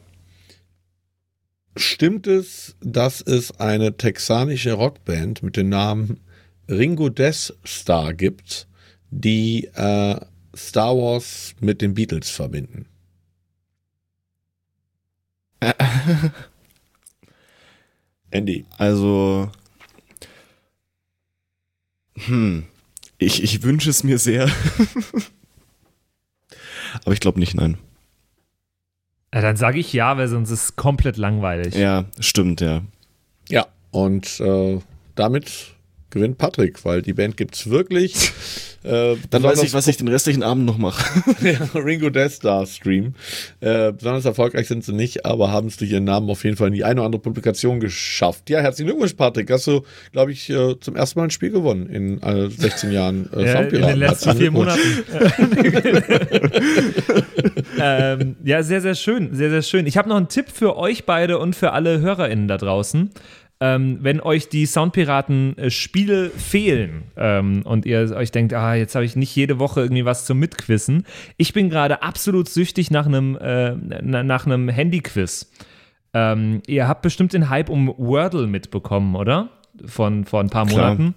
stimmt 1.77 2.27
es, 2.27 2.77
dass 2.81 3.21
es 3.21 3.59
eine 3.61 3.97
texanische 3.97 4.73
Rockband 4.73 5.43
mit 5.43 5.57
dem 5.57 5.69
Namen 5.69 6.21
Ringo 6.69 7.09
Death 7.09 7.55
Star 7.67 8.15
gibt, 8.15 8.67
die 9.11 9.65
äh, 9.75 10.17
Star 10.57 10.97
Wars 10.97 11.55
mit 11.61 11.81
den 11.81 11.95
Beatles 11.95 12.31
verbinden. 12.31 12.87
Andy. 18.31 18.67
Also, 18.77 19.51
hm, 22.27 22.65
ich, 23.19 23.43
ich 23.43 23.63
wünsche 23.63 23.91
es 23.91 24.05
mir 24.05 24.19
sehr. 24.19 24.49
Aber 27.05 27.13
ich 27.13 27.21
glaube 27.21 27.39
nicht, 27.39 27.55
nein. 27.55 27.79
Ja, 29.33 29.43
dann 29.43 29.57
sage 29.57 29.79
ich 29.79 29.93
ja, 29.93 30.17
weil 30.17 30.29
sonst 30.29 30.51
ist 30.51 30.63
es 30.65 30.77
komplett 30.77 31.17
langweilig. 31.17 31.75
Ja, 31.75 32.07
stimmt, 32.19 32.61
ja. 32.61 32.83
Ja, 33.49 33.67
und 33.91 34.41
äh, 34.41 34.79
damit 35.15 35.75
gewinnt 36.11 36.39
Patrick, 36.39 36.85
weil 36.85 37.03
die 37.03 37.13
Band 37.13 37.37
gibt's 37.37 37.71
wirklich. 37.71 38.15
Äh, 38.85 39.17
Dann 39.31 39.43
weiß 39.43 39.65
ich, 39.65 39.75
was 39.75 39.89
ich 39.89 39.97
den 39.97 40.07
restlichen 40.07 40.45
Abend 40.45 40.65
noch 40.65 40.79
mache. 40.79 41.21
ja, 41.45 41.59
Ringo 41.75 42.11
Death 42.11 42.31
Star 42.31 42.65
Stream. 42.65 43.15
Äh, 43.59 43.91
besonders 43.91 44.25
erfolgreich 44.25 44.69
sind 44.69 44.85
sie 44.85 44.93
nicht, 44.93 45.27
aber 45.27 45.51
haben 45.51 45.67
es 45.67 45.79
durch 45.79 45.91
ihren 45.91 46.05
Namen 46.05 46.31
auf 46.31 46.45
jeden 46.45 46.57
Fall 46.57 46.69
in 46.69 46.75
die 46.75 46.85
eine 46.85 47.01
oder 47.01 47.07
andere 47.07 47.21
Publikation 47.21 47.81
geschafft. 47.81 48.49
Ja, 48.49 48.61
herzlichen 48.61 48.87
Glückwunsch, 48.87 49.15
Patrick. 49.15 49.51
Hast 49.51 49.67
du, 49.67 49.83
glaube 50.13 50.31
ich, 50.31 50.49
äh, 50.49 50.79
zum 50.79 50.95
ersten 50.95 51.19
Mal 51.19 51.25
ein 51.25 51.31
Spiel 51.31 51.51
gewonnen 51.51 51.89
in 51.89 52.23
äh, 52.23 52.49
16 52.49 52.93
Jahren 52.93 53.29
äh, 53.33 53.47
Ja, 53.47 53.61
in 53.63 53.83
den 53.83 53.99
letzten 53.99 54.37
vier. 54.37 54.53
Monaten. 54.53 54.81
ähm, 57.81 58.37
ja, 58.45 58.63
sehr, 58.63 58.81
sehr 58.81 58.95
schön, 58.95 59.35
sehr, 59.35 59.51
sehr 59.51 59.63
schön. 59.63 59.87
Ich 59.87 59.97
habe 59.97 60.09
noch 60.09 60.17
einen 60.17 60.29
Tipp 60.29 60.47
für 60.53 60.77
euch 60.77 61.05
beide 61.05 61.39
und 61.39 61.57
für 61.57 61.73
alle 61.73 62.01
HörerInnen 62.01 62.47
da 62.47 62.57
draußen. 62.57 63.11
Ähm, 63.61 63.99
wenn 64.03 64.21
euch 64.21 64.49
die 64.49 64.67
Soundpiraten-Spiele 64.67 66.31
fehlen 66.31 67.05
ähm, 67.17 67.63
und 67.65 67.87
ihr 67.87 68.15
euch 68.15 68.31
denkt, 68.31 68.55
ah, 68.55 68.75
jetzt 68.75 68.95
habe 68.95 69.05
ich 69.05 69.17
nicht 69.17 69.35
jede 69.35 69.59
Woche 69.59 69.81
irgendwie 69.81 70.05
was 70.05 70.25
zum 70.27 70.39
Mitquissen. 70.39 71.05
Ich 71.39 71.53
bin 71.53 71.69
gerade 71.69 72.03
absolut 72.03 72.49
süchtig 72.49 72.91
nach 72.93 73.07
einem 73.07 73.37
äh, 73.37 73.75
na- 73.75 74.23
nach 74.23 74.47
einem 74.47 74.69
Handyquiz. 74.69 75.51
Ähm, 76.15 76.63
ihr 76.69 76.87
habt 76.87 77.03
bestimmt 77.03 77.33
den 77.33 77.51
Hype 77.51 77.69
um 77.69 77.93
Wordle 77.99 78.47
mitbekommen, 78.47 79.17
oder? 79.17 79.49
Von 79.85 80.25
vor 80.25 80.41
ein 80.41 80.51
paar 80.51 80.67
Klar. 80.67 80.95
Monaten. 80.95 81.15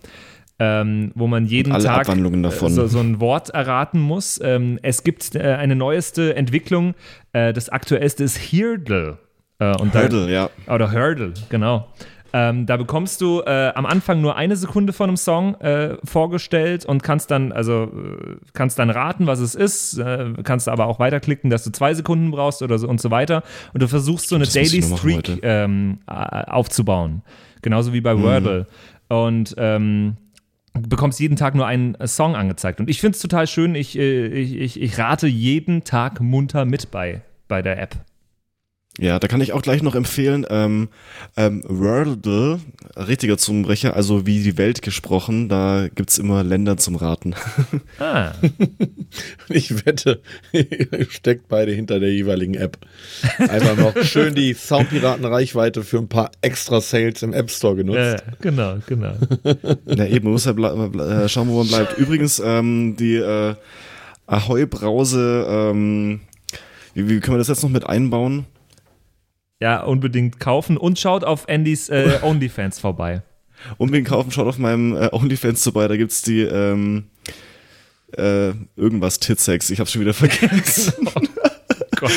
Ähm, 0.59 1.11
wo 1.15 1.26
man 1.26 1.47
jeden 1.47 1.73
Tag 1.73 2.07
äh, 2.07 2.69
so, 2.69 2.85
so 2.85 2.99
ein 2.99 3.19
Wort 3.19 3.49
erraten 3.49 3.99
muss. 3.99 4.39
Ähm, 4.43 4.77
es 4.84 5.03
gibt 5.03 5.34
äh, 5.34 5.39
eine 5.39 5.76
neueste 5.76 6.35
Entwicklung. 6.35 6.93
Äh, 7.34 7.51
das 7.53 7.69
aktuellste 7.69 8.23
ist 8.23 8.38
Hurdle. 8.51 9.18
Äh, 9.57 9.73
Hurdle, 9.73 10.31
ja. 10.31 10.49
oder 10.68 10.91
Hurdle, 10.91 11.34
genau. 11.49 11.88
Ähm, 12.33 12.65
da 12.65 12.77
bekommst 12.77 13.19
du 13.21 13.41
äh, 13.41 13.71
am 13.75 13.85
Anfang 13.85 14.21
nur 14.21 14.35
eine 14.35 14.55
Sekunde 14.55 14.93
von 14.93 15.09
einem 15.09 15.17
Song 15.17 15.55
äh, 15.55 15.97
vorgestellt 16.03 16.85
und 16.85 17.03
kannst 17.03 17.29
dann, 17.29 17.51
also 17.51 17.83
äh, 17.83 18.37
kannst 18.53 18.79
dann 18.79 18.89
raten, 18.89 19.27
was 19.27 19.39
es 19.39 19.53
ist, 19.53 19.97
äh, 19.97 20.33
kannst 20.43 20.69
aber 20.69 20.85
auch 20.85 20.99
weiterklicken, 20.99 21.49
dass 21.49 21.63
du 21.63 21.71
zwei 21.71 21.93
Sekunden 21.93 22.31
brauchst 22.31 22.61
oder 22.61 22.79
so 22.79 22.87
und 22.87 23.01
so 23.01 23.11
weiter. 23.11 23.43
Und 23.73 23.81
du 23.81 23.87
versuchst 23.87 24.29
so 24.29 24.35
eine 24.35 24.45
Das 24.45 24.53
Daily 24.53 24.81
Streak 24.81 25.39
ähm, 25.43 25.99
äh, 26.07 26.13
aufzubauen. 26.13 27.21
Genauso 27.61 27.91
wie 27.93 28.01
bei 28.01 28.15
Mhm. 28.15 28.23
Wordle. 28.23 28.67
Und 29.09 29.53
ähm, 29.57 30.15
bekommst 30.73 31.19
jeden 31.19 31.35
Tag 31.35 31.53
nur 31.53 31.67
einen 31.67 31.95
äh, 31.95 32.07
Song 32.07 32.35
angezeigt. 32.35 32.79
Und 32.79 32.89
ich 32.89 33.01
finde 33.01 33.15
es 33.17 33.21
total 33.21 33.45
schön. 33.47 33.75
Ich, 33.75 33.97
äh, 33.97 34.27
ich, 34.27 34.55
ich, 34.55 34.81
ich 34.81 34.97
rate 34.97 35.27
jeden 35.27 35.83
Tag 35.83 36.21
munter 36.21 36.63
mit 36.65 36.91
bei, 36.91 37.21
bei 37.49 37.61
der 37.61 37.81
App. 37.81 37.95
Ja, 38.99 39.19
da 39.19 39.27
kann 39.30 39.39
ich 39.39 39.53
auch 39.53 39.61
gleich 39.61 39.81
noch 39.81 39.95
empfehlen, 39.95 40.45
ähm, 40.49 40.89
ähm, 41.38 41.63
Wordle, 41.65 42.59
richtiger 42.95 43.38
Zungenbrecher, 43.38 43.95
also 43.95 44.26
wie 44.26 44.43
die 44.43 44.57
Welt 44.57 44.81
gesprochen, 44.81 45.47
da 45.47 45.88
gibt's 45.95 46.18
immer 46.18 46.43
Länder 46.43 46.76
zum 46.77 46.95
Raten. 46.97 47.34
Ah, 47.99 48.34
Ich 49.49 49.85
wette, 49.85 50.22
ihr 50.51 51.05
steckt 51.09 51.47
beide 51.47 51.72
hinter 51.72 51.99
der 51.99 52.11
jeweiligen 52.11 52.55
App. 52.55 52.77
Einfach 53.38 53.77
noch 53.77 54.03
schön 54.03 54.35
die 54.35 54.53
Soundpiraten-Reichweite 54.53 55.84
für 55.84 55.97
ein 55.97 56.09
paar 56.09 56.31
extra 56.41 56.81
Sales 56.81 57.22
im 57.23 57.34
App 57.34 57.49
Store 57.49 57.76
genutzt. 57.76 58.23
äh, 58.23 58.31
genau, 58.41 58.77
genau. 58.88 59.13
ja, 59.85 60.05
eben, 60.05 60.26
man 60.26 60.34
muss 60.34 60.45
ja 60.45 60.51
äh, 60.51 61.30
schauen, 61.30 61.47
wo 61.49 61.59
man 61.59 61.68
bleibt. 61.68 61.97
Übrigens, 61.97 62.41
ähm, 62.43 62.95
die 62.97 63.15
äh, 63.15 63.55
Ahoi-Brause, 64.27 65.45
ähm, 65.49 66.22
wie, 66.93 67.07
wie 67.09 67.19
können 67.19 67.35
wir 67.35 67.39
das 67.39 67.47
jetzt 67.47 67.63
noch 67.63 67.69
mit 67.69 67.85
einbauen? 67.85 68.45
Ja, 69.61 69.83
unbedingt 69.83 70.39
kaufen 70.39 70.75
und 70.75 70.97
schaut 70.97 71.23
auf 71.23 71.47
Andys 71.47 71.88
äh, 71.89 72.19
OnlyFans 72.23 72.79
vorbei. 72.79 73.21
Unbedingt 73.77 74.07
kaufen, 74.07 74.31
schaut 74.31 74.47
auf 74.47 74.57
meinem 74.57 74.95
äh, 74.97 75.09
OnlyFans 75.11 75.63
vorbei, 75.63 75.88
da 75.88 75.95
gibt's 75.95 76.23
die, 76.23 76.41
ähm, 76.41 77.05
äh, 78.17 78.53
irgendwas 78.75 79.19
Titsex, 79.19 79.69
ich 79.69 79.79
hab's 79.79 79.91
schon 79.91 80.01
wieder 80.01 80.13
vergessen. 80.15 81.07
Gott. 81.95 82.11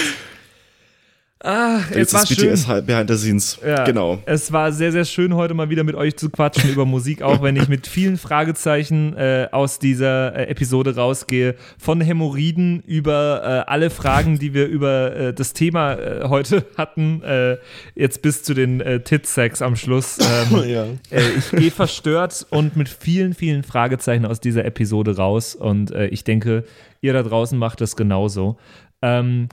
Ah, 1.47 1.81
es 1.91 2.15
war 2.15 2.23
das 2.23 2.29
schön. 2.31 2.49
BTS 2.49 2.67
halt 2.69 2.87
Behind 2.87 3.11
the 3.11 3.19
Scenes. 3.19 3.59
Ja, 3.65 3.85
Genau. 3.85 4.19
Es 4.25 4.51
war 4.51 4.73
sehr, 4.73 4.93
sehr 4.93 5.05
schön, 5.05 5.35
heute 5.35 5.53
mal 5.53 5.69
wieder 5.69 5.85
mit 5.85 5.95
euch 5.95 6.17
zu 6.17 6.31
quatschen 6.31 6.71
über 6.71 6.87
Musik, 6.87 7.21
auch 7.21 7.43
wenn 7.43 7.55
ich 7.57 7.69
mit 7.69 7.87
vielen 7.87 8.17
Fragezeichen 8.17 9.15
äh, 9.15 9.49
aus 9.53 9.79
dieser 9.79 10.35
äh, 10.35 10.47
Episode 10.47 10.97
rausgehe. 10.97 11.55
Von 11.79 12.01
Hämorrhoiden 12.01 12.81
über 12.87 13.43
äh, 13.67 13.71
alle 13.71 13.91
Fragen, 13.91 14.39
die 14.39 14.55
wir 14.55 14.67
über 14.69 15.15
äh, 15.15 15.35
das 15.35 15.53
Thema 15.53 15.93
äh, 15.95 16.29
heute 16.31 16.65
hatten, 16.79 17.23
äh, 17.23 17.59
jetzt 17.95 18.23
bis 18.23 18.43
zu 18.43 18.55
den 18.55 18.81
äh, 18.81 19.01
Tit-Sex 19.01 19.61
am 19.61 19.77
Schluss. 19.77 20.19
Ähm, 20.21 20.65
Ja. 20.75 20.87
ich 21.11 21.51
gehe 21.51 21.71
verstört 21.71 22.47
und 22.49 22.75
mit 22.75 22.89
vielen, 22.89 23.35
vielen 23.35 23.65
Fragezeichen 23.65 24.25
aus 24.25 24.41
dieser 24.41 24.65
Episode 24.65 25.17
raus. 25.17 25.55
Und 25.55 25.91
ich 25.91 26.25
denke, 26.25 26.65
ihr 27.03 27.13
da 27.13 27.23
draußen 27.23 27.59
macht 27.59 27.81
das 27.83 27.97
genauso. 27.97 28.57
Ähm, 29.03 29.49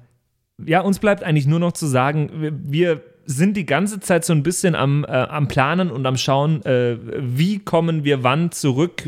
ja, 0.65 0.81
uns 0.81 0.99
bleibt 0.99 1.23
eigentlich 1.23 1.47
nur 1.47 1.59
noch 1.59 1.73
zu 1.73 1.87
sagen, 1.87 2.29
wir, 2.63 3.01
sind 3.25 3.55
die 3.55 3.65
ganze 3.65 3.99
Zeit 3.99 4.25
so 4.25 4.33
ein 4.33 4.43
bisschen 4.43 4.75
am, 4.75 5.05
äh, 5.05 5.11
am 5.11 5.47
Planen 5.47 5.91
und 5.91 6.05
am 6.05 6.17
Schauen, 6.17 6.65
äh, 6.65 6.97
wie 7.19 7.59
kommen 7.59 8.03
wir 8.03 8.23
wann 8.23 8.51
zurück, 8.51 9.03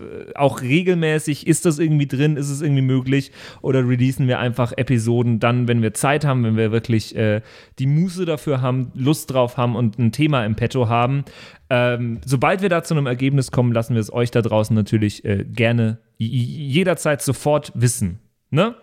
Äh, 0.00 0.34
auch 0.34 0.62
regelmäßig, 0.62 1.46
ist 1.46 1.66
das 1.66 1.78
irgendwie 1.78 2.06
drin, 2.06 2.36
ist 2.36 2.50
es 2.50 2.62
irgendwie 2.62 2.82
möglich 2.82 3.32
oder 3.62 3.86
releasen 3.86 4.28
wir 4.28 4.38
einfach 4.38 4.72
Episoden 4.76 5.40
dann, 5.40 5.68
wenn 5.68 5.82
wir 5.82 5.92
Zeit 5.94 6.24
haben, 6.24 6.44
wenn 6.44 6.56
wir 6.56 6.72
wirklich 6.72 7.14
äh, 7.16 7.42
die 7.78 7.86
Muße 7.86 8.24
dafür 8.24 8.62
haben, 8.62 8.92
Lust 8.94 9.32
drauf 9.32 9.56
haben 9.56 9.76
und 9.76 9.98
ein 9.98 10.12
Thema 10.12 10.44
im 10.44 10.56
Petto 10.56 10.88
haben. 10.88 11.24
Ähm, 11.68 12.20
sobald 12.24 12.62
wir 12.62 12.68
da 12.68 12.82
zu 12.82 12.94
einem 12.94 13.06
Ergebnis 13.06 13.50
kommen, 13.50 13.72
lassen 13.72 13.94
wir 13.94 14.00
es 14.00 14.12
euch 14.12 14.30
da 14.30 14.42
draußen 14.42 14.74
natürlich 14.74 15.24
äh, 15.24 15.44
gerne 15.44 15.98
jederzeit 16.16 17.22
sofort 17.22 17.72
wissen. 17.74 18.20
Ne? 18.50 18.74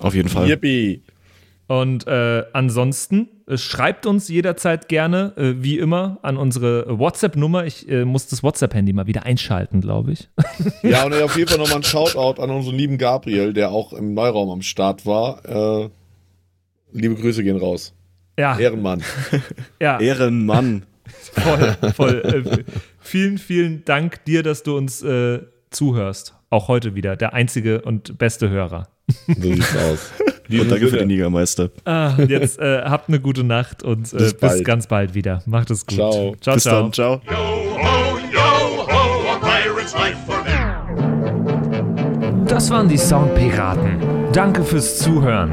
Auf 0.00 0.14
jeden 0.14 0.28
Fall. 0.28 0.48
Yippie. 0.48 1.02
Und 1.68 2.06
äh, 2.06 2.44
ansonsten 2.52 3.28
äh, 3.48 3.58
schreibt 3.58 4.06
uns 4.06 4.28
jederzeit 4.28 4.88
gerne, 4.88 5.32
äh, 5.36 5.54
wie 5.62 5.78
immer, 5.78 6.18
an 6.22 6.36
unsere 6.36 6.98
WhatsApp-Nummer. 6.98 7.64
Ich 7.64 7.88
äh, 7.88 8.04
muss 8.04 8.28
das 8.28 8.44
WhatsApp-Handy 8.44 8.92
mal 8.92 9.08
wieder 9.08 9.24
einschalten, 9.24 9.80
glaube 9.80 10.12
ich. 10.12 10.28
Ja, 10.82 11.04
und 11.04 11.14
auf 11.14 11.36
jeden 11.36 11.48
Fall 11.48 11.58
nochmal 11.58 11.78
ein 11.78 11.82
Shoutout 11.82 12.40
an 12.40 12.50
unseren 12.50 12.76
lieben 12.76 12.98
Gabriel, 12.98 13.52
der 13.52 13.70
auch 13.70 13.92
im 13.92 14.14
Neuraum 14.14 14.50
am 14.50 14.62
Start 14.62 15.04
war. 15.04 15.84
Äh, 15.84 15.90
liebe 16.92 17.16
Grüße 17.16 17.42
gehen 17.42 17.56
raus. 17.56 17.92
Ja, 18.38 18.56
Ehrenmann. 18.58 19.02
ja 19.80 19.98
Ehrenmann. 19.98 20.84
voll, 21.32 21.76
voll. 21.94 22.22
Äh, 22.24 22.64
vielen, 23.00 23.38
vielen 23.38 23.84
Dank 23.84 24.24
dir, 24.24 24.44
dass 24.44 24.62
du 24.62 24.76
uns 24.76 25.02
äh, 25.02 25.40
zuhörst. 25.70 26.35
Auch 26.50 26.68
heute 26.68 26.94
wieder. 26.94 27.16
Der 27.16 27.34
einzige 27.34 27.82
und 27.82 28.18
beste 28.18 28.48
Hörer. 28.50 28.88
So 29.26 29.52
sieht's 29.52 29.76
aus. 29.76 30.12
Und 30.48 30.70
danke 30.70 30.86
für 30.86 30.98
den. 30.98 31.10
Jägermeister. 31.10 31.70
Ah, 31.84 32.14
jetzt 32.28 32.60
äh, 32.60 32.82
habt 32.82 33.08
eine 33.08 33.18
gute 33.18 33.42
Nacht 33.42 33.82
und 33.82 34.12
äh, 34.12 34.16
Bis 34.16 34.34
bis, 34.34 34.62
ganz 34.62 34.86
bald 34.86 35.12
wieder. 35.12 35.42
Macht 35.44 35.70
es 35.70 35.84
gut. 35.84 35.96
Ciao. 35.96 36.36
ciao. 36.40 36.54
Bis 36.54 36.62
ciao. 36.62 36.82
dann. 36.82 36.92
Ciao. 36.92 37.20
Das 42.46 42.70
waren 42.70 42.88
die 42.88 42.96
Soundpiraten. 42.96 44.00
Danke 44.32 44.62
fürs 44.62 44.98
Zuhören. 44.98 45.52